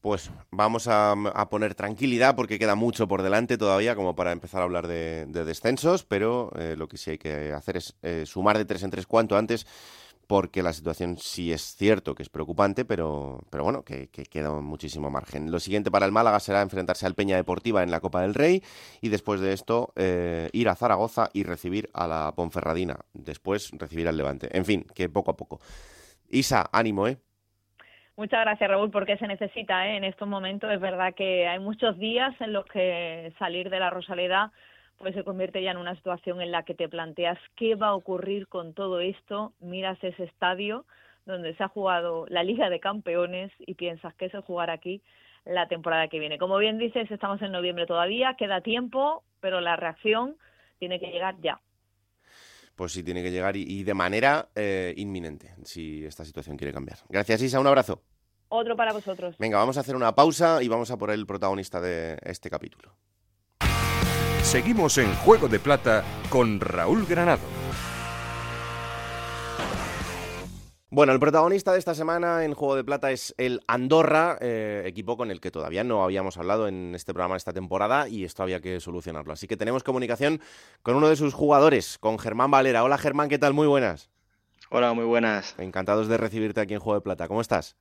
Pues 0.00 0.30
vamos 0.50 0.88
a, 0.88 1.14
poner 1.50 1.74
tranquilidad 1.74 2.34
porque 2.34 2.58
queda 2.58 2.76
mucho 2.76 3.06
por 3.06 3.20
delante 3.20 3.58
todavía 3.58 3.94
como 3.94 4.14
para 4.14 4.32
empezar 4.32 4.62
a 4.62 4.64
hablar 4.64 4.86
de, 4.86 5.26
descensos, 5.26 6.02
pero 6.02 6.50
eh, 6.58 6.76
lo 6.78 6.88
que 6.88 6.96
sí 6.96 7.10
hay 7.10 7.18
que 7.18 7.52
hacer 7.52 7.76
es 7.76 7.94
eh, 8.00 8.24
sumar 8.24 8.56
de 8.56 8.64
tres 8.64 8.84
en 8.84 8.90
tres 8.90 9.06
cuanto 9.06 9.36
antes 9.36 9.66
porque 10.26 10.62
la 10.62 10.72
situación 10.72 11.16
sí 11.18 11.52
es 11.52 11.76
cierto 11.76 12.14
que 12.14 12.22
es 12.22 12.28
preocupante, 12.28 12.84
pero, 12.84 13.40
pero 13.50 13.64
bueno, 13.64 13.84
que, 13.84 14.08
queda 14.08 14.50
muchísimo 14.60 15.10
margen. 15.10 15.50
Lo 15.50 15.60
siguiente 15.60 15.90
para 15.90 16.06
el 16.06 16.12
Málaga 16.12 16.40
será 16.40 16.62
enfrentarse 16.62 17.06
al 17.06 17.14
Peña 17.14 17.36
Deportiva 17.36 17.82
en 17.82 17.90
la 17.90 18.00
Copa 18.00 18.22
del 18.22 18.34
Rey 18.34 18.62
y 19.00 19.08
después 19.08 19.40
de 19.40 19.52
esto 19.52 19.92
eh, 19.96 20.48
ir 20.52 20.68
a 20.68 20.74
Zaragoza 20.74 21.30
y 21.32 21.42
recibir 21.44 21.90
a 21.94 22.06
la 22.06 22.32
Ponferradina, 22.34 23.00
después 23.12 23.70
recibir 23.78 24.08
al 24.08 24.16
Levante. 24.16 24.48
En 24.56 24.64
fin, 24.64 24.86
que 24.94 25.08
poco 25.08 25.30
a 25.30 25.36
poco. 25.36 25.60
Isa, 26.30 26.68
ánimo, 26.72 27.06
¿eh? 27.06 27.18
Muchas 28.16 28.42
gracias, 28.42 28.70
Raúl, 28.70 28.92
porque 28.92 29.16
se 29.16 29.26
necesita 29.26 29.88
¿eh? 29.88 29.96
en 29.96 30.04
estos 30.04 30.28
momentos. 30.28 30.70
Es 30.70 30.80
verdad 30.80 31.14
que 31.14 31.48
hay 31.48 31.58
muchos 31.58 31.98
días 31.98 32.32
en 32.40 32.52
los 32.52 32.64
que 32.66 33.32
salir 33.38 33.70
de 33.70 33.80
la 33.80 33.90
Rosaleda 33.90 34.52
pues 35.04 35.14
se 35.14 35.22
convierte 35.22 35.62
ya 35.62 35.70
en 35.70 35.76
una 35.76 35.94
situación 35.96 36.40
en 36.40 36.50
la 36.50 36.62
que 36.62 36.74
te 36.74 36.88
planteas 36.88 37.38
qué 37.56 37.74
va 37.74 37.88
a 37.88 37.94
ocurrir 37.94 38.48
con 38.48 38.72
todo 38.72 39.00
esto, 39.00 39.52
miras 39.60 40.02
ese 40.02 40.24
estadio 40.24 40.86
donde 41.26 41.54
se 41.56 41.62
ha 41.62 41.68
jugado 41.68 42.24
la 42.30 42.42
Liga 42.42 42.70
de 42.70 42.80
Campeones 42.80 43.52
y 43.58 43.74
piensas 43.74 44.14
que 44.14 44.24
es 44.24 44.34
el 44.34 44.40
jugar 44.40 44.70
aquí 44.70 45.02
la 45.44 45.68
temporada 45.68 46.08
que 46.08 46.18
viene. 46.18 46.38
Como 46.38 46.56
bien 46.56 46.78
dices, 46.78 47.10
estamos 47.10 47.42
en 47.42 47.52
noviembre 47.52 47.84
todavía, 47.84 48.34
queda 48.38 48.62
tiempo, 48.62 49.22
pero 49.40 49.60
la 49.60 49.76
reacción 49.76 50.38
tiene 50.78 50.98
que 50.98 51.08
llegar 51.08 51.36
ya. 51.42 51.60
Pues 52.74 52.92
sí, 52.92 53.04
tiene 53.04 53.22
que 53.22 53.30
llegar 53.30 53.58
y, 53.58 53.84
de 53.84 53.94
manera 53.94 54.48
eh, 54.54 54.94
inminente, 54.96 55.54
si 55.64 56.02
esta 56.06 56.24
situación 56.24 56.56
quiere 56.56 56.72
cambiar. 56.72 57.00
Gracias, 57.10 57.42
Isa, 57.42 57.60
un 57.60 57.66
abrazo. 57.66 58.00
Otro 58.48 58.74
para 58.74 58.94
vosotros. 58.94 59.36
Venga, 59.38 59.58
vamos 59.58 59.76
a 59.76 59.80
hacer 59.80 59.96
una 59.96 60.14
pausa 60.14 60.62
y 60.62 60.68
vamos 60.68 60.90
a 60.90 60.96
por 60.96 61.10
el 61.10 61.26
protagonista 61.26 61.78
de 61.82 62.16
este 62.22 62.48
capítulo. 62.48 62.94
Seguimos 64.54 64.98
en 64.98 65.12
Juego 65.16 65.48
de 65.48 65.58
Plata 65.58 66.04
con 66.28 66.60
Raúl 66.60 67.06
Granado. 67.06 67.42
Bueno, 70.90 71.12
el 71.12 71.18
protagonista 71.18 71.72
de 71.72 71.80
esta 71.80 71.92
semana 71.96 72.44
en 72.44 72.54
Juego 72.54 72.76
de 72.76 72.84
Plata 72.84 73.10
es 73.10 73.34
el 73.36 73.62
Andorra, 73.66 74.38
eh, 74.40 74.84
equipo 74.86 75.16
con 75.16 75.32
el 75.32 75.40
que 75.40 75.50
todavía 75.50 75.82
no 75.82 76.04
habíamos 76.04 76.36
hablado 76.36 76.68
en 76.68 76.94
este 76.94 77.12
programa 77.12 77.36
esta 77.36 77.52
temporada 77.52 78.08
y 78.08 78.22
esto 78.22 78.44
había 78.44 78.60
que 78.60 78.78
solucionarlo. 78.78 79.32
Así 79.32 79.48
que 79.48 79.56
tenemos 79.56 79.82
comunicación 79.82 80.40
con 80.82 80.94
uno 80.94 81.08
de 81.08 81.16
sus 81.16 81.34
jugadores, 81.34 81.98
con 81.98 82.20
Germán 82.20 82.52
Valera. 82.52 82.84
Hola 82.84 82.96
Germán, 82.96 83.28
¿qué 83.28 83.40
tal? 83.40 83.54
Muy 83.54 83.66
buenas. 83.66 84.08
Hola, 84.70 84.92
muy 84.92 85.04
buenas. 85.04 85.56
Encantados 85.58 86.06
de 86.06 86.16
recibirte 86.16 86.60
aquí 86.60 86.74
en 86.74 86.80
Juego 86.80 87.00
de 87.00 87.02
Plata. 87.02 87.26
¿Cómo 87.26 87.40
estás? 87.40 87.74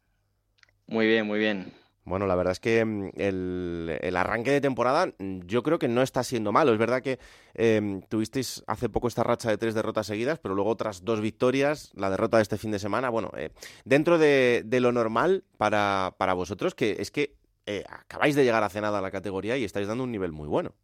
Muy 0.88 1.06
bien, 1.06 1.28
muy 1.28 1.38
bien. 1.38 1.72
Bueno, 2.06 2.28
la 2.28 2.36
verdad 2.36 2.52
es 2.52 2.60
que 2.60 2.84
mm, 2.84 3.12
el, 3.16 4.16
arranque 4.16 4.52
de 4.52 4.62
temporada 4.62 5.14
mm, 5.18 5.42
yo 5.46 5.64
creo 5.64 5.80
que 5.80 5.88
no 5.88 6.02
está 6.02 6.24
siendo 6.24 6.52
malo. 6.52 6.74
Es 6.74 6.78
verdad 6.78 7.02
que 7.02 7.20
em, 7.54 8.02
tuvisteis 8.02 8.64
hace 8.68 8.90
poco 8.90 9.08
esta 9.08 9.24
racha 9.24 9.50
de 9.50 9.58
tres 9.58 9.74
derrotas 9.74 10.08
seguidas, 10.08 10.40
pero 10.40 10.56
luego 10.56 10.70
otras 10.70 11.06
dos 11.06 11.22
victorias, 11.22 11.92
la 11.96 12.10
derrota 12.10 12.38
de 12.38 12.44
este 12.44 12.58
fin 12.58 12.72
de 12.72 12.80
semana. 12.80 13.10
Bueno, 13.10 13.32
eh, 13.38 13.52
dentro 13.86 14.18
de, 14.18 14.66
lo 14.82 14.92
normal 14.92 15.46
para, 15.58 16.14
para, 16.18 16.34
vosotros, 16.34 16.76
que 16.76 16.98
es 17.00 17.10
que 17.10 17.38
eh, 17.66 17.86
acabáis 17.88 18.36
de 18.36 18.44
llegar 18.44 18.64
hace 18.64 18.82
nada 18.82 19.00
a 19.00 19.02
la 19.02 19.12
categoría 19.12 19.56
y 19.58 19.64
estáis 19.64 19.88
dando 19.88 20.04
un 20.04 20.12
nivel 20.12 20.34
muy 20.34 20.50
bueno. 20.50 20.76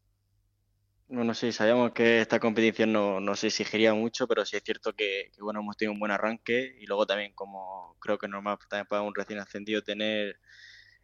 Bueno, 1.09 1.33
sí, 1.33 1.51
sabíamos 1.51 1.91
que 1.91 2.21
esta 2.21 2.39
competición 2.39 2.93
no, 2.93 3.19
nos 3.19 3.43
exigiría 3.43 3.93
mucho, 3.95 4.27
pero 4.27 4.45
sí 4.45 4.55
es 4.55 4.63
cierto 4.63 4.93
que, 4.93 5.31
que, 5.35 5.41
bueno, 5.41 5.59
hemos 5.59 5.75
tenido 5.75 5.93
un 5.93 5.99
buen 5.99 6.11
arranque 6.11 6.77
y 6.79 6.85
luego 6.85 7.07
también, 7.07 7.33
como 7.33 7.97
creo 7.99 8.19
que 8.19 8.27
es 8.27 8.31
normal 8.31 8.59
también 8.69 8.85
para 8.87 9.01
un 9.01 9.15
recién 9.15 9.39
ascendido 9.39 9.81
tener 9.81 10.39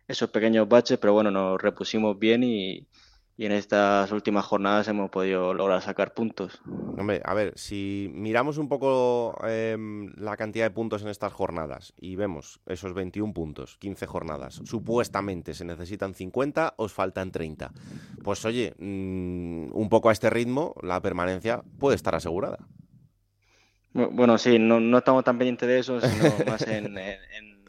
esos 0.08 0.30
pequeños 0.30 0.68
baches, 0.68 0.98
pero 0.98 1.14
bueno, 1.14 1.32
nos 1.32 1.62
repusimos 1.62 2.18
bien 2.18 2.44
y, 2.44 2.88
en 3.38 3.52
estas 3.52 4.14
últimas 4.14 4.46
jornadas 4.46 4.88
hemos 4.88 5.10
podido 5.10 5.54
lograr 5.54 5.82
sacar 5.82 6.14
puntos. 6.14 6.62
Hombre, 6.98 7.22
a 7.26 7.34
ver, 7.34 7.52
si 7.58 8.10
miramos 8.14 8.58
un 8.58 8.70
poco 8.70 9.38
em, 9.46 10.14
la 10.16 10.38
cantidad 10.38 10.64
de 10.64 10.72
puntos 10.72 11.02
en 11.02 11.10
estas 11.10 11.34
jornadas 11.34 11.94
y 11.98 12.16
vemos 12.16 12.62
esos 12.66 12.94
21 12.94 13.34
puntos, 13.34 13.76
15 13.78 14.06
jornadas, 14.06 14.62
supuestamente 14.64 15.54
se 15.54 15.66
necesitan 15.66 16.14
50, 16.14 16.76
os 16.78 16.94
faltan 16.94 17.32
30. 17.32 17.74
Pues 18.24 18.46
oye, 18.46 18.74
mm, 18.80 19.76
un 19.76 19.90
poco 19.90 20.08
a 20.08 20.14
este 20.14 20.30
ritmo, 20.30 20.74
la 20.82 21.02
permanencia 21.02 21.62
puede 21.78 21.98
estar 21.98 22.16
asegurada. 22.16 22.60
Bueno, 23.92 24.38
sí, 24.38 24.60
no, 24.60 24.80
no 24.80 24.98
estamos 24.98 25.26
tan 25.26 25.38
pendientes 25.38 25.68
de 25.68 25.80
eso, 25.80 26.00
sino 26.00 26.24
más 26.48 26.62
en, 26.68 26.98
en, 26.98 27.20
en 27.34 27.66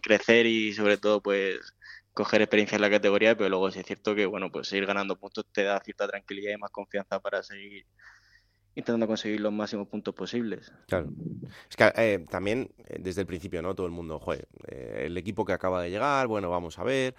crecer 0.00 0.46
y 0.46 0.72
sobre 0.72 0.98
todo 0.98 1.22
pues 1.22 1.74
coger 2.12 2.42
experiencia 2.42 2.76
en 2.76 2.82
la 2.82 2.90
categoría, 2.90 3.36
pero 3.36 3.50
luego 3.50 3.70
sí 3.70 3.80
es 3.80 3.86
cierto 3.86 4.14
que, 4.14 4.26
bueno, 4.26 4.50
pues 4.50 4.68
seguir 4.68 4.86
ganando 4.86 5.18
puntos 5.18 5.46
te 5.52 5.64
da 5.64 5.80
cierta 5.80 6.06
tranquilidad 6.06 6.52
y 6.54 6.58
más 6.58 6.70
confianza 6.70 7.20
para 7.20 7.42
seguir 7.42 7.84
intentando 8.76 9.06
conseguir 9.06 9.40
los 9.40 9.52
máximos 9.52 9.88
puntos 9.88 10.14
posibles. 10.14 10.72
Claro. 10.88 11.08
Es 11.68 11.76
que 11.76 11.92
eh, 11.96 12.24
también 12.30 12.70
eh, 12.86 12.98
desde 13.00 13.20
el 13.20 13.26
principio, 13.26 13.62
¿no? 13.62 13.74
Todo 13.74 13.86
el 13.86 13.92
mundo, 13.92 14.18
joder, 14.18 14.48
eh, 14.68 15.04
el 15.06 15.16
equipo 15.16 15.44
que 15.44 15.52
acaba 15.52 15.82
de 15.82 15.90
llegar, 15.90 16.26
bueno, 16.26 16.50
vamos 16.50 16.78
a 16.78 16.84
ver. 16.84 17.14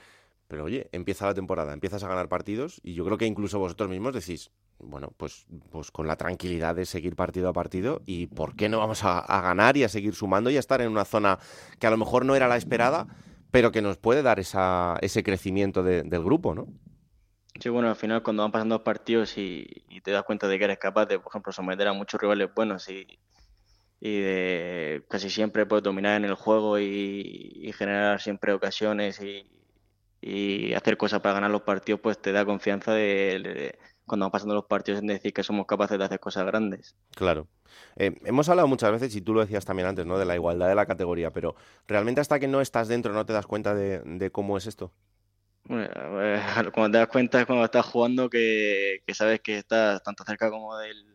Pero 0.47 0.65
oye, 0.65 0.89
empieza 0.91 1.25
la 1.25 1.33
temporada, 1.33 1.73
empiezas 1.73 2.03
a 2.03 2.07
ganar 2.07 2.29
partidos 2.29 2.79
y 2.83 2.93
yo 2.93 3.03
creo 3.03 3.17
que 3.17 3.25
incluso 3.25 3.57
vosotros 3.57 3.89
mismos 3.89 4.13
decís, 4.13 4.51
bueno, 4.79 5.11
pues, 5.17 5.45
pues 5.71 5.91
con 5.91 6.07
la 6.07 6.15
tranquilidad 6.15 6.75
de 6.75 6.85
seguir 6.85 7.15
partido 7.15 7.49
a 7.49 7.53
partido 7.53 8.01
y 8.05 8.27
por 8.27 8.55
qué 8.55 8.69
no 8.69 8.79
vamos 8.79 9.03
a, 9.03 9.25
ganar 9.41 9.77
y 9.77 9.83
a 9.83 9.89
seguir 9.89 10.15
sumando 10.15 10.49
y 10.49 10.57
a 10.57 10.59
estar 10.59 10.81
en 10.81 10.89
una 10.89 11.05
zona 11.05 11.39
que 11.79 11.87
a 11.87 11.91
lo 11.91 11.97
mejor 11.97 12.25
no 12.25 12.35
era 12.35 12.47
la 12.47 12.57
esperada, 12.57 13.07
pero 13.51 13.71
que 13.71 13.81
nos 13.81 13.97
puede 13.97 14.21
dar 14.21 14.39
esa, 14.39 14.97
ese 15.01 15.23
crecimiento 15.23 15.83
del 15.83 16.23
grupo, 16.23 16.53
¿no? 16.55 16.67
Sí, 17.59 17.69
bueno, 17.69 17.87
al 17.87 17.95
final 17.95 18.21
cuando 18.21 18.43
van 18.43 18.51
pasando 18.51 18.83
partidos 18.83 19.37
y, 19.37 19.65
te 20.03 20.11
das 20.11 20.23
cuenta 20.23 20.47
de 20.47 20.59
que 20.59 20.65
eres 20.65 20.77
capaz 20.77 21.05
de, 21.05 21.19
por 21.19 21.31
ejemplo, 21.31 21.53
someter 21.53 21.87
a 21.87 21.93
muchos 21.93 22.19
rivales 22.19 22.53
buenos 22.53 22.89
y, 22.89 23.07
y 24.01 24.19
de 24.19 25.03
casi 25.09 25.29
siempre 25.29 25.65
puedes 25.65 25.83
dominar 25.83 26.17
en 26.17 26.25
el 26.25 26.35
juego 26.35 26.79
y, 26.79 27.71
generar 27.77 28.21
siempre 28.21 28.53
ocasiones 28.53 29.21
y, 29.21 30.73
hacer 30.73 30.97
cosas 30.97 31.21
para 31.21 31.35
ganar 31.35 31.51
los 31.51 31.61
partidos, 31.61 32.01
pues 32.01 32.19
te 32.19 32.31
da 32.31 32.45
confianza 32.45 32.93
de, 32.93 33.77
cuando 34.05 34.25
van 34.25 34.31
pasando 34.31 34.55
los 34.55 34.65
partidos 34.65 35.01
en 35.01 35.07
decir 35.07 35.33
que 35.33 35.43
somos 35.43 35.65
capaces 35.65 35.97
de 35.97 36.05
hacer 36.05 36.19
cosas 36.19 36.45
grandes. 36.45 36.95
Claro. 37.15 37.47
Eh, 37.95 38.17
hemos 38.25 38.47
hablado 38.49 38.67
muchas 38.67 38.91
veces, 38.91 39.15
y 39.15 39.21
tú 39.21 39.33
lo 39.33 39.41
decías 39.41 39.65
también 39.65 39.87
antes, 39.87 40.05
¿no? 40.05 40.17
De 40.17 40.25
la 40.25 40.35
igualdad 40.35 40.67
de 40.67 40.75
la 40.75 40.85
categoría, 40.85 41.31
pero 41.31 41.55
¿realmente 41.87 42.21
hasta 42.21 42.39
que 42.39 42.47
no 42.47 42.61
estás 42.61 42.87
dentro 42.87 43.13
no 43.13 43.25
te 43.25 43.33
das 43.33 43.47
cuenta 43.47 43.73
de 43.75 44.29
cómo 44.31 44.57
es 44.57 44.67
esto? 44.67 44.91
cuando 46.73 46.91
te 46.91 46.97
das 46.99 47.07
cuenta 47.07 47.39
es 47.39 47.45
cuando 47.47 47.65
estás 47.65 47.85
jugando 47.85 48.29
que, 48.29 49.01
sabes 49.13 49.41
que 49.41 49.57
estás 49.57 50.03
tanto 50.03 50.23
cerca 50.23 50.51
como 50.51 50.77
del, 50.77 51.05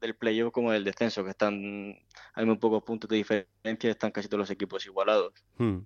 del 0.00 0.16
playoff 0.16 0.52
como 0.52 0.72
del 0.72 0.84
descenso, 0.84 1.22
que 1.22 1.30
están 1.30 1.96
hay 2.34 2.44
muy 2.44 2.58
pocos 2.58 2.82
puntos 2.82 3.08
de 3.08 3.16
diferencia, 3.16 3.90
están 3.90 4.10
casi 4.10 4.28
todos 4.28 4.40
los 4.40 4.50
equipos 4.50 4.84
igualados. 4.86 5.32
Hmm. 5.58 5.78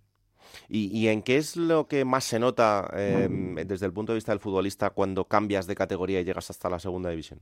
¿Y, 0.68 1.08
en 1.08 1.22
qué 1.22 1.36
es 1.36 1.56
lo 1.56 1.86
que 1.88 2.04
más 2.04 2.24
se 2.24 2.38
nota 2.38 2.90
em, 2.96 3.54
desde 3.54 3.86
el 3.86 3.92
punto 3.92 4.12
de 4.12 4.16
vista 4.16 4.32
del 4.32 4.40
futbolista 4.40 4.90
cuando 4.90 5.26
cambias 5.26 5.66
de 5.66 5.74
categoría 5.74 6.20
y 6.20 6.24
llegas 6.24 6.50
hasta 6.50 6.68
la 6.68 6.78
segunda 6.78 7.10
división? 7.10 7.40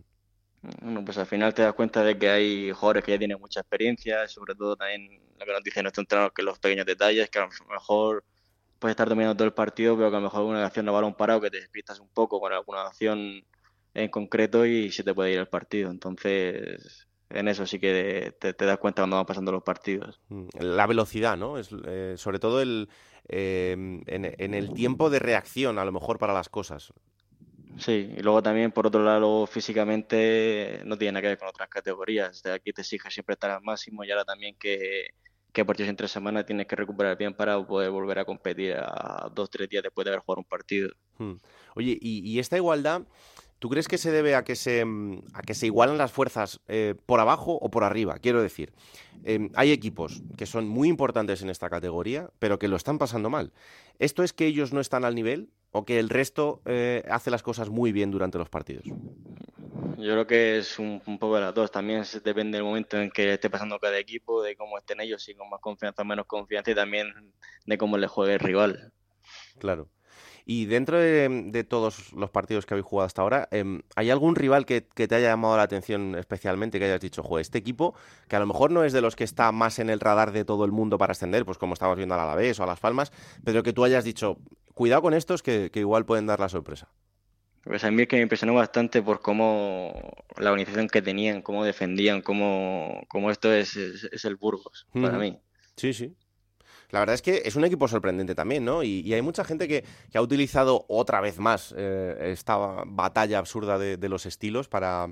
Bueno, 0.80 1.04
pues 1.04 1.18
al 1.18 1.26
final 1.26 1.52
te 1.54 1.62
das 1.62 1.74
cuenta 1.74 2.04
de 2.04 2.16
que 2.16 2.28
hay 2.30 2.70
jugadores 2.70 3.04
que 3.04 3.12
ya 3.12 3.18
tienen 3.18 3.40
mucha 3.40 3.60
experiencia, 3.60 4.28
sobre 4.28 4.54
todo 4.54 4.76
también 4.76 5.20
lo 5.38 5.44
que 5.44 5.52
nos 5.52 5.62
dice 5.62 5.82
nuestro 5.82 6.02
entrenador, 6.02 6.32
que 6.32 6.42
los 6.42 6.58
pequeños 6.58 6.86
detalles, 6.86 7.28
que 7.30 7.38
a 7.40 7.42
lo 7.42 7.50
mejor 7.68 8.24
puedes 8.78 8.92
estar 8.92 9.08
dominando 9.08 9.36
todo 9.36 9.46
el 9.46 9.54
partido, 9.54 9.96
pero 9.96 10.10
que 10.10 10.16
a 10.16 10.20
lo 10.20 10.24
mejor 10.24 10.40
alguna 10.40 10.64
acción 10.64 10.86
de 10.86 10.92
balón 10.92 11.14
parado 11.14 11.40
que 11.40 11.50
te 11.50 11.60
despistas 11.60 11.98
un 11.98 12.08
poco 12.08 12.40
con 12.40 12.52
alguna 12.52 12.82
acción 12.82 13.44
en 13.94 14.08
concreto 14.10 14.64
y 14.64 14.90
se 14.90 15.02
te 15.04 15.14
puede 15.14 15.32
ir 15.32 15.38
el 15.38 15.48
partido. 15.48 15.90
Entonces, 15.90 17.08
en 17.32 17.48
eso 17.48 17.66
sí 17.66 17.78
que 17.78 18.34
te, 18.38 18.52
das 18.52 18.78
cuenta 18.78 19.02
cuando 19.02 19.16
van 19.16 19.26
pasando 19.26 19.52
los 19.52 19.62
partidos. 19.62 20.20
Mm, 20.28 20.48
la 20.60 20.86
velocidad, 20.86 21.36
¿no? 21.36 21.58
Es, 21.58 21.70
eh, 21.86 22.14
sobre 22.16 22.38
todo 22.38 22.60
el, 22.60 22.88
eh, 23.28 23.72
en, 24.06 24.54
el 24.54 24.74
tiempo 24.74 25.10
de 25.10 25.18
reacción, 25.18 25.78
a 25.78 25.84
lo 25.84 25.92
mejor, 25.92 26.18
para 26.18 26.32
las 26.32 26.48
cosas. 26.48 26.92
Sí, 27.78 28.14
y 28.16 28.20
luego 28.20 28.42
también, 28.42 28.70
por 28.70 28.86
otro 28.86 29.02
lado, 29.02 29.46
físicamente 29.46 30.82
no 30.84 30.98
tiene 30.98 31.12
nada 31.12 31.22
que 31.22 31.28
ver 31.28 31.38
con 31.38 31.48
otras 31.48 31.68
categorías. 31.68 32.42
De 32.42 32.52
aquí 32.52 32.72
te 32.72 32.82
exige 32.82 33.10
siempre 33.10 33.34
estar 33.34 33.50
al 33.50 33.62
máximo 33.62 34.04
y 34.04 34.10
ahora 34.10 34.24
también 34.24 34.56
que 34.58 35.10
que 35.52 35.64
partidos 35.64 35.90
en 35.90 35.96
tres 35.96 36.10
semanas 36.10 36.46
tienes 36.46 36.66
que 36.66 36.76
recuperar 36.76 37.16
bien 37.16 37.34
para 37.34 37.64
poder 37.64 37.90
volver 37.90 38.18
a 38.18 38.24
competir 38.24 38.74
a 38.74 39.30
dos, 39.34 39.50
tres 39.50 39.68
días 39.68 39.82
después 39.82 40.04
de 40.04 40.10
haber 40.10 40.20
jugado 40.20 40.40
un 40.40 40.48
partido. 40.48 40.90
Hmm. 41.18 41.34
Oye, 41.74 41.98
y, 42.00 42.38
esta 42.38 42.56
igualdad, 42.56 43.02
¿tú 43.62 43.68
crees 43.68 43.86
que 43.86 43.96
se 43.96 44.10
debe 44.10 44.34
a 44.34 44.42
que 44.42 44.56
se, 44.56 44.84
a 45.34 45.42
que 45.42 45.54
se 45.54 45.66
igualan 45.66 45.96
las 45.96 46.10
fuerzas 46.10 46.60
eh, 46.66 46.96
por 47.06 47.20
abajo 47.20 47.52
o 47.62 47.70
por 47.70 47.84
arriba? 47.84 48.18
Quiero 48.18 48.42
decir, 48.42 48.72
em, 49.22 49.50
hay 49.54 49.70
equipos 49.70 50.20
que 50.36 50.46
son 50.46 50.66
muy 50.66 50.88
importantes 50.88 51.42
en 51.42 51.48
esta 51.48 51.70
categoría, 51.70 52.28
pero 52.40 52.58
que 52.58 52.66
lo 52.66 52.74
están 52.74 52.98
pasando 52.98 53.30
mal. 53.30 53.52
¿Esto 54.00 54.24
es 54.24 54.32
que 54.32 54.46
ellos 54.46 54.72
no 54.72 54.80
están 54.80 55.04
al 55.04 55.14
nivel 55.14 55.48
o 55.70 55.84
que 55.84 56.00
el 56.00 56.08
resto 56.08 56.60
eh, 56.64 57.04
hace 57.08 57.30
las 57.30 57.44
cosas 57.44 57.70
muy 57.70 57.92
bien 57.92 58.10
durante 58.10 58.36
los 58.36 58.48
partidos? 58.48 58.84
Yo 58.84 60.10
creo 60.10 60.26
que 60.26 60.58
es 60.58 60.80
un, 60.80 61.00
poco 61.20 61.36
de 61.36 61.42
las 61.42 61.54
dos. 61.54 61.70
También 61.70 62.02
depende 62.24 62.58
del 62.58 62.64
momento 62.64 63.00
en 63.00 63.12
que 63.12 63.32
esté 63.32 63.48
pasando 63.48 63.78
cada 63.78 63.96
equipo, 63.96 64.42
de 64.42 64.56
cómo 64.56 64.76
estén 64.76 65.00
ellos, 65.00 65.22
si 65.22 65.36
con 65.36 65.48
más 65.48 65.60
confianza 65.60 66.02
o 66.02 66.04
menos 66.04 66.26
confianza, 66.26 66.72
y 66.72 66.74
también 66.74 67.12
de 67.64 67.78
cómo 67.78 67.96
le 67.96 68.08
juegue 68.08 68.34
el 68.34 68.40
rival. 68.40 68.92
Claro. 69.60 69.88
Y 70.44 70.66
dentro 70.66 70.98
de, 70.98 71.64
todos 71.68 72.12
los 72.12 72.30
partidos 72.30 72.66
que 72.66 72.74
habéis 72.74 72.86
jugado 72.86 73.06
hasta 73.06 73.22
ahora, 73.22 73.48
em, 73.50 73.82
¿hay 73.96 74.10
algún 74.10 74.34
rival 74.34 74.66
que, 74.66 74.80
te 74.80 75.14
haya 75.14 75.28
llamado 75.28 75.56
la 75.56 75.62
atención 75.62 76.14
especialmente, 76.16 76.78
que 76.78 76.86
hayas 76.86 77.00
dicho, 77.00 77.22
joder, 77.22 77.42
este 77.42 77.58
equipo, 77.58 77.94
que 78.28 78.36
a 78.36 78.40
lo 78.40 78.46
mejor 78.46 78.70
no 78.70 78.84
es 78.84 78.92
de 78.92 79.00
los 79.00 79.16
que 79.16 79.24
está 79.24 79.52
más 79.52 79.78
en 79.78 79.90
el 79.90 80.00
radar 80.00 80.32
de 80.32 80.44
todo 80.44 80.64
el 80.64 80.72
mundo 80.72 80.98
para 80.98 81.12
ascender, 81.12 81.44
pues 81.44 81.58
como 81.58 81.74
estamos 81.74 81.96
viendo 81.96 82.14
al 82.14 82.20
Alavés 82.20 82.58
o 82.60 82.64
a 82.64 82.66
Las 82.66 82.80
Palmas, 82.80 83.12
pero 83.44 83.62
que 83.62 83.72
tú 83.72 83.84
hayas 83.84 84.04
dicho, 84.04 84.38
cuidado 84.74 85.02
con 85.02 85.14
estos 85.14 85.42
que 85.42 85.70
igual 85.74 86.04
pueden 86.04 86.26
dar 86.26 86.40
la 86.40 86.48
sorpresa? 86.48 86.88
Pues 87.64 87.84
a 87.84 87.90
mí 87.90 88.02
es 88.02 88.08
que 88.08 88.16
me 88.16 88.22
impresionó 88.22 88.54
bastante 88.54 89.02
por 89.02 89.20
cómo 89.20 89.92
la 90.36 90.50
organización 90.50 90.88
que 90.88 91.00
tenían, 91.00 91.42
cómo 91.42 91.64
defendían, 91.64 92.20
cómo, 92.20 93.04
cómo 93.08 93.30
esto 93.30 93.52
es, 93.52 93.76
es, 93.76 94.24
el 94.24 94.34
Burgos, 94.34 94.86
para 94.92 95.16
mí. 95.16 95.38
Sí, 95.76 95.94
sí. 95.94 96.16
La 96.92 97.00
verdad 97.00 97.14
es 97.14 97.22
que 97.22 97.42
es 97.46 97.56
un 97.56 97.64
equipo 97.64 97.88
sorprendente 97.88 98.34
también, 98.34 98.66
¿no? 98.66 98.82
Y, 98.82 99.12
hay 99.14 99.22
mucha 99.22 99.44
gente 99.44 99.66
que, 99.66 99.82
ha 100.14 100.20
utilizado 100.20 100.84
otra 100.88 101.22
vez 101.22 101.38
más 101.38 101.74
eh, 101.76 102.32
esta 102.32 102.56
batalla 102.86 103.38
absurda 103.38 103.78
de, 103.78 104.08
los 104.10 104.26
estilos 104.26 104.68
para, 104.68 105.08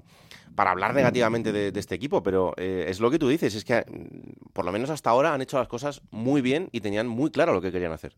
hablar 0.57 0.95
negativamente 0.95 1.53
de, 1.53 1.73
este 1.81 1.95
equipo, 1.95 2.23
pero 2.23 2.53
eh, 2.59 2.85
es 2.89 3.01
lo 3.01 3.11
que 3.11 3.19
tú 3.19 3.29
dices, 3.29 3.55
es 3.55 3.65
que 3.65 3.81
mm, 3.81 4.53
por 4.53 4.67
lo 4.67 4.73
menos 4.73 4.91
hasta 4.91 5.09
ahora 5.09 5.33
han 5.33 5.41
hecho 5.41 5.59
las 5.59 5.69
cosas 5.69 6.03
muy 6.11 6.43
bien 6.43 6.69
y 6.71 6.83
tenían 6.83 7.09
muy 7.09 7.31
claro 7.31 7.55
lo 7.55 7.63
que 7.63 7.73
querían 7.73 7.93
hacer. 7.93 8.15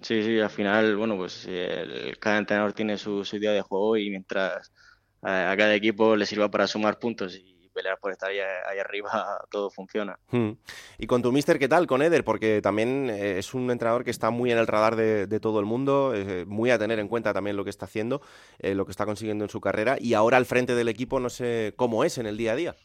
Sí, 0.00 0.22
sí, 0.22 0.40
al 0.40 0.48
final, 0.48 0.96
bueno, 0.96 1.18
pues 1.18 1.44
el, 1.46 2.16
cada 2.18 2.38
entrenador 2.38 2.72
tiene 2.72 2.96
su, 2.96 3.28
idea 3.32 3.52
de 3.52 3.60
juego 3.60 3.98
y 3.98 4.08
mientras 4.08 4.72
a, 5.20 5.54
cada 5.58 5.74
equipo 5.74 6.16
le 6.16 6.24
sirva 6.24 6.50
para 6.50 6.66
sumar 6.66 6.98
puntos 6.98 7.36
y 7.36 7.57
pelear 7.78 7.98
por 8.00 8.10
estar 8.10 8.30
ahí, 8.30 8.40
arriba, 8.78 9.40
todo 9.50 9.70
funciona. 9.70 10.18
Hmm. 10.30 10.50
Y 10.98 11.06
con 11.06 11.22
tu 11.22 11.30
mister, 11.30 11.60
¿qué 11.60 11.68
tal? 11.68 11.86
Con 11.86 12.02
Eder, 12.02 12.24
porque 12.24 12.60
también 12.60 13.08
eh, 13.08 13.38
es 13.38 13.54
un 13.54 13.70
entrenador 13.70 14.02
que 14.02 14.10
está 14.10 14.30
muy 14.30 14.50
en 14.50 14.58
el 14.58 14.66
radar 14.66 14.96
de, 14.96 15.40
todo 15.40 15.60
el 15.60 15.66
mundo, 15.66 16.12
eh, 16.14 16.44
muy 16.46 16.72
a 16.72 16.78
tener 16.78 16.98
en 16.98 17.06
cuenta 17.06 17.32
también 17.32 17.56
lo 17.56 17.62
que 17.62 17.70
está 17.70 17.84
haciendo, 17.84 18.20
eh, 18.58 18.74
lo 18.74 18.84
que 18.84 18.90
está 18.90 19.06
consiguiendo 19.06 19.44
en 19.44 19.50
su 19.50 19.60
carrera 19.60 19.96
y 20.00 20.14
ahora 20.14 20.36
al 20.36 20.46
frente 20.46 20.74
del 20.74 20.88
equipo 20.88 21.20
no 21.20 21.30
sé 21.30 21.74
cómo 21.76 22.02
es 22.02 22.18
en 22.18 22.26
el 22.26 22.36
día 22.36 22.52
a 22.52 22.56
día. 22.56 22.76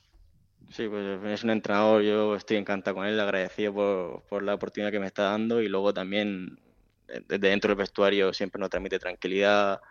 Sí, 0.69 0.87
pues 0.87 1.23
es 1.25 1.43
un 1.43 1.49
entrenador, 1.49 2.03
yo 2.03 2.35
estoy 2.35 2.57
encantado 2.57 2.97
con 2.97 3.07
él, 3.07 3.19
agradecido 3.19 3.73
por, 3.73 4.23
por 4.29 4.43
la 4.43 4.53
oportunidad 4.53 4.91
que 4.91 4.99
me 4.99 5.07
está 5.07 5.23
dando 5.23 5.61
y 5.61 5.67
luego 5.67 5.93
también 5.93 6.59
desde 7.07 7.49
dentro 7.49 7.69
del 7.69 7.77
vestuario 7.77 8.31
siempre 8.33 8.59
nos 8.59 8.69
transmite 8.69 8.99
tranquilidad, 8.99 9.81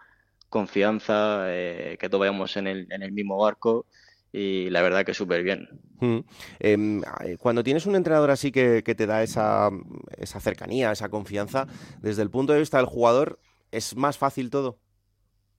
confianza, 0.53 1.47
eh, 1.49 1.97
que 1.99 2.09
todos 2.09 2.21
vayamos 2.21 2.57
en 2.57 2.67
el, 2.67 2.87
en 2.93 3.03
el 3.03 3.11
mismo 3.11 3.39
barco 3.39 3.87
y 4.33 4.71
la 4.71 4.83
verdad 4.83 5.05
que 5.05 5.15
súper 5.15 5.43
bien. 5.43 5.69
Mm. 6.01 6.19
Em, 6.61 7.03
eh, 7.25 7.37
cuando 7.39 7.63
tienes 7.63 7.87
un 7.87 7.97
entrenador 7.97 8.31
así 8.31 8.51
que, 8.51 8.83
te 8.83 9.07
da 9.07 9.23
esa, 9.23 9.71
esa, 10.17 10.41
cercanía, 10.41 10.93
esa 10.93 11.09
confianza, 11.09 11.67
desde 12.01 12.23
el 12.23 12.31
punto 12.31 12.53
de 12.53 12.61
vista 12.61 12.79
del 12.79 12.87
jugador, 12.87 13.39
¿es 13.71 13.97
más 13.97 14.19
fácil 14.19 14.51
todo? 14.51 14.79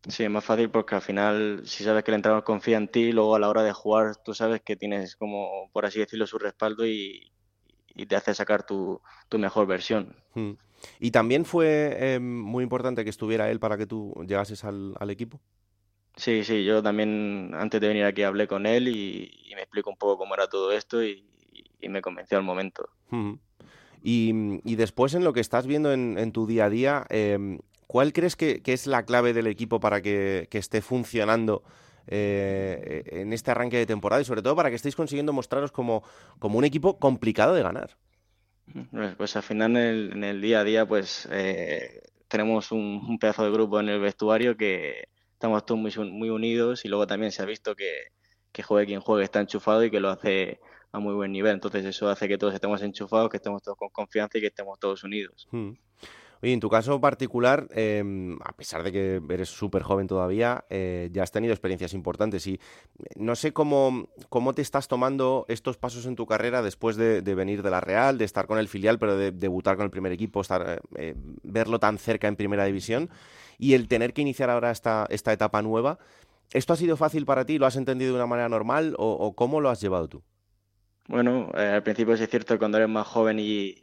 Sí, 0.08 0.24
es 0.24 0.30
más 0.30 0.44
fácil 0.44 0.70
porque 0.70 0.96
al 0.96 1.02
final, 1.02 1.62
si 1.66 1.84
sabes 1.84 2.04
que 2.04 2.12
el 2.12 2.16
entrenador 2.16 2.44
confía 2.44 2.78
en 2.78 2.90
ti, 2.90 3.14
luego 3.14 3.36
a 3.36 3.40
la 3.40 3.50
hora 3.50 3.64
de 3.64 3.72
jugar, 3.72 4.18
tú 4.18 4.34
sabes 4.34 4.62
que 4.62 4.76
tienes 4.76 5.16
como, 5.16 5.70
por 5.72 5.86
así 5.86 6.00
decirlo, 6.00 6.28
su 6.28 6.38
respaldo 6.40 6.86
y, 6.86 7.32
y 7.96 8.06
te 8.06 8.16
hace 8.16 8.34
sacar 8.34 8.66
tu, 8.66 9.02
tu 9.30 9.40
mejor 9.40 9.68
versión. 9.68 10.16
Mm. 10.34 10.54
¿Y 11.00 11.12
también 11.12 11.46
fue 11.46 11.96
eh, 11.98 12.20
muy 12.20 12.64
importante 12.64 13.04
que 13.04 13.10
estuviera 13.10 13.50
él 13.50 13.60
para 13.60 13.78
que 13.78 13.86
tú 13.86 14.14
llegases 14.28 14.64
al, 14.64 15.10
equipo? 15.10 15.40
Sí, 16.16 16.44
sí, 16.44 16.64
yo 16.64 16.84
también 16.84 17.52
antes 17.56 17.82
de 17.82 17.88
venir 17.88 18.06
aquí 18.06 18.24
hablé 18.24 18.48
con 18.48 18.66
él 18.66 18.88
y, 18.88 19.32
me 19.56 19.62
explico 19.62 19.92
un 19.92 19.98
poco 19.98 20.18
cómo 20.18 20.34
era 20.34 20.48
todo 20.48 20.72
esto 20.72 21.04
y, 21.04 21.24
me 21.88 22.02
convenció 22.02 22.38
al 22.38 22.44
momento. 22.44 22.90
y, 24.02 24.76
después 24.76 25.14
en 25.14 25.24
lo 25.24 25.34
que 25.34 25.42
estás 25.42 25.68
viendo 25.68 25.92
en, 25.92 26.32
tu 26.32 26.48
día 26.48 26.66
a 26.66 26.70
día, 26.70 27.06
em, 27.10 27.60
¿cuál 27.88 28.14
crees 28.14 28.36
que, 28.36 28.62
es 28.66 28.88
la 28.88 29.06
clave 29.06 29.34
del 29.34 29.48
equipo 29.48 29.80
para 29.80 30.02
que, 30.02 30.48
esté 30.52 30.82
funcionando 30.82 31.64
eh, 32.08 33.04
en 33.06 33.32
este 33.32 33.52
arranque 33.52 33.78
de 33.78 33.86
temporada 33.86 34.22
y 34.22 34.26
sobre 34.26 34.42
todo 34.42 34.56
para 34.56 34.70
que 34.70 34.76
estéis 34.76 34.96
consiguiendo 34.96 35.34
mostraros 35.34 35.72
como, 35.72 36.04
como 36.40 36.58
un 36.58 36.66
equipo 36.66 37.00
complicado 37.00 37.54
de 37.54 37.64
ganar? 37.64 37.98
Pues, 38.92 39.16
pues, 39.16 39.36
al 39.36 39.44
final 39.44 39.76
en 39.76 40.24
el, 40.24 40.42
día 40.42 40.62
a 40.62 40.64
día 40.64 40.86
pues 40.86 41.28
eh, 41.32 42.02
tenemos 42.28 42.72
un, 42.72 43.20
pedazo 43.20 43.44
de 43.44 43.52
grupo 43.52 43.80
en 43.80 43.90
el 43.90 44.00
vestuario 44.00 44.56
que 44.56 45.10
estamos 45.44 45.66
todos 45.66 45.82
muy, 45.82 46.10
muy 46.10 46.30
unidos 46.30 46.86
y 46.86 46.88
luego 46.88 47.06
también 47.06 47.34
se 47.34 47.42
ha 47.42 47.46
visto 47.46 47.76
que, 47.76 48.04
que 48.54 48.64
juegue 48.64 48.88
quien 48.88 49.02
juegue 49.02 49.26
está 49.26 49.42
enchufado 49.42 49.84
y 49.84 49.92
que 49.92 50.00
lo 50.00 50.10
hace 50.10 50.62
a 50.94 51.00
muy 51.00 51.14
buen 51.14 51.34
nivel. 51.34 51.56
Entonces 51.56 51.84
eso 51.86 52.08
hace 52.08 52.30
que 52.30 52.38
todos 52.38 52.54
estemos 52.54 52.82
enchufados, 52.82 53.30
que 53.30 53.38
estemos 53.38 53.62
todos 53.62 53.78
con 53.78 53.90
confianza 53.90 54.38
y 54.38 54.42
que 54.42 54.48
estemos 54.48 54.80
todos 54.80 55.04
unidos. 55.04 55.50
Hmm. 55.52 55.72
Oye, 56.42 56.54
en 56.54 56.62
tu 56.62 56.70
caso 56.70 57.00
particular, 57.02 57.68
em, 57.72 58.38
a 58.42 58.54
pesar 58.54 58.84
de 58.84 58.92
que 58.94 59.22
eres 59.30 59.50
súper 59.50 59.82
joven 59.82 60.08
todavía, 60.08 60.64
eh, 60.70 61.10
ya 61.12 61.24
has 61.24 61.32
tenido 61.32 61.54
experiencias 61.54 61.94
importantes 61.94 62.48
y 62.48 62.60
no 63.16 63.36
sé 63.36 63.52
cómo, 63.52 64.10
cómo 64.30 64.54
te 64.54 64.62
estás 64.62 64.88
tomando 64.88 65.46
estos 65.50 65.78
pasos 65.78 66.06
en 66.06 66.16
tu 66.16 66.26
carrera 66.26 66.62
después 66.62 66.96
de, 66.96 67.22
venir 67.22 67.64
de 67.64 67.70
la 67.70 67.82
Real, 67.82 68.18
de 68.18 68.26
estar 68.26 68.48
con 68.48 68.60
el 68.60 68.70
filial, 68.70 68.98
pero 68.98 69.18
de 69.18 69.32
debutar 69.32 69.76
con 69.76 69.86
el 69.86 69.92
primer 69.92 70.14
equipo, 70.14 70.40
estar, 70.40 70.82
eh, 70.96 71.16
verlo 71.44 71.80
tan 71.80 71.98
cerca 71.98 72.30
en 72.30 72.38
primera 72.38 72.64
división 72.64 73.10
y 73.58 73.74
el 73.74 73.88
tener 73.88 74.14
que 74.14 74.22
iniciar 74.22 74.50
ahora 74.50 74.72
esta, 74.72 75.06
esta 75.10 75.34
etapa 75.34 75.62
nueva. 75.62 76.00
¿Esto 76.52 76.74
ha 76.74 76.78
sido 76.78 76.98
fácil 76.98 77.26
para 77.26 77.46
ti? 77.46 77.58
¿Lo 77.58 77.66
has 77.66 77.76
entendido 77.76 78.12
de 78.12 78.18
una 78.18 78.28
manera 78.28 78.50
normal 78.50 78.96
o, 78.98 79.34
cómo 79.36 79.60
lo 79.60 79.70
has 79.70 79.82
llevado 79.82 80.08
tú? 80.08 80.24
Bueno, 81.08 81.52
eh, 81.58 81.62
al 81.62 81.84
principio 81.84 82.16
sí 82.16 82.24
es 82.24 82.30
cierto, 82.30 82.58
cuando 82.58 82.78
eres 82.78 82.90
más 82.90 83.08
joven 83.08 83.40
y, 83.40 83.76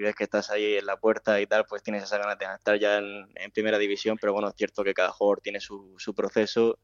ves 0.00 0.14
que 0.14 0.24
estás 0.24 0.50
ahí 0.50 0.76
en 0.76 0.86
la 0.86 0.96
puerta 0.98 1.40
y 1.40 1.46
tal, 1.46 1.64
pues 1.66 1.82
tienes 1.82 2.04
esa 2.04 2.18
ganas 2.18 2.38
de 2.38 2.46
estar 2.54 2.78
ya 2.78 2.98
en, 2.98 3.50
primera 3.52 3.78
división, 3.78 4.16
pero 4.20 4.32
bueno, 4.32 4.48
es 4.48 4.54
cierto 4.56 4.84
que 4.84 4.94
cada 4.94 5.10
jugador 5.10 5.40
tiene 5.40 5.60
su, 5.60 5.94
su 5.98 6.14
proceso 6.14 6.78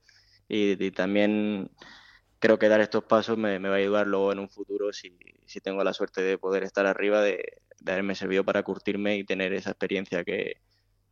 y, 0.49 0.91
también 0.91 1.70
creo 2.39 2.59
que 2.59 2.68
dar 2.68 2.81
estos 2.81 3.05
pasos 3.05 3.37
me, 3.39 3.59
me, 3.59 3.68
va 3.68 3.76
a 3.76 3.78
ayudar 3.78 4.07
luego 4.07 4.33
en 4.33 4.39
un 4.39 4.49
futuro 4.49 4.93
si, 4.93 5.16
si 5.47 5.61
tengo 5.61 5.85
la 5.85 5.93
suerte 5.93 6.22
de 6.22 6.39
poder 6.39 6.64
estar 6.64 6.87
arriba, 6.87 7.20
de, 7.20 7.61
de 7.81 7.93
haberme 7.93 8.14
servido 8.14 8.45
para 8.45 8.62
curtirme 8.62 9.16
y 9.16 9.24
tener 9.24 9.53
esa 9.53 9.70
experiencia 9.70 10.24
que, 10.24 10.61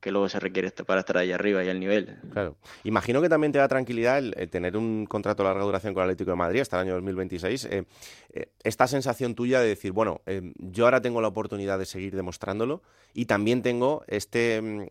que 0.00 0.12
luego 0.12 0.28
se 0.28 0.38
requiere 0.38 0.70
para 0.70 1.00
estar 1.00 1.18
ahí 1.18 1.32
arriba 1.32 1.64
y 1.64 1.68
al 1.68 1.80
nivel. 1.80 2.18
Claro. 2.32 2.56
Imagino 2.84 3.20
que 3.20 3.28
también 3.28 3.52
te 3.52 3.58
da 3.58 3.68
tranquilidad 3.68 4.18
el, 4.18 4.50
tener 4.50 4.76
un 4.76 5.06
contrato 5.06 5.42
de 5.42 5.48
larga 5.48 5.64
duración 5.64 5.94
con 5.94 6.02
el 6.02 6.10
Atlético 6.10 6.30
de 6.30 6.36
Madrid 6.36 6.60
hasta 6.60 6.76
el 6.76 6.86
año 6.86 6.94
2026. 6.94 7.64
Eh, 7.64 7.84
eh, 8.32 8.52
esta 8.62 8.86
sensación 8.86 9.34
tuya 9.34 9.60
de 9.60 9.68
decir, 9.68 9.92
bueno, 9.92 10.20
eh, 10.26 10.52
yo 10.56 10.84
ahora 10.84 11.00
tengo 11.00 11.20
la 11.20 11.28
oportunidad 11.28 11.78
de 11.78 11.86
seguir 11.86 12.14
demostrándolo 12.14 12.82
y 13.12 13.26
también 13.26 13.62
tengo 13.62 14.04
este, 14.06 14.60
mm, 14.62 14.86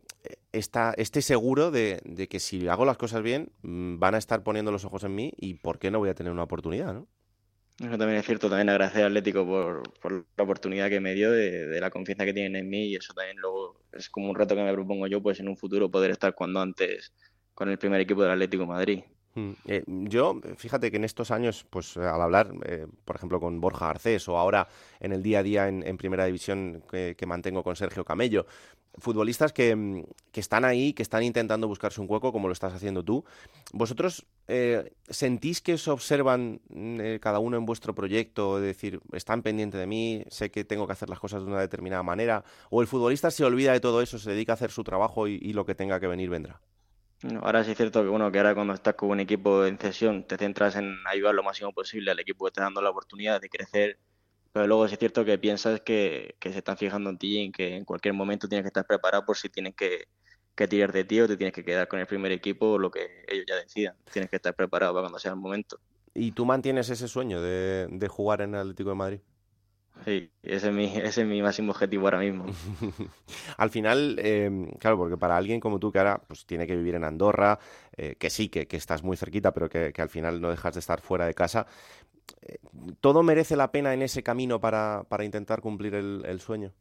esta, 0.51 0.93
este 0.97 1.21
seguro 1.21 1.71
de, 1.71 2.01
de, 2.03 2.27
que 2.27 2.39
si 2.39 2.67
hago 2.67 2.85
las 2.85 2.97
cosas 2.97 3.21
bien, 3.21 3.51
mm, 3.61 3.99
van 3.99 4.15
a 4.15 4.17
estar 4.17 4.43
poniendo 4.43 4.71
los 4.71 4.83
ojos 4.83 5.03
en 5.03 5.15
mí 5.15 5.33
y 5.37 5.55
por 5.55 5.79
qué 5.79 5.91
no 5.91 5.99
voy 5.99 6.09
a 6.09 6.15
tener 6.15 6.33
una 6.33 6.43
oportunidad, 6.43 6.93
¿no? 6.93 7.07
Eso 7.79 7.97
también 7.97 8.19
es 8.19 8.25
cierto, 8.25 8.49
también 8.49 8.69
agradecer 8.69 9.03
al 9.03 9.11
Atlético 9.11 9.45
por, 9.45 10.23
la 10.35 10.43
oportunidad 10.43 10.89
que 10.89 10.99
me 10.99 11.13
dio, 11.13 11.31
de, 11.31 11.79
la 11.79 11.91
confianza 11.91 12.25
que 12.25 12.33
tienen 12.33 12.55
en 12.55 12.69
mí 12.69 12.87
y 12.87 12.95
eso 12.95 13.13
también 13.13 13.37
luego 13.37 13.81
es 13.93 14.09
como 14.09 14.29
un 14.29 14.35
reto 14.35 14.55
que 14.55 14.63
me 14.63 14.73
propongo 14.73 15.05
yo, 15.05 15.21
pues 15.21 15.39
en 15.39 15.47
un 15.47 15.57
futuro 15.57 15.89
poder 15.89 16.11
estar 16.11 16.33
cuando 16.33 16.59
antes 16.59 17.13
con 17.53 17.69
el 17.69 17.77
primer 17.77 18.01
equipo 18.01 18.23
del 18.23 18.31
Atlético 18.31 18.65
Madrid. 18.65 19.03
Mm, 19.37 19.51
eh, 19.67 19.83
yo, 19.85 20.41
fíjate 20.57 20.89
que 20.89 20.97
en 20.97 21.03
estos 21.03 21.29
años, 21.29 21.63
pues 21.69 21.95
al 21.95 22.19
hablar, 22.19 22.51
eh, 22.65 22.87
por 23.05 23.15
ejemplo, 23.15 23.39
con 23.39 23.61
Borja 23.61 23.85
Garcés 23.85 24.27
o 24.27 24.37
ahora 24.37 24.67
en 24.99 25.11
el 25.11 25.21
día 25.21 25.39
a 25.39 25.43
día 25.43 25.67
en, 25.67 25.97
Primera 25.97 26.25
División 26.25 26.83
que, 26.89 27.15
mantengo 27.27 27.63
con 27.63 27.75
Sergio 27.75 28.03
Camello, 28.03 28.47
futbolistas 28.97 29.53
que, 29.53 29.75
mm, 29.75 30.03
que, 30.31 30.39
están 30.39 30.65
ahí, 30.65 30.93
que 30.93 31.03
están 31.03 31.23
intentando 31.23 31.67
buscarse 31.67 32.01
un 32.01 32.07
hueco 32.09 32.31
como 32.31 32.47
lo 32.47 32.53
estás 32.53 32.73
haciendo 32.73 33.03
tú. 33.03 33.23
¿Vosotros 33.73 34.25
eh, 34.47 34.93
sentís 35.09 35.61
que 35.61 35.73
os 35.73 35.87
observan 35.87 36.61
mm, 36.69 37.17
cada 37.21 37.39
uno 37.39 37.57
en 37.57 37.65
vuestro 37.65 37.93
proyecto? 37.95 38.57
Es 38.57 38.63
decir, 38.63 38.99
están 39.13 39.41
pendientes 39.41 39.79
de 39.79 39.87
mí, 39.87 40.23
sé 40.29 40.51
que 40.51 40.63
tengo 40.63 40.87
que 40.87 40.93
hacer 40.93 41.09
las 41.09 41.19
cosas 41.19 41.43
de 41.43 41.47
una 41.47 41.61
determinada 41.61 42.03
manera. 42.03 42.43
¿O 42.69 42.81
el 42.81 42.87
futbolista 42.87 43.31
se 43.31 43.43
olvida 43.43 43.73
de 43.73 43.79
todo 43.79 44.01
eso, 44.01 44.19
se 44.19 44.31
dedica 44.31 44.53
a 44.53 44.55
hacer 44.55 44.71
su 44.71 44.83
trabajo 44.83 45.27
y 45.27 45.53
lo 45.53 45.65
que 45.65 45.75
tenga 45.75 45.99
que 45.99 46.07
venir 46.07 46.29
vendrá? 46.29 46.61
Ahora 47.41 47.63
sí 47.63 47.71
es 47.71 47.77
cierto 47.77 48.03
que 48.03 48.09
bueno 48.09 48.31
que 48.31 48.37
ahora 48.37 48.53
cuando 48.53 48.73
estás 48.73 48.93
con 48.93 49.09
un 49.09 49.19
equipo 49.19 49.65
en 49.65 49.79
cesión 49.79 50.23
te 50.23 50.37
centras 50.37 50.75
en 50.75 50.95
ayudar 51.07 51.33
lo 51.33 51.41
máximo 51.41 51.73
posible 51.73 52.11
al 52.11 52.19
equipo 52.19 52.45
que 52.45 52.51
te 52.51 52.61
dando 52.61 52.79
la 52.79 52.91
oportunidad 52.91 53.41
de 53.41 53.49
crecer, 53.49 53.97
pero 54.51 54.67
luego 54.67 54.85
es 54.85 54.97
cierto 54.97 55.25
que 55.25 55.37
piensas 55.37 55.81
que, 55.81 56.35
que 56.39 56.51
se 56.51 56.59
están 56.59 56.77
fijando 56.77 57.09
en 57.09 57.17
ti 57.17 57.37
y 57.37 57.45
en 57.45 57.51
que 57.51 57.75
en 57.75 57.85
cualquier 57.85 58.13
momento 58.13 58.47
tienes 58.47 58.63
que 58.63 58.69
estar 58.69 58.85
preparado 58.85 59.25
por 59.25 59.37
si 59.37 59.49
tienes 59.49 59.75
que, 59.75 60.07
que 60.55 60.67
tirar 60.67 60.91
de 60.91 61.03
ti 61.03 61.21
o 61.21 61.27
te 61.27 61.37
tienes 61.37 61.53
que 61.53 61.63
quedar 61.63 61.87
con 61.87 61.99
el 61.99 62.07
primer 62.07 62.31
equipo 62.31 62.71
o 62.71 62.79
lo 62.79 62.89
que 62.89 63.25
ellos 63.27 63.45
ya 63.47 63.55
decidan. 63.55 63.95
Tienes 64.11 64.29
que 64.29 64.37
estar 64.37 64.55
preparado 64.55 64.93
para 64.93 65.03
cuando 65.03 65.19
sea 65.19 65.31
el 65.31 65.37
momento. 65.37 65.79
¿Y 66.13 66.31
tú 66.31 66.45
mantienes 66.45 66.89
ese 66.89 67.07
sueño 67.07 67.41
de, 67.41 67.87
de 67.89 68.07
jugar 68.07 68.41
en 68.41 68.55
el 68.55 68.61
Atlético 68.61 68.89
de 68.89 68.95
Madrid? 68.95 69.19
Sí, 70.05 70.31
ese 70.43 70.67
es 70.69 70.73
mi, 70.73 70.85
ese 70.97 71.21
es 71.21 71.27
mi 71.27 71.41
máximo 71.41 71.71
objetivo 71.71 72.05
ahora 72.05 72.19
mismo. 72.19 72.45
al 73.57 73.69
final, 73.69 74.17
em, 74.19 74.69
claro, 74.79 74.97
porque 74.97 75.17
para 75.17 75.37
alguien 75.37 75.59
como 75.59 75.79
tú 75.79 75.91
que 75.91 75.99
ahora 75.99 76.21
pues, 76.27 76.45
tiene 76.45 76.67
que 76.67 76.75
vivir 76.75 76.95
en 76.95 77.03
Andorra, 77.03 77.59
eh, 77.95 78.15
que 78.15 78.29
sí, 78.29 78.49
que, 78.49 78.67
que, 78.67 78.77
estás 78.77 79.03
muy 79.03 79.17
cerquita, 79.17 79.53
pero 79.53 79.69
que, 79.69 79.91
que, 79.93 80.01
al 80.01 80.09
final 80.09 80.41
no 80.41 80.49
dejas 80.49 80.73
de 80.73 80.79
estar 80.79 81.01
fuera 81.01 81.25
de 81.25 81.33
casa, 81.33 81.67
¿todo 83.01 83.23
merece 83.23 83.55
la 83.55 83.71
pena 83.71 83.93
en 83.93 84.01
ese 84.01 84.23
camino 84.23 84.59
para, 84.59 85.03
para 85.09 85.23
intentar 85.23 85.61
cumplir 85.61 85.95
el, 85.95 86.39
sueño? 86.39 86.73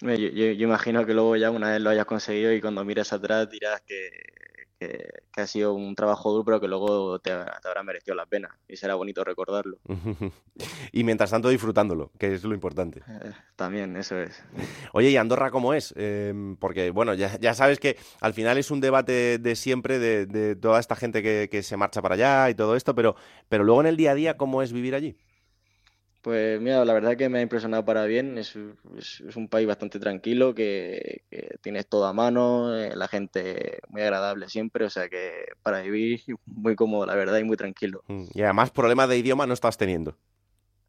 Yo, 0.00 0.14
yo, 0.14 0.50
imagino 0.52 1.06
que 1.06 1.14
luego 1.14 1.36
ya 1.36 1.50
una 1.50 1.70
vez 1.70 1.80
lo 1.80 1.90
hayas 1.90 2.06
conseguido 2.06 2.52
y 2.52 2.60
cuando 2.60 2.84
mires 2.84 3.12
atrás 3.12 3.48
dirás 3.50 3.80
que, 3.82 4.10
que, 4.78 5.08
ha 5.36 5.46
sido 5.46 5.74
un 5.74 5.94
trabajo 5.94 6.30
duro, 6.32 6.44
pero 6.44 6.60
que 6.60 6.68
luego 6.68 7.18
te, 7.18 7.32
habrá 7.32 7.82
merecido 7.82 8.14
la 8.14 8.26
pena 8.26 8.58
y 8.68 8.76
será 8.76 8.94
bonito 8.94 9.24
recordarlo. 9.24 9.78
y 10.92 11.04
mientras 11.04 11.30
tanto 11.30 11.48
disfrutándolo, 11.48 12.10
que 12.18 12.34
es 12.34 12.44
lo 12.44 12.54
importante. 12.54 13.00
Eh, 13.06 13.32
también, 13.56 13.96
eso 13.96 14.18
es. 14.18 14.42
Oye, 14.92 15.10
¿y 15.10 15.16
Andorra 15.16 15.50
cómo 15.50 15.74
es? 15.74 15.94
Em, 15.96 16.56
porque, 16.56 16.90
bueno, 16.90 17.14
ya, 17.14 17.38
ya, 17.38 17.54
sabes 17.54 17.78
que 17.78 17.96
al 18.20 18.34
final 18.34 18.58
es 18.58 18.70
un 18.70 18.80
debate 18.80 19.38
de 19.38 19.56
siempre 19.56 19.98
de, 19.98 20.26
de 20.26 20.56
toda 20.56 20.80
esta 20.80 20.96
gente 20.96 21.22
que, 21.22 21.48
que, 21.50 21.62
se 21.62 21.76
marcha 21.76 22.02
para 22.02 22.14
allá 22.14 22.50
y 22.50 22.54
todo 22.54 22.76
esto, 22.76 22.94
pero, 22.94 23.16
pero 23.48 23.64
luego 23.64 23.80
en 23.80 23.86
el 23.86 23.96
día 23.96 24.12
a 24.12 24.14
día, 24.14 24.36
¿cómo 24.36 24.62
es 24.62 24.72
vivir 24.72 24.94
allí? 24.94 25.16
Pues 26.26 26.60
mira, 26.60 26.84
la 26.84 26.92
verdad 26.92 27.16
que 27.16 27.28
me 27.28 27.38
ha 27.38 27.42
impresionado 27.42 27.84
para 27.84 28.04
bien. 28.04 28.36
Es, 28.36 28.56
un 28.56 29.46
país 29.48 29.64
bastante 29.64 30.00
tranquilo, 30.00 30.56
que, 30.56 31.22
tienes 31.60 31.86
todo 31.86 32.04
a 32.04 32.12
mano, 32.12 32.76
eh, 32.76 32.96
la 32.96 33.06
gente 33.06 33.78
muy 33.90 34.02
agradable 34.02 34.48
siempre, 34.48 34.84
o 34.84 34.90
sea 34.90 35.08
que 35.08 35.44
para 35.62 35.82
vivir 35.82 36.20
muy 36.46 36.74
cómodo, 36.74 37.06
la 37.06 37.14
verdad, 37.14 37.38
y 37.38 37.44
muy 37.44 37.56
tranquilo. 37.56 38.02
Mm, 38.08 38.24
y 38.34 38.42
además, 38.42 38.72
problemas 38.72 39.08
de 39.08 39.18
idioma 39.18 39.46
no 39.46 39.54
estás 39.54 39.78
teniendo. 39.78 40.18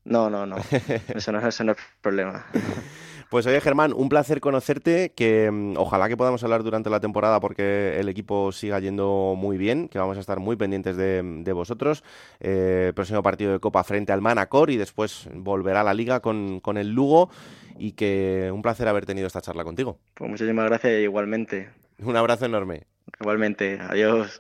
No, 0.05 0.27
no, 0.31 0.47
no. 0.47 0.55
Eso 1.13 1.31
no, 1.31 1.47
eso 1.47 1.63
no 1.63 1.73
es 1.73 1.77
problema. 2.01 2.43
Pues 3.30 3.45
oye, 3.45 3.59
Germán, 3.59 3.91
un 3.93 4.07
placer 4.07 4.39
conocerte, 4.39 5.11
que 5.13 5.51
mm, 5.51 5.75
ojalá 5.78 6.07
que 6.07 6.15
podamos 6.15 6.43
hablar 6.43 6.63
durante 6.63 6.89
la 6.89 7.01
temporada 7.01 7.41
porque 7.41 7.99
el 7.99 8.07
equipo 8.07 8.53
siga 8.53 8.80
yendo 8.80 9.36
muy 9.38 9.57
bien, 9.57 9.89
que 9.89 9.99
vamos 9.99 10.15
a 10.15 10.21
estar 10.21 10.39
muy 10.39 10.55
pendientes 10.55 10.95
de, 10.95 11.51
vosotros. 11.53 12.03
Eh, 12.39 12.93
próximo 12.95 13.21
partido 13.23 13.51
de 13.51 13.59
Copa 13.59 13.84
frente 13.84 14.13
al 14.13 14.21
Manacor 14.21 14.69
y 14.69 14.78
después 14.78 15.28
volverá 15.34 15.82
a 15.82 15.84
la 15.84 15.93
liga 15.93 16.21
con, 16.21 16.61
con 16.61 16.78
el 16.78 16.91
Lugo 16.91 17.30
y 17.78 17.93
que 17.93 18.49
un 18.53 18.61
placer 18.61 18.88
haber 18.88 19.05
tenido 19.05 19.28
esta 19.28 19.41
charla 19.41 19.65
contigo. 19.65 19.97
Pues 20.13 20.30
muchísimas 20.30 20.65
gracias 20.65 21.01
igualmente. 21.01 21.69
Un 21.99 22.15
abrazo 22.15 22.45
enorme. 22.45 22.84
Igualmente, 23.19 23.80
adiós. 23.82 24.39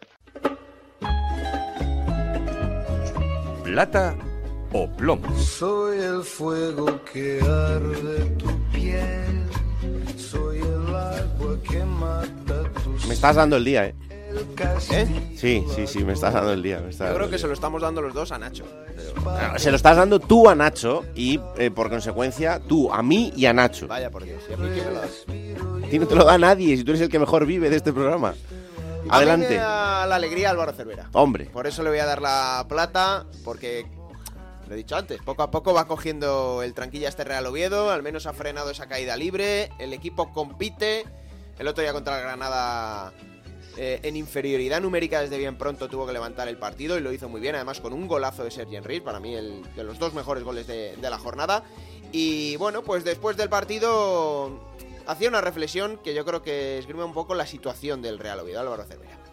Plata 3.63 4.15
o 4.73 4.87
plomo. 4.87 5.37
Soy 5.39 5.99
el 5.99 6.23
fuego 6.23 6.99
que 7.11 7.39
arde 7.41 8.25
tu 8.37 8.47
piel. 8.71 9.47
Soy 10.17 10.59
el 10.59 10.95
agua 10.95 11.57
que 11.69 11.83
mata 11.83 12.63
Me 13.07 13.13
estás 13.13 13.35
dando 13.35 13.57
el 13.57 13.65
día, 13.65 13.85
¿eh? 13.85 13.95
¿Eh? 14.91 15.07
Sí, 15.35 15.65
sí, 15.73 15.87
sí, 15.87 16.03
me 16.03 16.13
estás 16.13 16.33
dando 16.33 16.51
el 16.51 16.61
día. 16.61 16.81
Yo 16.89 17.15
creo 17.15 17.29
que 17.29 17.37
se 17.37 17.47
lo 17.47 17.53
estamos 17.53 17.81
dando 17.81 18.01
los 18.01 18.13
dos 18.13 18.31
a 18.31 18.37
Nacho. 18.37 18.65
Se 19.57 19.71
lo 19.71 19.77
estás 19.77 19.97
dando 19.97 20.19
tú 20.19 20.49
a 20.49 20.55
Nacho 20.55 21.05
y, 21.15 21.39
eh, 21.57 21.71
por 21.71 21.89
consecuencia, 21.89 22.59
tú 22.59 22.91
a 22.91 23.01
mí 23.01 23.31
y 23.35 23.45
a 23.45 23.53
Nacho. 23.53 23.87
Vaya 23.87 24.11
por 24.11 24.23
Dios, 24.23 24.43
¿y 24.49 24.53
a 24.53 24.57
mí 24.57 24.69
quién 24.73 24.85
me 24.85 24.93
lo 24.93 24.99
das? 24.99 25.25
A 25.85 25.89
ti 25.89 25.99
no 25.99 26.07
te 26.07 26.15
lo 26.15 26.25
da 26.25 26.37
nadie 26.37 26.75
si 26.75 26.83
tú 26.83 26.91
eres 26.91 27.01
el 27.01 27.09
que 27.09 27.19
mejor 27.19 27.45
vive 27.45 27.69
de 27.69 27.77
este 27.77 27.93
programa. 27.93 28.33
Adelante. 29.09 29.45
A 29.45 29.49
mí 29.49 29.55
me 29.55 29.61
da 29.61 30.05
la 30.07 30.15
alegría 30.15 30.49
Álvaro 30.49 30.73
Cervera. 30.73 31.09
Hombre. 31.13 31.45
Por 31.45 31.65
eso 31.65 31.81
le 31.81 31.89
voy 31.89 31.99
a 31.99 32.05
dar 32.05 32.21
la 32.21 32.65
plata, 32.67 33.25
porque 33.45 33.85
lo 34.67 34.73
he 34.73 34.77
dicho 34.77 34.95
antes, 34.95 35.21
poco 35.21 35.43
a 35.43 35.51
poco 35.51 35.73
va 35.73 35.87
cogiendo 35.87 36.61
el 36.61 36.73
tranquilla 36.73 37.09
este 37.09 37.23
Real 37.23 37.45
Oviedo, 37.45 37.91
al 37.91 38.03
menos 38.03 38.25
ha 38.25 38.33
frenado 38.33 38.69
esa 38.69 38.87
caída 38.87 39.15
libre, 39.15 39.71
el 39.79 39.93
equipo 39.93 40.33
compite, 40.33 41.05
el 41.57 41.67
otro 41.67 41.81
día 41.81 41.93
contra 41.93 42.17
el 42.17 42.23
Granada 42.23 43.13
eh, 43.77 43.99
en 44.03 44.15
inferioridad 44.15 44.81
numérica 44.81 45.21
desde 45.21 45.37
bien 45.37 45.57
pronto 45.57 45.87
tuvo 45.87 46.05
que 46.05 46.13
levantar 46.13 46.47
el 46.47 46.57
partido 46.57 46.97
y 46.97 47.01
lo 47.01 47.13
hizo 47.13 47.29
muy 47.29 47.39
bien, 47.39 47.55
además 47.55 47.79
con 47.79 47.93
un 47.93 48.07
golazo 48.07 48.43
de 48.43 48.51
Sergi 48.51 48.75
Henry, 48.75 48.99
para 48.99 49.19
mí 49.19 49.35
el, 49.35 49.63
de 49.75 49.83
los 49.83 49.99
dos 49.99 50.13
mejores 50.13 50.43
goles 50.43 50.67
de, 50.67 50.95
de 50.97 51.09
la 51.09 51.17
jornada. 51.17 51.63
Y 52.11 52.55
bueno, 52.57 52.83
pues 52.83 53.03
después 53.03 53.37
del 53.37 53.49
partido 53.49 54.59
hacía 55.05 55.29
una 55.29 55.41
reflexión 55.41 55.97
que 56.03 56.13
yo 56.13 56.25
creo 56.25 56.41
que 56.41 56.77
esgrime 56.77 57.03
un 57.03 57.13
poco 57.13 57.35
la 57.35 57.45
situación 57.45 58.01
del 58.01 58.19
Real 58.19 58.39
Oviedo, 58.39 58.59
Álvaro 58.59 58.83
Cervera 58.83 59.26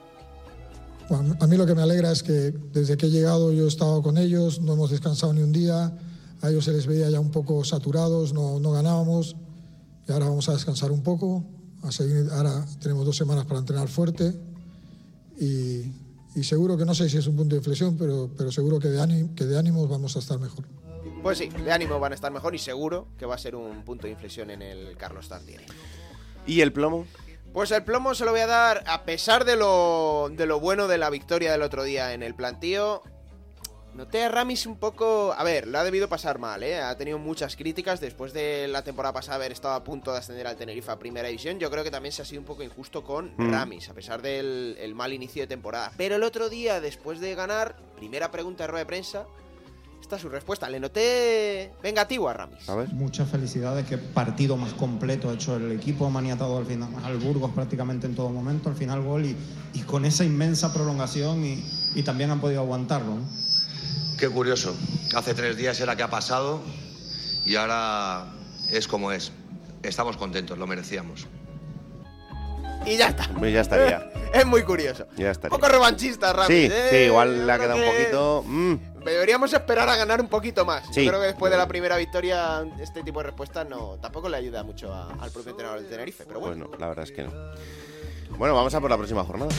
a 1.11 1.47
mí 1.47 1.57
lo 1.57 1.67
que 1.67 1.75
me 1.75 1.83
alegra 1.83 2.11
es 2.11 2.23
que 2.23 2.53
desde 2.73 2.97
que 2.97 3.07
he 3.07 3.11
llegado 3.11 3.53
yo 3.53 3.65
he 3.65 3.69
estado 3.69 4.03
con 4.03 4.17
ellos, 4.17 4.61
no 4.61 4.73
hemos 4.73 4.91
descansado 4.91 5.33
ni 5.33 5.43
un 5.43 5.53
día, 5.53 5.97
a 6.41 6.51
ellos 6.51 6.65
se 6.65 6.73
les 6.73 6.87
veía 6.87 7.11
ya 7.11 7.21
un 7.21 7.31
poco 7.31 7.65
saturados, 7.65 8.33
no, 8.33 8.59
no 8.61 8.73
ganábamos 8.73 9.37
y 10.07 10.13
ahora 10.13 10.27
vamos 10.27 10.49
a 10.49 10.53
descansar 10.53 10.91
un 10.91 11.03
poco, 11.03 11.45
a 11.83 11.93
seguir, 11.93 12.29
ahora 12.33 12.65
tenemos 12.81 13.05
dos 13.05 13.17
semanas 13.17 13.45
para 13.47 13.61
entrenar 13.61 13.89
fuerte 13.89 14.35
y, 15.39 15.93
y, 16.35 16.45
seguro 16.45 16.77
que 16.77 16.85
no 16.85 16.95
sé 16.95 17.09
si 17.09 17.19
es 17.19 17.27
un 17.27 17.37
punto 17.37 17.55
de 17.55 17.59
inflexión, 17.59 17.97
pero, 17.99 18.31
pero 18.37 18.53
seguro 18.53 18.79
que 18.79 18.89
de, 18.89 19.01
ánimo, 19.01 19.35
que 19.35 19.45
de 19.45 19.59
ánimos 19.59 19.89
vamos 19.89 20.17
a 20.17 20.21
estar 20.21 20.39
mejor. 20.39 20.65
Pues 21.23 21.39
sí, 21.39 21.49
de 21.49 21.73
ánimo 21.73 21.99
van 21.99 22.13
a 22.13 22.15
estar 22.15 22.33
mejor 22.33 22.55
y 22.55 22.59
seguro 22.59 23.09
que 23.19 23.27
va 23.27 23.35
a 23.35 23.39
ser 23.39 23.57
un 23.57 23.83
punto 23.83 24.07
de 24.07 24.13
inflexión 24.13 24.51
en 24.51 24.63
el 24.63 24.97
Carlos 24.97 25.29
Tartiere. 25.29 25.65
¿Y 26.47 26.61
el 26.61 26.73
plomo? 26.73 27.07
Pues 27.55 27.71
el 27.71 27.85
plomo 27.85 28.17
se 28.17 28.25
lo 28.25 28.33
voy 28.33 28.41
a 28.41 28.49
dar, 28.49 28.83
a 28.89 29.05
pesar 29.05 29.45
de 29.45 29.55
lo, 29.55 30.29
de 30.33 30.45
lo 30.45 30.59
bueno 30.59 30.89
de 30.89 30.99
la 30.99 31.09
victoria 31.09 31.53
del 31.53 31.63
otro 31.63 31.85
día 31.85 32.13
en 32.13 32.25
el 32.25 32.35
plantío. 32.35 33.01
Noté 33.95 34.25
a 34.25 34.29
Ramis 34.29 34.67
un 34.67 34.77
poco. 34.77 35.33
A 35.39 35.45
ver, 35.45 35.69
lo 35.69 35.79
ha 35.79 35.85
debido 35.85 36.09
pasar 36.09 36.41
mal, 36.41 36.65
¿eh? 36.65 36.81
Ha 36.81 36.97
tenido 36.97 37.17
muchas 37.17 37.55
críticas 37.55 38.01
después 38.01 38.33
de 38.33 38.67
la 38.67 38.83
temporada 38.83 39.13
pasada 39.13 39.37
haber 39.37 39.53
estado 39.53 39.75
a 39.75 39.85
punto 39.85 40.11
de 40.11 40.19
ascender 40.19 40.49
al 40.49 40.57
Tenerife 40.57 40.91
a 40.91 40.99
primera 40.99 41.29
división. 41.29 41.61
Yo 41.61 41.71
creo 41.71 41.85
que 41.85 41.93
también 41.93 42.11
se 42.11 42.23
ha 42.23 42.25
sido 42.25 42.41
un 42.41 42.47
poco 42.47 42.65
injusto 42.65 43.05
con 43.05 43.33
Mm. 43.37 43.53
Ramis, 43.53 43.89
a 43.89 43.95
pesar 43.95 44.21
del 44.21 44.77
el 44.81 44.97
mal 44.97 45.13
inicio 45.13 45.43
de 45.43 45.47
temporada. 45.47 45.93
Pero 45.97 46.17
el 46.17 46.25
otro 46.25 46.49
día, 46.49 46.81
después 46.81 47.21
de 47.21 47.37
ganar, 47.37 47.77
primera 47.95 48.33
pregunta 48.33 48.65
de 48.65 48.67
rueda 48.67 48.83
de 48.83 48.87
prensa, 48.87 49.27
esta 50.05 50.17
es 50.17 50.23
su 50.23 50.29
respuesta. 50.29 50.69
Le 50.69 50.79
noté 50.79 51.73
vengativo 51.83 52.29
a 52.29 52.35
Ramis. 52.35 52.69
A 52.69 52.75
ver. 52.75 52.89
Muchas 52.91 53.29
felicidades, 53.29 53.87
qué 53.87 53.97
partido 53.97 54.57
más 54.59 54.75
completo 54.75 55.31
ha 55.31 55.35
hecho 55.35 55.57
el 55.57 55.73
equipo, 55.73 56.07
ha 56.07 56.11
maniatado 56.11 56.59
al 56.59 56.67
final 56.67 56.91
al 57.03 57.17
Burgos 57.17 57.53
prácticamente 57.53 58.07
en 58.07 58.15
todo 58.15 58.29
momento, 58.29 58.69
al 58.69 58.77
final 58.77 59.03
gol 59.03 59.25
y, 59.25 59.37
y 59.73 59.81
con 59.81 60.05
esa 60.05 60.23
inmensa 60.25 60.73
prolongación 60.75 61.45
y, 61.45 61.65
y 61.95 62.03
también 62.03 62.31
han 62.31 62.41
podido 62.41 62.61
aguantarlo. 62.61 63.15
¿no? 63.15 63.23
Qué 64.19 64.29
curioso. 64.29 64.77
Hace 65.15 65.33
tres 65.33 65.57
días 65.57 65.81
era 65.81 65.97
que 65.97 66.03
ha 66.03 66.11
pasado 66.11 66.61
y 67.47 67.57
ahora 67.57 68.27
es 68.71 68.87
como 68.87 69.11
es. 69.11 69.33
Estamos 69.83 70.19
contentos, 70.19 70.59
lo 70.59 70.67
merecíamos. 70.67 71.27
Y 72.87 72.99
ya 72.99 73.09
está. 73.09 73.29
Ya 73.41 73.61
estaría. 73.61 74.11
Es 74.35 74.45
muy 74.45 74.65
curioso. 74.65 75.07
Ya 75.17 75.31
Un 75.31 75.49
poco 75.49 75.69
revanchista, 75.69 76.33
Ramis. 76.33 76.49
Sí, 76.49 76.69
¿eh? 76.69 76.87
sí, 76.91 76.97
igual 76.97 77.47
le 77.47 77.53
ha 77.53 77.57
quedado 77.57 77.77
un 77.79 77.85
poquito. 77.85 78.45
mm, 78.45 78.75
Deberíamos 79.05 79.53
esperar 79.53 79.89
a 79.89 79.97
ganar 79.97 80.21
un 80.21 80.29
poquito 80.29 80.65
más. 80.65 80.85
Sí. 80.93 81.05
Yo 81.05 81.11
creo 81.11 81.21
que 81.21 81.27
después 81.29 81.51
de 81.53 81.59
la 81.59 81.69
primera 81.69 81.97
victoria, 81.97 82.65
este 82.81 83.03
tipo 83.03 83.21
de 83.21 83.25
respuesta 83.27 83.65
no, 83.65 83.99
tampoco 84.01 84.29
le 84.29 84.37
ayuda 84.37 84.63
mucho 84.63 84.93
a- 84.93 85.11
al 85.21 85.31
propio 85.31 85.51
entrenador 85.51 85.81
del 85.81 85.89
Tenerife. 85.91 86.25
Pero 86.27 86.41
bueno. 86.41 86.67
Bueno, 86.67 86.79
la 86.81 86.89
verdad 86.89 87.05
es 87.05 87.13
que 87.13 87.23
no. 87.23 87.31
Bueno, 88.39 88.55
vamos 88.55 88.75
a 88.75 88.81
por 88.81 88.91
la 88.91 88.97
próxima 88.97 89.23
jornada. 89.25 89.51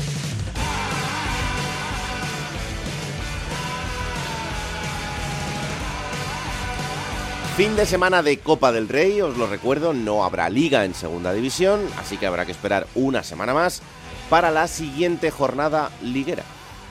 Fin 7.56 7.78
de 7.78 7.86
semana 7.86 8.22
de 8.22 8.40
Copa 8.40 8.74
del 8.74 8.90
Rey, 8.90 9.22
os 9.22 9.38
lo 9.38 9.48
recuerdo, 9.48 9.94
no 9.94 10.26
habrá 10.26 10.50
liga 10.50 10.84
en 10.84 10.94
segunda 10.94 11.32
división, 11.32 11.88
así 11.98 12.18
que 12.18 12.26
habrá 12.28 12.46
que 12.46 12.52
esperar 12.52 12.86
una 12.96 13.24
semana 13.24 13.54
más 13.54 13.82
para 14.30 14.52
la 14.52 14.68
siguiente 14.68 15.32
jornada 15.32 15.90
liguera. 16.02 16.44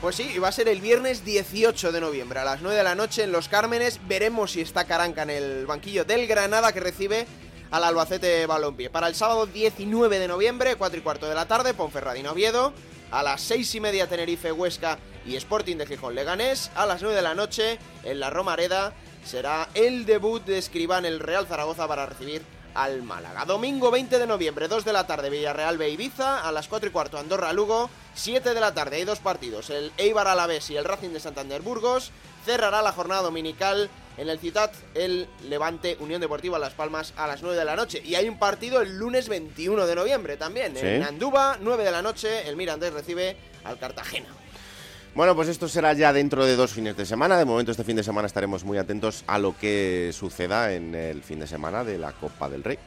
Pues 0.05 0.17
sí, 0.17 0.39
va 0.39 0.49
a 0.49 0.53
ser 0.53 0.69
el 0.69 0.83
viernes 0.83 1.25
18 1.25 1.91
de 1.91 1.99
noviembre 1.99 2.39
a 2.39 2.45
las 2.45 2.61
9 2.61 2.77
de 2.77 2.85
la 2.85 2.95
noche 2.95 3.23
en 3.23 3.33
Los 3.33 3.49
Cármenes. 3.49 3.99
Veremos 4.07 4.51
si 4.51 4.61
está 4.61 4.85
Caranca 4.85 5.23
en 5.23 5.31
el 5.31 5.65
banquillo 5.65 6.05
del 6.05 6.27
Granada 6.27 6.75
que 6.75 6.81
recibe 6.81 7.27
al 7.71 7.85
Albacete 7.85 8.45
Balompié. 8.45 8.91
Para 8.91 9.07
el 9.07 9.15
sábado 9.15 9.47
19 9.47 10.19
de 10.19 10.29
noviembre, 10.29 10.77
4 10.77 10.99
y 10.99 11.01
cuarto 11.01 11.27
de 11.27 11.35
la 11.35 11.47
tarde, 11.47 11.73
Ponferradina 11.73 12.33
Oviedo. 12.33 12.75
A 13.13 13.23
las 13.23 13.41
6 13.41 13.77
y 13.77 13.81
media 13.81 14.07
Tenerife 14.07 14.53
Huesca 14.53 14.99
y 15.25 15.37
Sporting 15.37 15.77
de 15.79 15.87
Gijón 15.87 16.15
Leganés. 16.15 16.71
A 16.75 16.85
las 16.85 17.01
9 17.01 17.17
de 17.17 17.23
la 17.23 17.35
noche 17.35 17.79
en 18.03 18.21
la 18.21 18.29
Romareda 18.29 18.93
será 19.25 19.71
el 19.73 20.05
debut 20.05 20.45
de 20.45 20.59
Escribán 20.59 21.07
el 21.07 21.19
Real 21.19 21.47
Zaragoza 21.47 21.89
para 21.89 22.05
recibir 22.05 22.43
al 22.75 23.03
Málaga. 23.03 23.45
Domingo 23.45 23.91
20 23.91 24.19
de 24.19 24.27
noviembre, 24.27 24.69
2 24.69 24.85
de 24.85 24.93
la 24.93 25.07
tarde, 25.07 25.31
Villarreal 25.31 25.79
B 25.79 25.89
Ibiza, 25.91 26.47
a 26.47 26.53
las 26.53 26.69
4 26.69 26.89
y 26.89 26.93
cuarto 26.93 27.19
Andorra 27.19 27.53
Lugo, 27.53 27.89
7 28.15 28.53
de 28.55 28.61
la 28.61 28.75
tarde 28.75 28.97
hay 28.97 29.05
dos 29.05 29.21
partidos, 29.21 29.71
el 29.71 29.93
Eibar 29.97 30.27
Alavés 30.29 30.69
y 30.71 30.77
el 30.77 30.85
Racing 30.85 31.11
de 31.11 31.21
Santander 31.21 31.63
Burgos, 31.63 32.11
cerrará 32.45 32.83
la 32.83 32.93
jornada 32.93 33.23
dominical 33.23 33.89
en 34.17 34.29
el 34.29 34.39
Citat 34.39 34.73
el 34.95 35.29
Levante 35.45 35.97
Unión 36.01 36.21
Deportiva 36.21 36.59
Las 36.59 36.75
Palmas 36.75 37.15
a 37.17 37.27
las 37.27 37.43
9 37.43 37.57
de 37.57 37.65
la 37.65 37.75
noche. 37.75 38.01
Y 38.05 38.15
hay 38.15 38.29
un 38.29 38.39
partido 38.39 38.81
el 38.81 38.97
lunes 38.99 39.29
21 39.29 39.87
de 39.87 39.95
noviembre 39.95 40.37
también, 40.37 40.77
Sí. 40.77 40.87
en 40.87 41.03
Andúba, 41.03 41.57
9 41.61 41.85
de 41.85 41.91
la 41.91 42.03
noche, 42.03 42.49
el 42.49 42.57
Mirandés 42.57 42.93
recibe 42.93 43.37
al 43.65 43.79
Cartagena. 43.79 44.29
Bueno, 45.15 45.37
pues 45.37 45.49
esto 45.49 45.69
será 45.69 45.93
ya 45.93 46.13
dentro 46.13 46.45
de 46.45 46.57
dos 46.57 46.73
fines 46.73 46.97
de 46.97 47.07
semana. 47.07 47.39
De 47.39 47.45
momento 47.45 47.71
este 47.71 47.85
fin 47.85 47.95
de 47.95 48.03
semana 48.03 48.27
estaremos 48.27 48.65
muy 48.65 48.79
atentos 48.79 49.23
a 49.29 49.39
lo 49.39 49.57
que 49.57 50.11
suceda 50.13 50.73
en 50.73 50.95
el 50.95 51.23
fin 51.23 51.39
de 51.39 51.47
semana 51.47 51.85
de 51.85 51.99
la 51.99 52.11
Copa 52.13 52.49
del 52.49 52.65
Rey. 52.65 52.79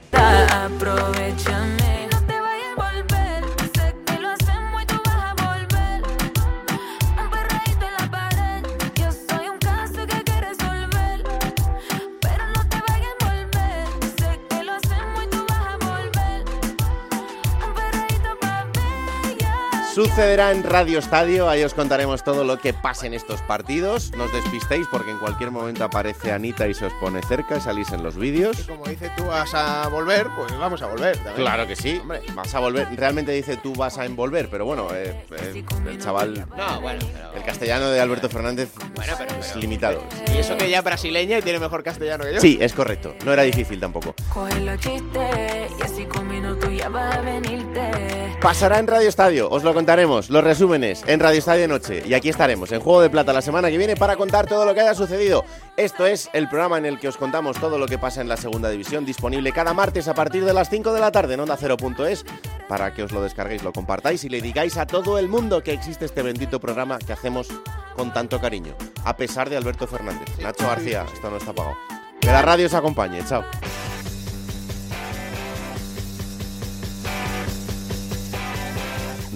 Sucederá 19.98 20.52
en 20.52 20.62
Radio 20.62 21.00
Estadio, 21.00 21.50
ahí 21.50 21.64
os 21.64 21.74
contaremos 21.74 22.24
todo 22.24 22.44
lo 22.44 22.60
que 22.60 22.72
pase 22.72 23.08
en 23.08 23.16
estos 23.16 23.42
partidos. 23.42 24.12
No 24.16 24.26
os 24.26 24.32
despistéis 24.32 24.86
porque 24.92 25.10
en 25.10 25.18
cualquier 25.18 25.50
momento 25.50 25.84
aparece 25.86 26.32
Anita 26.32 26.68
y 26.68 26.76
se 26.76 26.86
os 26.86 26.94
pone 27.02 27.20
cerca 27.24 27.58
y 27.58 27.62
salís 27.62 27.92
en 27.92 28.04
los 28.04 28.16
vídeos. 28.16 28.58
Como 28.68 28.86
dice 28.86 29.10
tú 29.18 29.26
vas 29.26 29.56
a 29.56 29.88
volver, 29.88 30.28
pues 30.36 30.56
vamos 30.56 30.84
a 30.84 30.86
volver. 30.86 31.16
también. 31.18 31.38
Claro 31.38 31.66
que 31.66 31.76
sí, 31.76 32.00
vas 32.36 32.54
a 32.54 32.60
volver. 32.60 32.88
Realmente 32.96 33.32
dice 33.32 33.58
tú 33.58 33.74
vas 33.74 33.98
a 33.98 34.06
envolver, 34.06 34.50
pero 34.52 34.66
bueno, 34.66 34.88
eh, 34.94 35.20
eh, 35.32 35.66
el 35.88 35.98
chaval, 36.00 36.46
No, 36.56 36.80
bueno, 36.80 37.00
pero... 37.12 37.34
el 37.34 37.42
castellano 37.44 37.90
de 37.90 38.00
Alberto 38.00 38.30
Fernández 38.30 38.70
Bueno, 38.94 39.14
pero- 39.18 39.34
es 39.40 39.56
limitado. 39.56 40.04
Y 40.32 40.38
eso 40.38 40.56
que 40.58 40.66
ella 40.66 40.78
es 40.78 40.84
brasileña 40.84 41.40
y 41.40 41.42
tiene 41.42 41.58
mejor 41.60 41.82
castellano 41.82 42.24
que 42.24 42.36
yo. 42.36 42.40
Sí, 42.40 42.60
es 42.62 42.72
correcto, 42.74 43.16
no 43.26 43.34
era 43.34 43.42
difícil 43.42 43.80
tampoco. 43.80 44.14
Coge 44.32 44.60
los 44.60 44.80
chistes 44.80 45.72
y 45.80 45.82
así 45.82 46.06
con 46.06 46.28
minutos 46.28 46.70
ya 46.72 46.88
vas 46.88 47.16
a 47.16 47.22
venirte. 47.22 48.27
Pasará 48.42 48.78
en 48.78 48.86
Radio 48.86 49.10
Estadio, 49.10 49.50
os 49.50 49.64
lo 49.64 49.74
contaremos, 49.74 50.30
los 50.30 50.44
resúmenes 50.44 51.04
en 51.08 51.20
Radio 51.20 51.40
Estadio 51.40 51.68
Noche. 51.68 52.04
Y 52.06 52.14
aquí 52.14 52.30
estaremos 52.30 52.72
en 52.72 52.80
Juego 52.80 53.02
de 53.02 53.10
Plata 53.10 53.34
la 53.34 53.42
semana 53.42 53.72
que 53.72 53.80
viene 53.80 53.96
para 53.96 54.16
contar 54.16 54.46
todo 54.46 54.64
lo 54.64 54.76
que 54.76 54.82
haya 54.82 54.94
sucedido. 54.94 55.44
Esto 55.76 56.06
es 56.06 56.30
el 56.34 56.48
programa 56.48 56.78
en 56.78 56.86
el 56.86 57.00
que 57.00 57.08
os 57.08 57.18
contamos 57.18 57.60
todo 57.60 57.80
lo 57.80 57.88
que 57.88 57.98
pasa 57.98 58.22
en 58.22 58.30
la 58.30 58.38
segunda 58.38 58.70
división, 58.70 59.06
disponible 59.06 59.52
cada 59.52 59.74
martes 59.74 60.08
a 60.08 60.14
partir 60.14 60.46
de 60.46 60.54
las 60.54 60.70
5 60.70 60.94
de 60.94 61.00
la 61.00 61.12
tarde 61.12 61.34
en 61.34 61.40
onda 61.40 61.58
Cero.es, 61.58 62.26
para 62.70 62.94
que 62.94 63.04
os 63.04 63.12
lo 63.12 63.24
descarguéis, 63.24 63.64
lo 63.64 63.74
compartáis 63.74 64.24
y 64.24 64.30
le 64.30 64.40
digáis 64.40 64.78
a 64.78 64.86
todo 64.86 65.18
el 65.18 65.28
mundo 65.28 65.64
que 65.64 65.74
existe 65.74 66.06
este 66.06 66.22
bendito 66.22 66.60
programa 66.60 67.00
que 67.00 67.14
hacemos 67.14 67.48
con 67.96 68.14
tanto 68.14 68.40
cariño. 68.40 68.76
A 69.04 69.18
pesar 69.18 69.50
de 69.50 69.58
Alberto 69.58 69.88
Fernández. 69.88 70.30
Nacho 70.40 70.68
García, 70.68 71.06
esto 71.12 71.32
no 71.32 71.38
está 71.38 71.54
pagado. 71.54 71.76
Que 72.22 72.28
la 72.28 72.44
radio 72.44 72.68
os 72.68 72.74
acompañe, 72.76 73.20
chao. 73.28 73.44